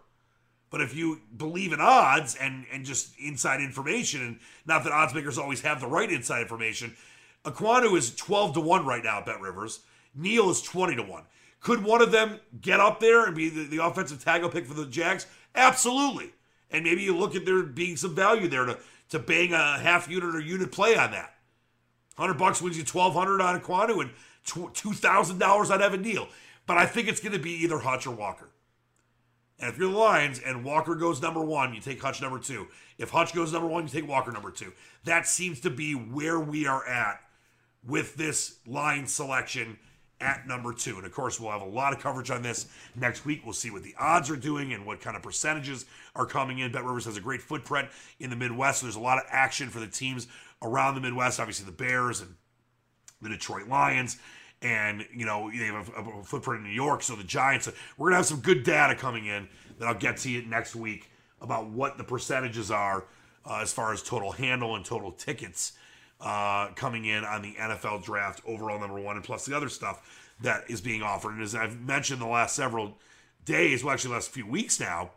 But 0.69 0.81
if 0.81 0.95
you 0.95 1.21
believe 1.35 1.73
in 1.73 1.79
odds 1.81 2.35
and 2.35 2.65
and 2.71 2.85
just 2.85 3.17
inside 3.19 3.61
information, 3.61 4.21
and 4.21 4.39
not 4.65 4.83
that 4.83 4.93
odds 4.93 5.13
makers 5.13 5.37
always 5.37 5.61
have 5.61 5.81
the 5.81 5.87
right 5.87 6.11
inside 6.11 6.41
information, 6.41 6.95
Ekwonu 7.43 7.97
is 7.97 8.15
12 8.15 8.53
to 8.55 8.59
1 8.59 8.85
right 8.85 9.03
now 9.03 9.19
at 9.19 9.25
Bet 9.25 9.41
Rivers. 9.41 9.79
Neal 10.15 10.49
is 10.49 10.61
20 10.61 10.95
to 10.95 11.03
1. 11.03 11.23
Could 11.61 11.83
one 11.83 12.01
of 12.01 12.11
them 12.11 12.39
get 12.61 12.79
up 12.79 12.99
there 12.99 13.25
and 13.25 13.35
be 13.35 13.49
the, 13.49 13.65
the 13.65 13.83
offensive 13.83 14.23
tackle 14.23 14.49
pick 14.49 14.65
for 14.65 14.73
the 14.73 14.85
Jags? 14.85 15.25
Absolutely. 15.55 16.31
And 16.71 16.83
maybe 16.83 17.01
you 17.01 17.17
look 17.17 17.35
at 17.35 17.45
there 17.45 17.63
being 17.63 17.97
some 17.97 18.15
value 18.15 18.47
there 18.47 18.65
to, 18.65 18.77
to 19.09 19.19
bang 19.19 19.53
a 19.53 19.79
half 19.79 20.09
unit 20.09 20.35
or 20.35 20.39
unit 20.39 20.71
play 20.71 20.95
on 20.95 21.11
that. 21.11 21.35
100 22.15 22.37
bucks 22.37 22.61
wins 22.61 22.77
you 22.77 22.83
1200 22.83 23.41
on 23.41 23.59
Ekwonu 23.59 24.01
and 24.01 24.11
$2,000 24.45 25.71
on 25.71 25.81
Evan 25.81 26.01
Neal. 26.01 26.27
But 26.65 26.77
I 26.77 26.85
think 26.85 27.07
it's 27.07 27.21
going 27.21 27.33
to 27.33 27.39
be 27.39 27.51
either 27.63 27.79
Hutch 27.79 28.05
or 28.05 28.11
Walker. 28.11 28.49
And 29.59 29.69
if 29.69 29.77
you're 29.77 29.91
the 29.91 29.97
Lions 29.97 30.39
and 30.39 30.63
Walker 30.63 30.95
goes 30.95 31.21
number 31.21 31.43
one, 31.43 31.73
you 31.73 31.81
take 31.81 32.01
Hutch 32.01 32.21
number 32.21 32.39
two. 32.39 32.67
If 32.97 33.09
Hutch 33.09 33.33
goes 33.33 33.51
number 33.51 33.67
one, 33.67 33.83
you 33.83 33.89
take 33.89 34.07
Walker 34.07 34.31
number 34.31 34.51
two. 34.51 34.71
That 35.03 35.27
seems 35.27 35.59
to 35.61 35.69
be 35.69 35.93
where 35.93 36.39
we 36.39 36.65
are 36.65 36.85
at 36.87 37.21
with 37.85 38.15
this 38.15 38.59
line 38.65 39.05
selection 39.07 39.77
at 40.21 40.47
number 40.47 40.73
two. 40.73 40.97
And 40.97 41.05
of 41.05 41.11
course, 41.11 41.39
we'll 41.39 41.51
have 41.51 41.61
a 41.61 41.65
lot 41.65 41.93
of 41.93 41.99
coverage 41.99 42.29
on 42.29 42.41
this 42.41 42.67
next 42.95 43.25
week. 43.25 43.41
We'll 43.43 43.53
see 43.53 43.71
what 43.71 43.83
the 43.83 43.95
odds 43.99 44.29
are 44.29 44.35
doing 44.35 44.73
and 44.73 44.85
what 44.85 45.01
kind 45.01 45.15
of 45.15 45.23
percentages 45.23 45.85
are 46.15 46.25
coming 46.25 46.59
in. 46.59 46.71
Bet 46.71 46.83
Rivers 46.83 47.05
has 47.05 47.17
a 47.17 47.21
great 47.21 47.41
footprint 47.41 47.89
in 48.19 48.29
the 48.29 48.35
Midwest. 48.35 48.79
So 48.79 48.85
there's 48.85 48.95
a 48.95 49.01
lot 49.01 49.17
of 49.17 49.23
action 49.29 49.69
for 49.69 49.79
the 49.79 49.87
teams 49.87 50.27
around 50.61 50.95
the 50.95 51.01
Midwest. 51.01 51.39
Obviously, 51.39 51.65
the 51.65 51.71
Bears 51.71 52.21
and 52.21 52.35
the 53.21 53.29
Detroit 53.29 53.67
Lions 53.67 54.17
and 54.61 55.05
you 55.13 55.25
know 55.25 55.49
they 55.51 55.65
have 55.65 55.89
a, 55.89 56.19
a, 56.19 56.23
footprint 56.23 56.65
in 56.65 56.69
New 56.69 56.75
York. 56.75 57.01
So 57.03 57.15
the 57.15 57.23
Giants, 57.23 57.69
we're 57.97 58.09
gonna 58.09 58.17
have 58.17 58.25
some 58.25 58.41
good 58.41 58.63
data 58.63 58.95
coming 58.95 59.25
in 59.25 59.47
that 59.77 59.87
I'll 59.87 59.95
get 59.95 60.17
to 60.17 60.29
you 60.29 60.41
next 60.45 60.75
week 60.75 61.09
about 61.41 61.69
what 61.69 61.97
the 61.97 62.03
percentages 62.03 62.69
are 62.69 63.05
uh, 63.45 63.59
as 63.61 63.71
far 63.71 63.93
as 63.93 64.03
total 64.03 64.31
handle 64.31 64.75
and 64.75 64.83
total 64.83 65.11
tickets 65.11 65.73
uh, 66.21 66.67
coming 66.75 67.05
in 67.05 67.23
on 67.23 67.41
the 67.41 67.53
NFL 67.53 68.03
draft 68.03 68.41
overall 68.45 68.79
number 68.79 68.99
one, 68.99 69.15
and 69.15 69.23
plus 69.23 69.45
the 69.45 69.55
other 69.55 69.69
stuff 69.69 70.33
that 70.41 70.63
is 70.69 70.81
being 70.81 71.01
offered. 71.01 71.33
And 71.33 71.41
as 71.41 71.55
I've 71.55 71.79
mentioned 71.79 72.21
the 72.21 72.27
last 72.27 72.55
several 72.55 72.97
days, 73.45 73.83
well, 73.83 73.93
actually, 73.93 74.13
last 74.13 74.31
few 74.31 74.45
weeks 74.45 74.79
now, 74.79 75.11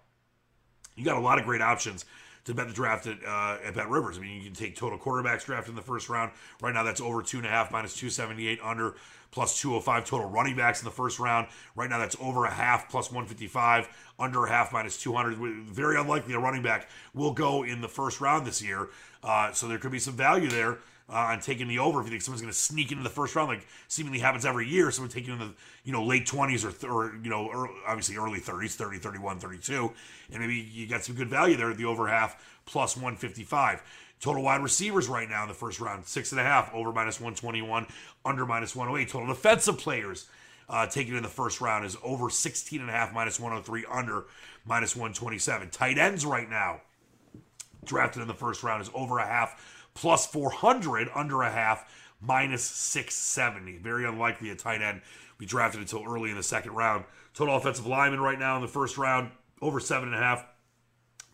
you 0.95 1.05
got 1.05 1.17
a 1.17 1.21
lot 1.21 1.39
of 1.39 1.45
great 1.45 1.63
options 1.63 2.05
to 2.45 2.55
bet 2.55 2.69
the 2.69 2.75
draft 2.75 3.07
at, 3.07 3.19
uh, 3.25 3.59
at 3.65 3.75
Bet 3.75 3.89
Rivers. 3.89 4.19
I 4.19 4.21
mean, 4.21 4.37
you 4.37 4.45
can 4.45 4.55
take 4.55 4.77
total 4.77 4.99
quarterbacks 4.99 5.45
draft 5.45 5.69
in 5.69 5.75
the 5.75 5.83
first 5.83 6.09
round. 6.09 6.33
Right 6.61 6.75
now, 6.75 6.83
that's 6.83 7.01
over 7.01 7.23
two 7.23 7.39
and 7.39 7.47
a 7.47 7.51
half 7.51 7.71
minus 7.71 7.95
278 7.95 8.59
under 8.63 8.97
plus 9.31 9.61
205 9.61 10.05
total 10.05 10.29
running 10.29 10.57
backs 10.57 10.81
in 10.81 10.85
the 10.85 10.91
first 10.91 11.19
round. 11.19 11.47
Right 11.75 11.89
now, 11.89 11.99
that's 11.99 12.17
over 12.21 12.45
a 12.45 12.51
half 12.51 12.89
plus 12.89 13.11
155, 13.11 13.89
under 14.19 14.45
a 14.45 14.49
half 14.49 14.73
minus 14.73 15.01
200. 15.01 15.37
Very 15.67 15.99
unlikely 15.99 16.35
a 16.35 16.39
running 16.39 16.63
back 16.63 16.89
will 17.15 17.33
go 17.33 17.63
in 17.63 17.81
the 17.81 17.89
first 17.89 18.21
round 18.21 18.47
this 18.47 18.63
year. 18.63 18.91
Uh, 19.23 19.53
so 19.53 19.69
there 19.69 19.79
could 19.79 19.93
be 19.93 19.99
some 19.99 20.15
value 20.15 20.49
there. 20.49 20.79
Uh, 21.13 21.33
on 21.33 21.41
taking 21.41 21.69
the 21.69 21.79
over 21.79 22.01
if 22.01 22.07
you 22.07 22.11
think 22.11 22.23
someone's 22.23 22.41
going 22.41 22.51
to 22.51 22.59
sneak 22.59 22.91
into 22.91 23.05
the 23.05 23.11
first 23.11 23.37
round, 23.37 23.49
like 23.49 23.67
seemingly 23.87 24.19
happens 24.19 24.47
every 24.47 24.67
year. 24.67 24.91
Someone 24.91 25.11
taking 25.11 25.35
in 25.35 25.39
the 25.39 25.53
you 25.85 25.93
know 25.93 26.03
late 26.03 26.25
twenties 26.25 26.65
or, 26.65 26.73
th- 26.73 26.91
or 26.91 27.15
you 27.23 27.29
know 27.29 27.51
early, 27.53 27.75
obviously 27.87 28.17
early 28.17 28.39
thirties, 28.41 28.77
30, 28.77 28.99
31, 28.99 29.39
32, 29.39 29.93
and 30.33 30.41
maybe 30.41 30.55
you 30.55 30.87
got 30.87 31.05
some 31.05 31.15
good 31.15 31.29
value 31.29 31.55
there 31.57 31.71
at 31.71 31.77
the 31.77 31.85
over 31.85 32.09
half 32.09 32.43
plus 32.65 32.97
155. 32.97 33.83
Total 34.21 34.43
wide 34.43 34.63
receivers 34.63 35.09
right 35.09 35.29
now 35.29 35.43
in 35.43 35.49
the 35.49 35.55
first 35.55 35.81
round, 35.81 36.07
six 36.07 36.31
and 36.31 36.41
a 36.41 36.45
half, 36.45 36.73
over 36.73 36.93
minus 36.93 37.21
121, 37.21 37.87
under 38.25 38.47
minus 38.47 38.75
108. 38.75 39.11
Total 39.11 39.29
defensive 39.29 39.79
players 39.79 40.29
uh, 40.69 40.87
taken 40.87 41.17
in 41.17 41.23
the 41.23 41.29
first 41.29 41.61
round 41.61 41.85
is 41.85 41.97
over 42.03 42.31
16 42.31 42.81
and 42.81 42.89
a 42.89 42.93
half, 42.93 43.13
minus 43.13 43.41
103, 43.41 43.85
under 43.91 44.25
minus 44.65 44.95
127. 44.95 45.71
Tight 45.71 45.99
ends 45.99 46.25
right 46.25 46.49
now, 46.49 46.81
drafted 47.85 48.23
in 48.23 48.29
the 48.29 48.35
first 48.35 48.63
round, 48.63 48.81
is 48.81 48.91
over 48.95 49.19
a 49.19 49.27
half, 49.27 49.82
plus 49.95 50.27
400, 50.27 51.09
under 51.15 51.43
a 51.43 51.51
half, 51.51 51.91
minus 52.21 52.65
670. 52.65 53.79
Very 53.79 54.07
unlikely 54.07 54.51
a 54.51 54.55
tight 54.55 54.83
end 54.83 55.03
be 55.39 55.47
drafted 55.47 55.81
until 55.81 56.05
early 56.07 56.31
in 56.31 56.37
the 56.37 56.43
second 56.43 56.73
round. 56.73 57.05
Total 57.35 57.57
offensive 57.57 57.87
lineman 57.87 58.21
right 58.21 58.39
now 58.39 58.55
in 58.57 58.63
the 58.63 58.69
first 58.69 58.97
round, 58.97 59.31
over 59.61 59.81
seven 59.81 60.09
and 60.09 60.17
a 60.17 60.21
half, 60.21 60.45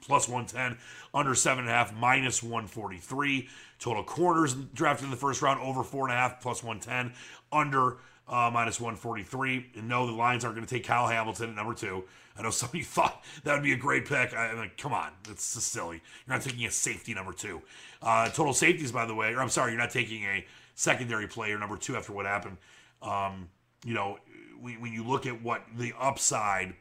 plus 0.00 0.26
110, 0.28 0.78
under 1.12 1.32
7.5, 1.32 1.94
minus 1.94 2.42
143. 2.42 3.48
Total 3.78 4.02
corners 4.02 4.54
drafted 4.54 5.04
in 5.04 5.10
the 5.10 5.16
first 5.16 5.42
round, 5.42 5.60
over 5.60 5.82
4.5, 5.82 6.40
plus 6.40 6.62
110, 6.62 7.12
under 7.52 7.98
uh, 8.28 8.50
minus 8.52 8.80
143. 8.80 9.70
And 9.76 9.88
no, 9.88 10.06
the 10.06 10.12
Lions 10.12 10.44
aren't 10.44 10.56
going 10.56 10.66
to 10.66 10.74
take 10.74 10.84
Kyle 10.84 11.06
Hamilton 11.06 11.50
at 11.50 11.56
number 11.56 11.74
two. 11.74 12.04
I 12.36 12.42
know 12.42 12.50
some 12.50 12.68
of 12.68 12.74
you 12.74 12.84
thought 12.84 13.24
that 13.44 13.54
would 13.54 13.62
be 13.62 13.72
a 13.72 13.76
great 13.76 14.06
pick. 14.06 14.34
I, 14.34 14.48
am 14.48 14.58
like, 14.58 14.76
come 14.76 14.92
on, 14.92 15.10
that's 15.26 15.54
just 15.54 15.72
silly. 15.72 16.02
You're 16.26 16.36
not 16.36 16.42
taking 16.42 16.66
a 16.66 16.70
safety 16.70 17.14
number 17.14 17.32
two. 17.32 17.62
Uh, 18.02 18.28
total 18.28 18.52
safeties, 18.52 18.92
by 18.92 19.06
the 19.06 19.14
way, 19.14 19.32
or 19.32 19.40
I'm 19.40 19.48
sorry, 19.48 19.72
you're 19.72 19.80
not 19.80 19.90
taking 19.90 20.24
a 20.24 20.44
secondary 20.74 21.26
player 21.26 21.58
number 21.58 21.76
two 21.76 21.96
after 21.96 22.12
what 22.12 22.26
happened. 22.26 22.58
Um, 23.02 23.48
you 23.84 23.94
know, 23.94 24.18
when 24.60 24.92
you 24.92 25.04
look 25.04 25.26
at 25.26 25.42
what 25.42 25.62
the 25.76 25.92
upside 25.98 26.74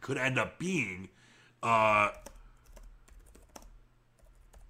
could 0.00 0.16
end 0.16 0.38
up 0.38 0.58
being 0.58 1.08
uh, 1.62 2.10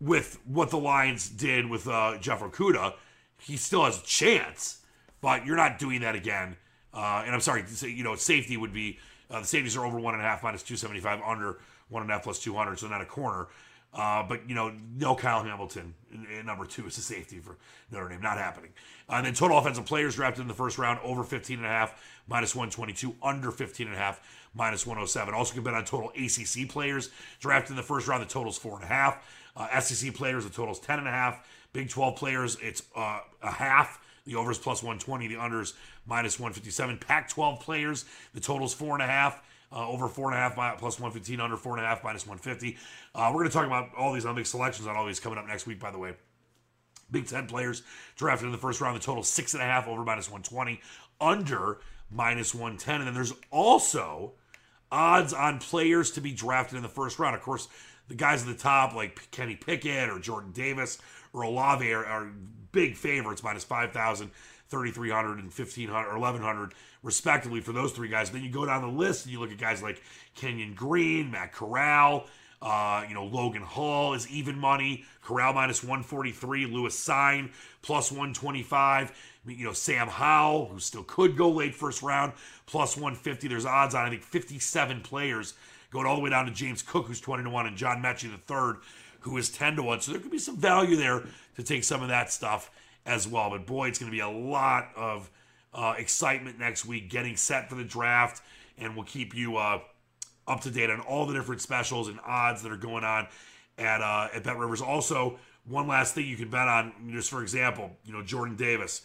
with 0.01 0.39
what 0.45 0.71
the 0.71 0.79
Lions 0.79 1.29
did 1.29 1.69
with 1.69 1.87
uh, 1.89 2.19
Jeff 2.19 2.41
Okudah, 2.41 2.95
he 3.39 3.57
still 3.57 3.85
has 3.85 4.01
a 4.01 4.05
chance, 4.05 4.79
but 5.21 5.47
you're 5.47 5.57
not 5.57 5.79
doing 5.79 6.01
that 6.03 6.15
again. 6.15 6.57
Uh, 6.93 7.23
and 7.25 7.35
I'm 7.35 7.41
sorry, 7.41 7.65
you 7.83 8.03
know, 8.03 8.15
safety 8.17 8.57
would 8.57 8.73
be 8.73 8.99
uh, 9.31 9.41
the 9.41 9.47
safeties 9.47 9.77
are 9.77 9.85
over 9.85 9.99
one 9.99 10.15
and 10.15 10.23
a 10.23 10.27
half 10.27 10.43
minus 10.43 10.63
275, 10.63 11.21
under 11.27 11.59
one 11.89 12.03
and 12.03 12.11
a 12.11 12.15
half 12.15 12.23
plus 12.23 12.39
200, 12.39 12.79
so 12.79 12.89
not 12.89 13.01
a 13.01 13.07
corner. 13.07 13.49
Uh, 13.97 14.23
but 14.23 14.47
you 14.49 14.55
know, 14.55 14.73
no 14.97 15.15
Kyle 15.15 15.43
Hamilton 15.43 15.95
in, 16.13 16.27
in 16.27 16.45
number 16.45 16.67
two 16.67 16.87
is 16.87 16.99
a 16.99 17.01
safety 17.01 17.39
for 17.39 17.57
Notre 17.91 18.09
Dame, 18.11 18.21
not 18.21 18.37
happening. 18.37 18.71
And 19.09 19.25
then 19.25 19.33
total 19.33 19.57
offensive 19.57 19.87
players 19.87 20.17
drafted 20.17 20.43
in 20.43 20.49
the 20.49 20.55
first 20.55 20.77
round 20.77 21.01
over 21.03 21.25
15 21.25 21.59
and 21.59 21.67
a 21.67 21.69
half, 21.69 21.95
minus 22.29 22.55
122, 22.55 23.15
under 23.23 23.51
15 23.51 23.87
and 23.87 23.97
a 23.97 23.99
half, 23.99 24.21
minus 24.55 24.87
107. 24.87 25.33
Also 25.33 25.55
can 25.55 25.63
bet 25.63 25.73
on 25.73 25.85
total 25.85 26.11
ACC 26.11 26.69
players 26.69 27.11
drafted 27.41 27.71
in 27.71 27.77
the 27.77 27.83
first 27.83 28.07
round. 28.07 28.23
The 28.23 28.29
total's 28.29 28.59
four 28.59 28.75
and 28.75 28.85
a 28.85 28.89
half. 28.89 29.25
Uh, 29.57 29.81
SEC 29.81 30.13
players, 30.13 30.45
the 30.45 30.51
total's 30.51 30.81
10 30.81 30.99
and 30.99 31.09
a 31.09 31.13
half. 31.13 31.49
Big 31.73 31.89
12 31.89 32.17
players, 32.17 32.59
it's 32.61 32.83
uh, 32.95 33.21
a 33.43 33.51
half. 33.51 33.99
The 34.27 34.35
overs 34.35 34.59
plus 34.59 34.83
120, 34.83 35.29
the 35.29 35.37
unders 35.37 35.75
minus 36.07 36.39
157. 36.39 36.99
Pac 36.99 37.29
12 37.29 37.61
players, 37.61 38.05
the 38.35 38.41
total's 38.41 38.75
four 38.75 38.95
and 38.95 39.03
a 39.03 39.07
half. 39.07 39.43
Uh, 39.73 39.89
over 39.89 40.07
four 40.07 40.31
and 40.31 40.37
a 40.37 40.39
half 40.39 40.55
plus 40.79 41.01
115, 41.01 41.41
under 41.41 41.57
four 41.57 41.77
and 41.77 41.85
a 41.85 41.89
half 41.89 42.05
minus 42.05 42.25
150. 42.25 42.79
Uh, 43.15 43.31
we're 43.35 43.41
going 43.41 43.49
to 43.49 43.53
talk 43.53 43.67
about 43.67 43.91
all 43.97 44.13
these 44.13 44.25
on 44.25 44.37
big 44.37 44.47
selections 44.47 44.87
on 44.87 44.95
all 44.97 45.05
these 45.05 45.19
coming 45.19 45.39
up 45.39 45.47
next 45.47 45.67
week, 45.67 45.81
by 45.81 45.91
the 45.91 45.99
way. 45.99 46.15
Big 47.11 47.27
Ten 47.27 47.47
players 47.47 47.83
drafted 48.17 48.47
in 48.47 48.53
the 48.53 48.59
first 48.59 48.81
round, 48.81 48.97
the 48.97 49.01
total 49.01 49.23
six 49.23 49.55
and 49.55 49.63
a 49.63 49.67
half 49.67 49.89
over 49.89 50.05
minus 50.05 50.31
120, 50.31 50.81
under 51.21 51.79
minus 52.11 52.55
110. 52.55 52.97
And 52.97 53.07
then 53.07 53.15
there's 53.15 53.33
also 53.51 54.33
odds 54.91 55.33
on 55.33 55.59
players 55.59 56.11
to 56.13 56.21
be 56.21 56.33
drafted 56.33 56.77
in 56.77 56.83
the 56.83 56.89
first 56.89 57.19
round. 57.19 57.37
Of 57.37 57.43
course, 57.43 57.69
the 58.09 58.15
guys 58.15 58.43
at 58.43 58.49
the 58.49 58.55
top, 58.55 58.95
like 58.95 59.31
Kenny 59.31 59.57
Pickett 59.57 60.09
or 60.09 60.19
Jordan 60.19 60.53
Davis 60.53 60.99
or 61.37 61.43
Olave, 61.43 61.93
are, 61.93 62.05
are 62.07 62.33
big 62.73 62.97
favorites, 62.97 63.43
minus 63.43 63.63
5,000, 63.63 64.31
3,300, 64.69 65.39
and 65.39 65.45
1,500 65.45 66.09
or 66.09 66.19
1,100, 66.19 66.73
respectively, 67.03 67.61
for 67.61 67.73
those 67.73 67.93
three 67.93 68.09
guys. 68.09 68.31
Then 68.31 68.43
you 68.43 68.51
go 68.51 68.65
down 68.65 68.83
the 68.83 68.89
list 68.89 69.27
and 69.27 69.33
you 69.33 69.39
look 69.39 69.53
at 69.53 69.59
guys 69.59 69.83
like 69.83 70.03
Kenyon 70.35 70.75
Green, 70.75 71.31
Matt 71.31 71.53
Corral. 71.53 72.27
Uh, 72.63 73.05
you 73.07 73.15
know, 73.15 73.27
Logan 73.27 73.61
Hall 73.61 74.15
is 74.15 74.27
even 74.29 74.59
money. 74.59 75.05
Corral 75.23 75.53
minus 75.53 75.83
143. 75.83 76.67
Lewis 76.67 76.99
Cine 76.99 77.51
plus 77.83 78.11
125. 78.11 79.13
You 79.47 79.67
know, 79.67 79.73
Sam 79.73 80.09
Howell, 80.09 80.67
who 80.67 80.81
still 80.81 81.05
could 81.05 81.37
go 81.37 81.51
late 81.51 81.75
first 81.75 82.03
round, 82.03 82.33
plus 82.65 82.97
150. 82.97 83.47
There's 83.47 83.67
odds 83.67 83.95
on, 83.95 84.07
I 84.07 84.11
think, 84.11 84.23
57 84.23 85.03
players 85.03 85.55
going 85.91 86.07
all 86.07 86.17
the 86.17 86.23
way 86.23 86.31
down 86.31 86.47
to 86.47 86.51
James 86.53 86.83
Cook, 86.83 87.07
who's 87.07 87.21
20 87.21 87.45
to 87.45 87.51
1, 87.51 87.67
and 87.67 87.77
John 87.77 88.03
Metchie 88.03 88.31
the 88.31 88.39
third, 88.39 88.79
who 89.27 89.37
is 89.37 89.51
10 89.51 89.77
to 89.77 89.83
1. 89.83 90.01
So 90.01 90.13
there 90.13 90.21
could 90.21 90.31
be 90.31 90.39
some 90.39 90.57
value 90.57 90.97
there 90.97 91.25
to 91.57 91.63
take 91.63 91.85
some 91.85 92.03
of 92.03 92.09
that 92.09 92.33
stuff 92.33 92.71
as 93.05 93.27
well. 93.29 93.51
But 93.51 93.67
boy, 93.67 93.89
it's 93.89 93.99
going 93.99 94.11
to 94.11 94.15
be 94.17 94.21
a 94.21 94.29
lot 94.29 94.89
of 94.97 95.31
uh, 95.75 95.95
excitement 95.99 96.59
next 96.59 96.87
week 96.87 97.11
getting 97.11 97.37
set 97.37 97.69
for 97.69 97.75
the 97.75 97.85
draft, 97.85 98.43
and 98.79 98.95
we'll 98.95 99.05
keep 99.05 99.35
you 99.35 99.57
uh, 99.57 99.81
up 100.49 100.61
to 100.63 100.71
date 100.71 100.91
on 100.91 101.01
all 101.01 101.27
the 101.27 101.35
different 101.35 101.61
specials 101.61 102.09
and 102.09 102.19
odds 102.25 102.63
that 102.63 102.73
are 102.73 102.77
going 102.77 103.05
on 103.05 103.27
at 103.79 104.01
uh, 104.01 104.29
at 104.35 104.43
Bet 104.43 104.57
Rivers. 104.57 104.81
Also, 104.81 105.39
one 105.67 105.87
last 105.87 106.15
thing 106.15 106.27
you 106.27 106.37
can 106.37 106.49
bet 106.49 106.69
on, 106.69 106.93
just 107.11 107.31
for 107.31 107.43
example, 107.43 107.91
you 108.05 108.13
know 108.13 108.23
Jordan 108.23 108.57
Davis. 108.57 109.03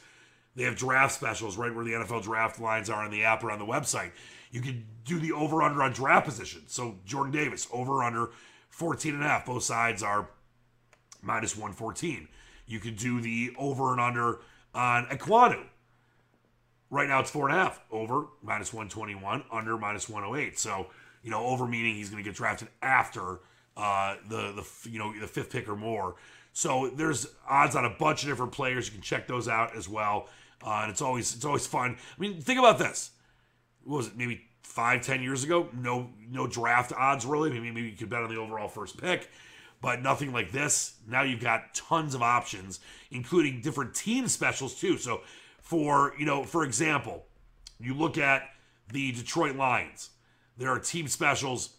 They 0.56 0.64
have 0.64 0.76
draft 0.76 1.14
specials 1.14 1.58
right 1.58 1.74
where 1.74 1.86
the 1.86 1.92
NFL 1.92 2.24
draft 2.24 2.60
lines 2.60 2.90
are 2.90 3.04
on 3.04 3.10
the 3.10 3.24
app 3.24 3.42
or 3.42 3.52
on 3.52 3.60
the 3.60 3.66
website. 3.66 4.12
You 4.52 4.60
can 4.60 4.86
do 5.06 5.18
the 5.18 5.32
over 5.32 5.62
under 5.62 5.82
on 5.82 5.94
draft 5.94 6.26
position. 6.26 6.64
So 6.68 6.96
Jordan 7.06 7.32
Davis, 7.32 7.70
over 7.72 8.04
under 8.04 8.32
14 8.72 9.14
and 9.14 9.24
a 9.24 9.28
half. 9.28 9.46
Both 9.46 9.64
sides 9.64 10.02
are 10.02 10.30
minus 11.22 11.56
114. 11.56 12.28
You 12.66 12.80
could 12.80 12.98
do 12.98 13.22
the 13.22 13.54
over 13.58 13.92
and 13.92 14.02
under 14.02 14.40
on 14.74 15.06
Ekwonu. 15.06 15.64
Right 16.90 17.08
now 17.08 17.20
it's 17.20 17.30
four 17.30 17.48
and 17.48 17.58
a 17.58 17.60
half. 17.60 17.80
Over 17.92 18.26
minus 18.42 18.74
121, 18.74 19.44
under 19.52 19.78
minus 19.78 20.10
108. 20.10 20.58
So, 20.58 20.88
you 21.24 21.32
know, 21.32 21.46
over 21.46 21.68
meaning 21.68 21.96
he's 21.96 22.10
going 22.10 22.24
to 22.24 22.28
get 22.28 22.36
drafted 22.36 22.70
after 22.82 23.40
uh, 23.78 24.16
the 24.28 24.52
the 24.52 24.90
you 24.90 25.00
know 25.00 25.14
the 25.18 25.28
fifth 25.28 25.52
pick 25.52 25.70
or 25.70 25.76
more. 25.76 26.16
So 26.54 26.90
there's 26.90 27.28
odds 27.48 27.76
on 27.76 27.86
a 27.86 27.90
bunch 27.90 28.24
of 28.24 28.30
different 28.30 28.52
players. 28.52 28.88
You 28.88 28.94
can 28.94 29.02
check 29.02 29.28
those 29.28 29.48
out 29.48 29.76
as 29.76 29.88
well. 29.88 30.28
Uh, 30.64 30.82
and 30.84 30.92
it's 30.92 31.02
always 31.02 31.36
it's 31.36 31.46
always 31.46 31.66
fun. 31.66 31.98
I 32.18 32.22
mean, 32.22 32.42
think 32.42 32.60
about 32.60 32.78
this. 32.78 33.12
What 33.84 33.98
was 33.98 34.08
it? 34.08 34.18
Maybe 34.18 34.42
five, 34.63 35.02
ten 35.02 35.21
years 35.21 35.43
ago? 35.43 35.69
No, 35.74 36.10
no 36.30 36.47
draft 36.47 36.93
odds 36.93 37.26
really. 37.26 37.50
Maybe 37.50 37.71
maybe 37.71 37.89
you 37.89 37.97
could 37.97 38.10
bet 38.10 38.24
on 38.24 38.34
the 38.34 38.39
overall 38.39 38.67
first 38.67 39.00
pick, 39.00 39.30
but 39.82 40.02
nothing 40.02 40.32
like 40.32 40.52
this. 40.52 40.95
Now 41.08 41.24
you've 41.24 41.41
got 41.41 41.74
tons 41.74 42.15
of 42.15 42.21
options, 42.21 42.80
including 43.12 43.62
different 43.62 43.93
team 43.93 44.28
specials 44.28 44.80
too. 44.80 44.97
So 44.97 45.21
for 45.60 46.13
you 46.17 46.26
know, 46.26 46.43
for 46.43 46.63
example, 46.63 47.26
you 47.80 47.93
look 47.93 48.17
at 48.17 48.43
the 48.91 49.12
Detroit 49.12 49.56
Lions. 49.56 50.10
There 50.58 50.69
are 50.69 50.80
team 50.80 51.08
specials 51.08 51.76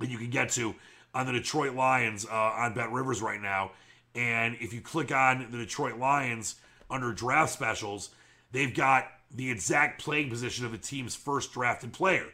that 0.00 0.10
you 0.10 0.18
can 0.18 0.30
get 0.30 0.50
to 0.50 0.74
on 1.14 1.26
the 1.26 1.32
Detroit 1.32 1.74
Lions 1.74 2.26
uh, 2.26 2.34
on 2.34 2.74
Bet 2.74 2.92
Rivers 2.92 3.22
right 3.22 3.40
now. 3.40 3.72
And 4.14 4.56
if 4.60 4.72
you 4.72 4.80
click 4.80 5.12
on 5.12 5.46
the 5.50 5.58
Detroit 5.58 5.98
Lions 5.98 6.56
under 6.90 7.12
draft 7.12 7.52
specials, 7.52 8.10
they've 8.52 8.74
got 8.74 9.08
the 9.34 9.50
exact 9.50 10.00
playing 10.00 10.30
position 10.30 10.64
of 10.64 10.72
the 10.72 10.78
team's 10.78 11.14
first 11.14 11.52
drafted 11.52 11.92
player. 11.92 12.26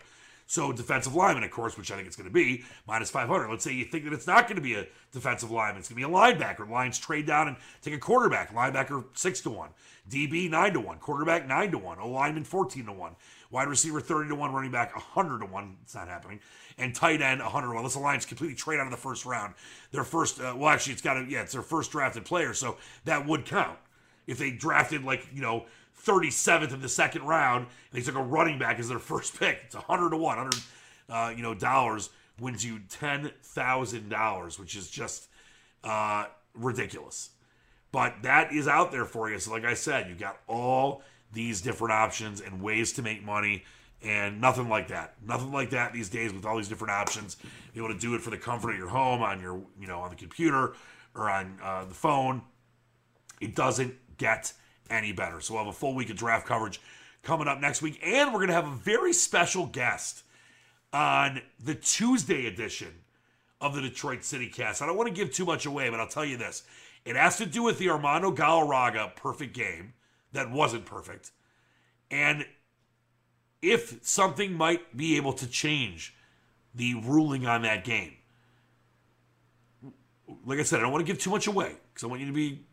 So 0.46 0.70
defensive 0.70 1.14
lineman, 1.14 1.44
of 1.44 1.50
course, 1.50 1.78
which 1.78 1.90
I 1.90 1.94
think 1.94 2.06
it's 2.06 2.16
going 2.16 2.28
to 2.28 2.32
be, 2.32 2.64
minus 2.86 3.10
500. 3.10 3.48
Let's 3.48 3.64
say 3.64 3.72
you 3.72 3.86
think 3.86 4.04
that 4.04 4.12
it's 4.12 4.26
not 4.26 4.48
going 4.48 4.56
to 4.56 4.62
be 4.62 4.74
a 4.74 4.86
defensive 5.10 5.50
lineman. 5.50 5.78
It's 5.78 5.88
going 5.88 6.02
to 6.02 6.06
be 6.06 6.12
a 6.12 6.14
linebacker. 6.14 6.68
Lions 6.68 6.98
trade 6.98 7.26
down 7.26 7.48
and 7.48 7.56
take 7.80 7.94
a 7.94 7.98
quarterback. 7.98 8.52
Linebacker 8.52 9.04
6 9.14 9.40
to 9.42 9.50
1. 9.50 9.70
DB 10.10 10.50
9 10.50 10.74
to 10.74 10.80
1. 10.80 10.98
Quarterback 10.98 11.48
9 11.48 11.70
to 11.70 11.78
1. 11.78 11.98
O 12.00 12.08
lineman 12.10 12.44
14 12.44 12.84
to 12.84 12.92
1. 12.92 13.16
Wide 13.50 13.68
receiver 13.68 14.00
30 14.00 14.28
to 14.28 14.34
1. 14.34 14.52
Running 14.52 14.70
back 14.70 14.94
100 14.94 15.38
to 15.38 15.46
1. 15.46 15.76
It's 15.84 15.94
not 15.94 16.08
happening. 16.08 16.40
And 16.76 16.94
tight 16.94 17.22
end 17.22 17.40
100 17.40 17.68
to 17.68 17.74
1. 17.74 17.84
This 17.84 17.96
Lions 17.96 18.26
completely 18.26 18.54
trade 18.54 18.78
out 18.78 18.86
of 18.86 18.90
the 18.90 18.98
first 18.98 19.24
round. 19.24 19.54
Their 19.90 20.04
first, 20.04 20.38
uh, 20.38 20.54
well, 20.54 20.68
actually, 20.68 20.92
it's 20.92 21.02
got 21.02 21.14
to, 21.14 21.24
yeah, 21.28 21.40
it's 21.40 21.52
their 21.52 21.62
first 21.62 21.92
drafted 21.92 22.26
player. 22.26 22.52
So 22.52 22.76
that 23.06 23.26
would 23.26 23.46
count. 23.46 23.78
If 24.26 24.38
they 24.38 24.50
drafted, 24.50 25.02
like, 25.02 25.26
you 25.32 25.40
know, 25.40 25.64
37th 26.04 26.72
in 26.72 26.80
the 26.80 26.88
second 26.88 27.22
round, 27.22 27.66
and 27.66 28.00
they 28.00 28.04
took 28.04 28.16
a 28.16 28.22
running 28.22 28.58
back 28.58 28.78
as 28.78 28.88
their 28.88 28.98
first 28.98 29.38
pick. 29.38 29.60
It's 29.64 29.74
100 29.74 30.10
to 30.10 30.16
1, 30.16 30.36
100 30.36 30.62
uh, 31.08 31.32
you 31.36 31.42
know, 31.42 31.54
dollars 31.54 32.10
wins 32.40 32.64
you 32.64 32.80
$10,000, 32.88 34.58
which 34.58 34.76
is 34.76 34.90
just 34.90 35.28
uh, 35.84 36.26
ridiculous. 36.54 37.30
But 37.92 38.22
that 38.22 38.52
is 38.52 38.66
out 38.66 38.90
there 38.90 39.04
for 39.04 39.30
you. 39.30 39.38
So, 39.38 39.50
like 39.50 39.64
I 39.64 39.74
said, 39.74 40.08
you've 40.08 40.18
got 40.18 40.38
all 40.48 41.02
these 41.32 41.60
different 41.60 41.92
options 41.92 42.40
and 42.40 42.62
ways 42.62 42.92
to 42.94 43.02
make 43.02 43.22
money, 43.22 43.64
and 44.02 44.40
nothing 44.40 44.68
like 44.68 44.88
that. 44.88 45.14
Nothing 45.24 45.52
like 45.52 45.70
that 45.70 45.92
these 45.92 46.08
days 46.08 46.32
with 46.32 46.44
all 46.44 46.56
these 46.56 46.68
different 46.68 46.92
options. 46.92 47.36
Be 47.74 47.80
able 47.80 47.92
to 47.92 47.98
do 47.98 48.14
it 48.14 48.22
for 48.22 48.30
the 48.30 48.38
comfort 48.38 48.70
of 48.70 48.78
your 48.78 48.88
home, 48.88 49.22
on 49.22 49.40
your, 49.40 49.62
you 49.78 49.86
know, 49.86 50.00
on 50.00 50.10
the 50.10 50.16
computer 50.16 50.74
or 51.14 51.30
on 51.30 51.58
uh, 51.62 51.84
the 51.84 51.94
phone. 51.94 52.42
It 53.40 53.54
doesn't 53.54 53.94
get 54.16 54.52
any 54.92 55.12
better. 55.12 55.40
So 55.40 55.54
we'll 55.54 55.64
have 55.64 55.74
a 55.74 55.76
full 55.76 55.94
week 55.94 56.10
of 56.10 56.16
draft 56.16 56.46
coverage 56.46 56.80
coming 57.22 57.48
up 57.48 57.60
next 57.60 57.82
week. 57.82 58.00
And 58.04 58.32
we're 58.32 58.38
going 58.38 58.48
to 58.48 58.54
have 58.54 58.68
a 58.68 58.76
very 58.76 59.12
special 59.12 59.66
guest 59.66 60.24
on 60.92 61.40
the 61.62 61.74
Tuesday 61.74 62.46
edition 62.46 62.92
of 63.60 63.74
the 63.74 63.80
Detroit 63.80 64.24
City 64.24 64.48
Cast. 64.48 64.82
I 64.82 64.86
don't 64.86 64.96
want 64.96 65.08
to 65.08 65.14
give 65.14 65.32
too 65.32 65.44
much 65.44 65.66
away, 65.66 65.88
but 65.88 66.00
I'll 66.00 66.08
tell 66.08 66.24
you 66.24 66.36
this. 66.36 66.64
It 67.04 67.16
has 67.16 67.38
to 67.38 67.46
do 67.46 67.62
with 67.62 67.78
the 67.78 67.90
Armando 67.90 68.30
Galarraga 68.32 69.16
perfect 69.16 69.54
game 69.54 69.94
that 70.32 70.50
wasn't 70.50 70.84
perfect. 70.84 71.30
And 72.10 72.46
if 73.60 73.98
something 74.02 74.52
might 74.52 74.96
be 74.96 75.16
able 75.16 75.32
to 75.34 75.46
change 75.46 76.14
the 76.74 76.94
ruling 76.94 77.46
on 77.46 77.62
that 77.62 77.84
game. 77.84 78.14
Like 80.44 80.58
I 80.58 80.62
said, 80.62 80.78
I 80.78 80.82
don't 80.82 80.92
want 80.92 81.06
to 81.06 81.12
give 81.12 81.20
too 81.20 81.30
much 81.30 81.46
away 81.46 81.74
because 81.92 82.04
I 82.04 82.06
want 82.06 82.20
you 82.20 82.26
to 82.26 82.32
be 82.32 82.64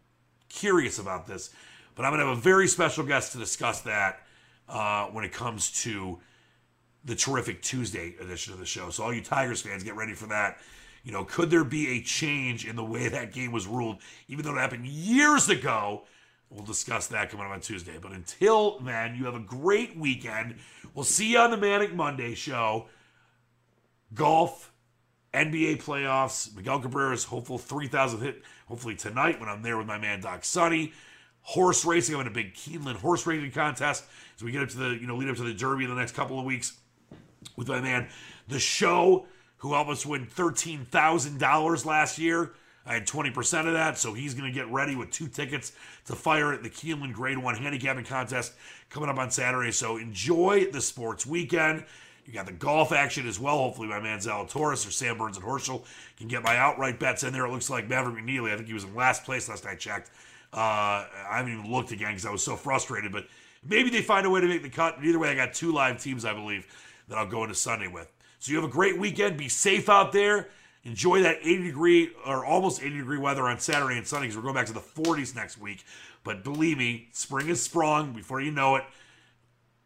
curious 0.48 1.00
about 1.00 1.28
this. 1.28 1.52
But 2.00 2.06
I'm 2.06 2.12
going 2.14 2.22
to 2.22 2.28
have 2.28 2.38
a 2.38 2.42
very 2.42 2.70
special 2.70 3.04
guest 3.04 3.34
to 3.34 3.38
discuss 3.38 3.82
that 3.82 4.22
uh, 4.70 5.08
when 5.08 5.26
it 5.26 5.34
comes 5.34 5.84
to 5.84 6.18
the 7.04 7.14
terrific 7.14 7.62
Tuesday 7.62 8.16
edition 8.22 8.54
of 8.54 8.60
the 8.60 8.66
show. 8.66 8.90
So 8.90 9.04
all 9.04 9.14
you 9.14 9.22
Tigers 9.22 9.62
fans, 9.62 9.84
get 9.84 9.98
ready 9.98 10.14
for 10.14 10.26
that. 10.28 10.60
You 11.04 11.12
know, 11.12 11.26
could 11.26 11.50
there 11.50 11.66
be 11.66 11.98
a 11.98 12.02
change 12.02 12.66
in 12.66 12.78
the 12.78 12.86
way 12.86 13.10
that 13.10 13.34
game 13.34 13.52
was 13.52 13.68
ruled, 13.68 13.98
even 14.30 14.46
though 14.46 14.56
it 14.56 14.60
happened 14.62 14.86
years 14.86 15.50
ago? 15.50 16.04
We'll 16.50 16.64
discuss 16.64 17.08
that 17.08 17.32
coming 17.32 17.46
up 17.46 17.52
on 17.52 17.60
Tuesday. 17.60 17.98
But 18.02 18.14
until 18.14 18.80
then, 18.80 19.18
you 19.18 19.26
have 19.26 19.36
a 19.36 19.42
great 19.42 19.98
weekend. 19.98 20.56
We'll 20.94 21.04
see 21.04 21.34
you 21.34 21.40
on 21.40 21.52
the 21.52 21.58
Manic 21.58 21.94
Monday 21.94 22.34
show. 22.34 22.88
Golf, 24.14 24.72
NBA 25.34 25.84
playoffs, 25.84 26.56
Miguel 26.56 26.80
Cabrera's 26.80 27.26
hopeful 27.26 27.58
3,000 27.58 28.22
hit, 28.22 28.44
hopefully 28.70 28.96
tonight 28.96 29.38
when 29.42 29.50
I'm 29.50 29.64
there 29.64 29.78
with 29.78 29.86
my 29.86 29.98
man 29.98 30.22
Doc 30.22 30.46
Sunny 30.46 30.94
horse 31.42 31.86
racing. 31.86 32.16
I'm 32.16 32.22
in 32.22 32.28
a 32.28 32.32
big 32.32 32.54
Keeneland 32.54 32.98
horse 32.98 33.26
racing 33.26 33.52
contest 33.52 34.06
as 34.36 34.44
we 34.44 34.52
get 34.52 34.62
up 34.62 34.70
to 34.70 34.78
the, 34.78 34.90
you 34.90 35.08
know, 35.08 35.16
lead 35.16 35.30
up 35.30 35.38
to 35.38 35.44
the 35.44 35.54
Derby 35.54 35.84
in 35.84 35.90
the 35.90 35.96
next 35.96 36.14
couple 36.14 36.40
of 36.40 36.46
weeks 36.46 36.78
with 37.56 37.68
my 37.68 37.82
man, 37.82 38.08
the 38.48 38.60
show, 38.60 39.26
who 39.58 39.74
helped 39.74 39.90
us 39.90 40.06
win 40.06 40.26
$13,000 40.26 41.86
last 41.86 42.18
year. 42.18 42.54
I 42.86 42.94
had 42.94 43.06
20% 43.06 43.68
of 43.68 43.74
that, 43.74 43.98
so 43.98 44.14
he's 44.14 44.34
going 44.34 44.52
to 44.52 44.58
get 44.58 44.72
ready 44.72 44.96
with 44.96 45.12
two 45.12 45.28
tickets 45.28 45.74
to 46.06 46.16
fire 46.16 46.54
at 46.54 46.64
the 46.64 46.70
Keeneland 46.70 47.14
Grade 47.14 47.38
1 47.38 47.56
handicapping 47.56 48.06
contest 48.06 48.54
coming 48.90 49.10
up 49.10 49.18
on 49.18 49.30
Saturday. 49.30 49.72
So 49.72 49.98
enjoy 49.98 50.66
the 50.72 50.82
sports 50.82 51.26
weekend. 51.26 51.86
You 52.26 52.34
got 52.34 52.46
the 52.46 52.52
golf 52.52 52.92
action 52.92 53.28
as 53.28 53.40
well. 53.40 53.58
Hopefully, 53.58 53.88
my 53.88 54.00
man 54.00 54.20
Zalatoris 54.20 54.88
or 54.88 54.92
Sam 54.92 55.18
Burns 55.18 55.38
and 55.38 55.46
Horschel 55.46 55.84
can 56.18 56.28
get 56.28 56.44
my 56.44 56.58
outright 56.58 57.00
bets 57.00 57.24
in 57.24 57.34
there. 57.34 57.46
It 57.46 57.52
looks 57.52 57.70
like 57.70 57.90
Maverick 57.90 58.24
McNealy, 58.24 58.52
I 58.52 58.56
think 58.56 58.68
he 58.68 58.74
was 58.74 58.84
in 58.84 58.96
last 58.96 59.24
place 59.24 59.50
last 59.50 59.66
I 59.66 59.76
checked, 59.76 60.12
uh, 60.54 60.58
I 60.58 61.38
haven't 61.38 61.54
even 61.54 61.72
looked 61.72 61.92
again 61.92 62.12
because 62.12 62.26
I 62.26 62.32
was 62.32 62.44
so 62.44 62.56
frustrated, 62.56 63.12
but 63.12 63.28
maybe 63.68 63.90
they 63.90 64.02
find 64.02 64.26
a 64.26 64.30
way 64.30 64.42
to 64.42 64.48
make 64.48 64.64
the 64.64 64.70
cut. 64.70 64.96
But 64.98 65.06
either 65.06 65.20
way, 65.20 65.30
I 65.30 65.36
got 65.36 65.54
two 65.54 65.72
live 65.72 66.02
teams, 66.02 66.26
I 66.26 66.34
believe, 66.34 66.66
that 67.08 67.18
I'll 67.18 67.28
go 67.28 67.44
into 67.44 67.56
Sunday 67.56 67.88
with. 67.88 68.12
So 68.40 68.52
you 68.52 68.60
have 68.60 68.70
a 68.70 68.72
great 68.72 68.98
weekend. 68.98 69.38
Be 69.38 69.50
safe 69.50 69.90
out 69.90 70.12
there. 70.12 70.50
Enjoy 70.84 71.22
that 71.24 71.38
80 71.42 71.64
degree 71.64 72.12
or 72.26 72.46
almost 72.46 72.82
80 72.82 72.98
degree 72.98 73.18
weather 73.18 73.44
on 73.44 73.60
Saturday 73.60 73.98
and 73.98 74.08
Sunday 74.08 74.28
because 74.28 74.38
we're 74.38 74.44
going 74.44 74.56
back 74.56 74.68
to 74.68 74.74
the 74.74 74.80
40s 74.80 75.36
next 75.36 75.58
week. 75.58 75.84
But 76.24 76.44
believe 76.44 76.78
me, 76.78 77.10
spring 77.12 77.50
is 77.50 77.62
sprung 77.62 78.14
before 78.14 78.42
you 78.42 78.52
know 78.52 78.78
it. 78.78 78.86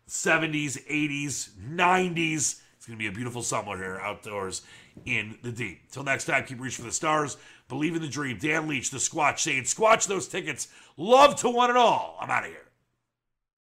70s, 0.08 0.86
80s, 0.88 1.50
90s. 1.52 2.62
It's 2.78 2.86
going 2.86 2.98
to 2.98 3.04
be 3.04 3.08
a 3.08 3.12
beautiful 3.12 3.42
summer 3.42 3.78
here 3.78 4.00
outdoors 4.02 4.62
in 5.06 5.38
the 5.42 5.52
deep. 5.52 5.90
Till 5.92 6.04
next 6.04 6.26
time, 6.26 6.44
keep 6.46 6.60
reaching 6.60 6.84
for 6.84 6.90
the 6.90 6.96
stars. 6.96 7.38
Believe 7.68 7.96
in 7.96 8.02
the 8.02 8.08
dream. 8.08 8.38
Dan 8.38 8.68
Leach, 8.68 8.92
the 8.92 8.98
Squatch, 8.98 9.40
saying, 9.40 9.64
Squatch 9.64 10.08
those 10.08 10.28
tickets. 10.28 10.68
Love 10.98 11.36
to 11.38 11.50
one 11.50 11.70
and 11.70 11.78
all. 11.78 12.18
I'm 12.20 12.30
out 12.30 12.44
of 12.44 12.50
here. 12.52 12.63